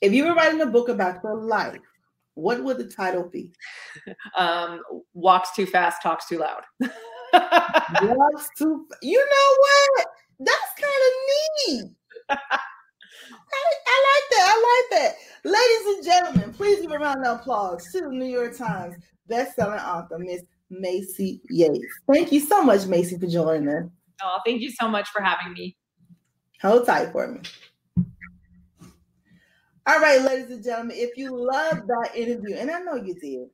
If 0.00 0.12
you 0.12 0.24
were 0.26 0.34
writing 0.34 0.60
a 0.60 0.66
book 0.66 0.88
about 0.88 1.24
your 1.24 1.36
life, 1.36 1.80
what 2.34 2.62
would 2.62 2.78
the 2.78 2.86
title 2.86 3.28
be? 3.28 3.50
Um 4.38 4.80
walks 5.12 5.54
too 5.56 5.66
fast, 5.66 6.02
talks 6.02 6.28
too 6.28 6.38
loud. 6.38 6.62
Too. 8.56 8.86
You 9.02 9.18
know 9.18 9.48
what? 9.58 10.06
That's 10.40 10.72
kind 10.80 11.02
of 11.06 11.12
neat. 11.68 11.84
I, 12.28 12.36
I 13.86 13.96
like 14.08 14.26
that. 14.30 14.44
I 14.48 14.56
like 14.72 14.88
that. 15.00 15.12
Ladies 15.44 15.86
and 15.96 16.04
gentlemen, 16.04 16.52
please 16.54 16.80
give 16.80 16.92
a 16.92 16.98
round 16.98 17.24
of 17.26 17.40
applause 17.40 17.84
to 17.92 18.00
the 18.00 18.08
New 18.08 18.26
York 18.26 18.56
Times 18.56 18.96
best-selling 19.28 19.80
author, 19.80 20.18
Miss 20.18 20.42
Maisey 20.72 21.40
Yates. 21.48 21.86
Thank 22.12 22.32
you 22.32 22.40
so 22.40 22.62
much, 22.62 22.82
Maisey, 22.82 23.18
for 23.20 23.26
joining 23.26 23.68
us. 23.68 23.84
Oh, 24.22 24.38
thank 24.44 24.60
you 24.60 24.70
so 24.70 24.88
much 24.88 25.08
for 25.08 25.20
having 25.20 25.52
me. 25.52 25.76
Hold 26.60 26.86
tight 26.86 27.12
for 27.12 27.26
me. 27.26 27.40
All 29.84 29.98
right, 29.98 30.22
ladies 30.22 30.50
and 30.50 30.62
gentlemen, 30.62 30.96
if 30.96 31.16
you 31.16 31.36
loved 31.36 31.88
that 31.88 32.12
interview, 32.14 32.54
and 32.54 32.70
I 32.70 32.78
know 32.80 32.94
you 32.94 33.14
did, 33.14 33.48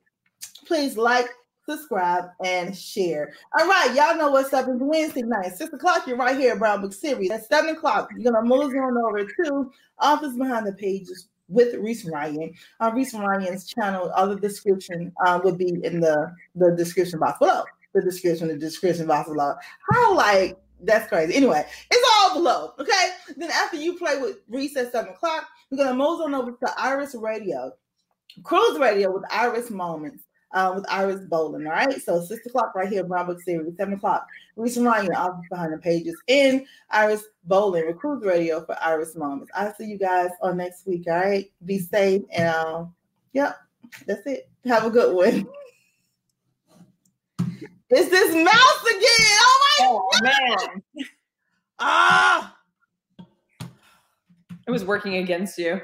please 0.65 0.95
like, 0.95 1.27
subscribe, 1.69 2.25
and 2.43 2.75
share. 2.75 3.33
All 3.57 3.67
right, 3.67 3.93
y'all 3.95 4.17
know 4.17 4.31
what's 4.31 4.53
up. 4.53 4.67
It's 4.67 4.79
Wednesday 4.79 5.21
night, 5.21 5.55
6 5.55 5.73
o'clock. 5.73 6.07
You're 6.07 6.17
right 6.17 6.37
here 6.37 6.53
at 6.53 6.59
Brown 6.59 6.81
Book 6.81 6.93
Series. 6.93 7.31
At 7.31 7.45
7 7.45 7.75
o'clock, 7.75 8.09
you're 8.17 8.33
to 8.33 8.41
move 8.41 8.73
on 8.73 8.97
over 8.97 9.25
to 9.25 9.71
Office 9.99 10.35
Behind 10.35 10.65
the 10.65 10.73
Pages 10.73 11.27
with 11.47 11.75
Reese 11.75 12.05
Ryan. 12.05 12.53
On 12.79 12.95
Reese 12.95 13.13
Ryan's 13.13 13.65
channel, 13.65 14.11
all 14.15 14.27
the 14.27 14.39
description 14.39 15.11
uh, 15.25 15.39
be 15.51 15.69
in 15.83 15.99
the, 15.99 16.33
the 16.55 16.71
description 16.71 17.19
box 17.19 17.39
below. 17.39 17.63
The 17.93 18.01
description, 18.01 18.47
the 18.47 18.57
description 18.57 19.07
box 19.07 19.29
below. 19.29 19.55
How 19.91 20.15
like 20.15 20.57
that's 20.81 21.09
crazy. 21.09 21.35
Anyway, 21.35 21.65
it's 21.91 22.09
all 22.15 22.35
below. 22.35 22.73
Okay. 22.79 23.09
Then 23.35 23.49
after 23.51 23.77
you 23.77 23.97
play 23.97 24.17
with 24.17 24.37
Reese 24.47 24.77
at 24.77 24.91
seven 24.91 25.11
o'clock, 25.11 25.45
we're 25.69 25.77
gonna 25.77 25.95
move 25.95 26.21
on 26.21 26.35
over 26.35 26.51
to 26.51 26.73
Iris 26.77 27.15
Radio, 27.15 27.73
Cruise 28.43 28.79
Radio 28.79 29.11
with 29.11 29.23
Iris 29.31 29.71
Moments. 29.71 30.23
Uh, 30.51 30.73
with 30.75 30.85
Iris 30.89 31.21
Bolling, 31.25 31.67
all 31.67 31.73
right. 31.73 32.01
So 32.01 32.21
six 32.21 32.45
o'clock 32.47 32.73
right 32.73 32.89
here, 32.89 33.03
Brown 33.03 33.27
Book 33.27 33.39
Series. 33.41 33.77
Seven 33.77 33.93
o'clock, 33.93 34.25
Reese 34.55 34.77
Ryan, 34.77 35.13
Office 35.13 35.45
Behind 35.49 35.73
the 35.73 35.77
Pages, 35.77 36.15
in 36.27 36.65
Iris 36.89 37.25
Bowling 37.43 37.85
with 37.85 37.97
Cruise 37.97 38.25
Radio 38.25 38.65
for 38.65 38.75
Iris 38.81 39.15
Moments. 39.15 39.51
I'll 39.53 39.73
see 39.75 39.85
you 39.85 39.99
guys 39.99 40.31
on 40.41 40.57
next 40.57 40.87
week. 40.87 41.03
All 41.07 41.17
right. 41.17 41.51
Be 41.65 41.77
safe 41.77 42.23
and 42.31 42.49
um, 42.49 42.95
yep, 43.33 43.57
that's 44.07 44.25
it. 44.25 44.49
Have 44.65 44.85
a 44.85 44.89
good 44.89 45.15
one. 45.15 45.47
It's 47.91 48.09
this 48.09 48.35
mouse 48.35 48.83
again. 48.83 49.37
Oh 49.41 49.59
my 49.79 49.85
oh, 49.85 50.09
man. 50.21 50.81
Ah. 51.79 52.55
It 54.67 54.71
was 54.71 54.85
working 54.85 55.15
against 55.15 55.57
you. 55.57 55.81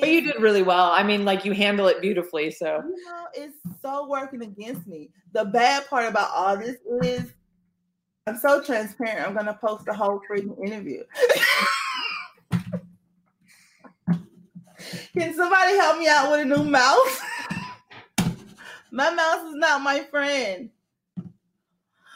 But 0.00 0.08
you 0.08 0.20
did 0.20 0.40
really 0.40 0.62
well. 0.62 0.90
I 0.90 1.02
mean, 1.02 1.24
like 1.24 1.44
you 1.44 1.52
handle 1.52 1.86
it 1.88 2.00
beautifully. 2.00 2.50
So 2.50 2.82
You 2.84 3.04
know, 3.04 3.26
it's 3.34 3.56
so 3.82 4.06
working 4.08 4.42
against 4.42 4.86
me. 4.86 5.10
The 5.32 5.44
bad 5.44 5.86
part 5.88 6.08
about 6.08 6.30
all 6.34 6.56
this 6.56 6.76
is 7.02 7.32
I'm 8.26 8.36
so 8.36 8.60
transparent. 8.60 9.26
I'm 9.26 9.34
gonna 9.34 9.58
post 9.60 9.84
the 9.84 9.94
whole 9.94 10.20
freaking 10.28 10.58
interview. 10.66 11.04
Can 15.16 15.34
somebody 15.34 15.76
help 15.76 15.98
me 15.98 16.08
out 16.08 16.30
with 16.30 16.40
a 16.40 16.44
new 16.44 16.64
mouse? 16.64 17.20
my 18.90 19.10
mouse 19.14 19.48
is 19.48 19.54
not 19.54 19.80
my 19.80 20.00
friend. 20.10 20.70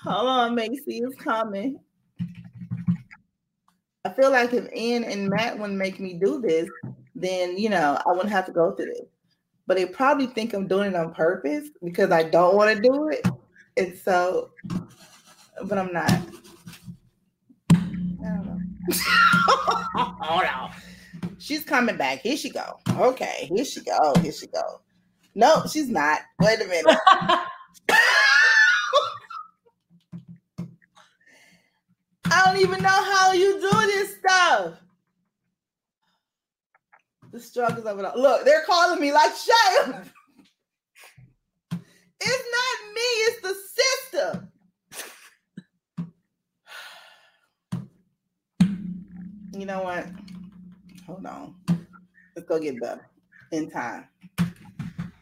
Hold 0.03 0.29
on, 0.29 0.57
Maisey 0.57 1.07
is 1.07 1.15
coming. 1.19 1.79
I 4.05 4.11
feel 4.11 4.31
like 4.31 4.53
if 4.53 4.73
Ian 4.75 5.05
and 5.05 5.29
Matt 5.29 5.59
wouldn't 5.59 5.79
make 5.79 6.01
me 6.01 6.15
do 6.15 6.41
this, 6.41 6.69
then 7.21 7.57
you 7.59 7.69
know 7.69 8.01
I 8.05 8.11
wouldn't 8.11 8.31
have 8.31 8.47
to 8.47 8.53
go 8.53 8.73
through 8.73 8.87
this. 8.87 9.07
But 9.67 9.77
they 9.77 9.87
probably 9.87 10.27
think 10.27 10.53
I'm 10.53 10.67
doing 10.67 10.91
it 10.91 10.97
on 10.97 11.15
purpose 11.15 11.69
because 11.85 12.11
I 12.11 12.25
don't 12.25 12.57
want 12.57 12.75
to 12.75 12.83
do 12.83 13.09
it. 13.09 13.27
And 13.77 13.97
so, 13.97 14.51
but 15.65 15.79
I'm 15.79 15.93
not. 15.93 16.11
I 16.11 16.19
don't 17.73 18.47
know. 18.47 18.59
Hold 19.95 20.45
on. 20.45 20.73
She's 21.39 21.65
coming 21.65 21.97
back. 21.97 22.21
Here 22.21 22.37
she 22.37 22.51
go. 22.51 22.79
Okay, 22.99 23.49
here 23.55 23.65
she 23.65 23.81
go. 23.83 24.13
Here 24.21 24.33
she 24.33 24.47
go. 24.49 24.81
No, 25.35 25.63
she's 25.71 25.89
not. 25.89 26.21
Wait 26.41 26.61
a 26.61 26.67
minute. 26.67 26.99
I 32.33 32.45
don't 32.45 32.61
even 32.61 32.83
know 32.83 32.89
how 32.89 33.33
you 33.33 33.61
do 33.61 33.71
this 33.87 34.17
stuff. 34.19 34.75
The 37.33 37.41
struggles 37.41 37.87
of 37.87 37.99
it 37.99 38.05
all. 38.05 38.21
Look, 38.21 38.45
they're 38.45 38.65
calling 38.67 39.01
me 39.01 39.13
like 39.13 39.33
Shay. 39.35 39.93
It's 42.23 42.45
not 42.53 42.95
me, 42.95 43.01
it's 43.01 43.41
the 43.41 43.55
system. 44.11 44.53
You 49.53 49.67
know 49.67 49.83
what? 49.83 50.07
Hold 51.07 51.27
on. 51.27 51.55
Let's 52.35 52.49
go 52.49 52.59
get 52.59 52.81
better 52.81 53.09
in 53.53 53.71
time. 53.71 54.07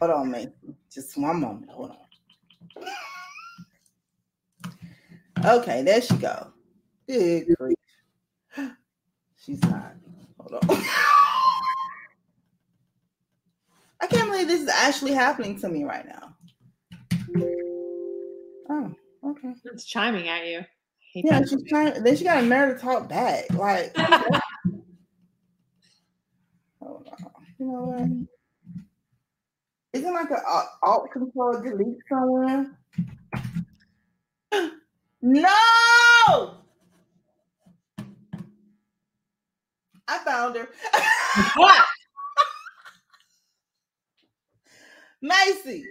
Hold 0.01 0.13
on, 0.13 0.31
man. 0.31 0.53
Just 0.91 1.17
one 1.19 1.41
moment. 1.41 1.71
Hold 1.71 1.91
on. 1.91 1.97
Okay, 5.45 5.83
there 5.83 6.01
she 6.01 6.17
go. 6.17 6.53
Good 7.07 7.55
grief. 7.59 7.77
She's 9.37 9.63
not. 9.63 9.95
Hold 10.39 10.65
on. 10.65 10.85
I 14.01 14.07
can't 14.07 14.31
believe 14.31 14.49
this 14.49 14.61
is 14.63 14.69
actually 14.69 15.13
happening 15.13 15.59
to 15.61 15.69
me 15.69 15.85
right 15.85 16.07
now. 16.07 16.35
Oh, 18.71 18.95
okay. 19.25 19.55
it's 19.65 19.85
chiming 19.85 20.29
at 20.29 20.47
you. 20.47 20.61
Yeah, 21.15 21.41
she's 21.41 21.65
trying. 21.69 22.03
Then 22.03 22.17
she 22.17 22.25
got 22.25 22.43
a 22.43 22.47
nerve 22.47 22.77
to 22.77 22.83
talk 22.83 23.09
back. 23.09 23.51
Like, 23.55 23.97
hold 26.81 27.09
on. 27.09 27.17
You 27.59 27.67
know 27.67 27.83
what? 27.83 28.09
Isn't 29.95 30.13
like 30.13 30.31
an 30.31 30.37
alt 30.83 31.11
control 31.13 31.61
delete 31.63 31.97
somewhere? 32.09 32.79
no! 35.23 35.49
I 40.07 40.19
found 40.25 40.57
her. 40.57 40.69
What? 41.57 41.85
Maisey, 45.23 45.83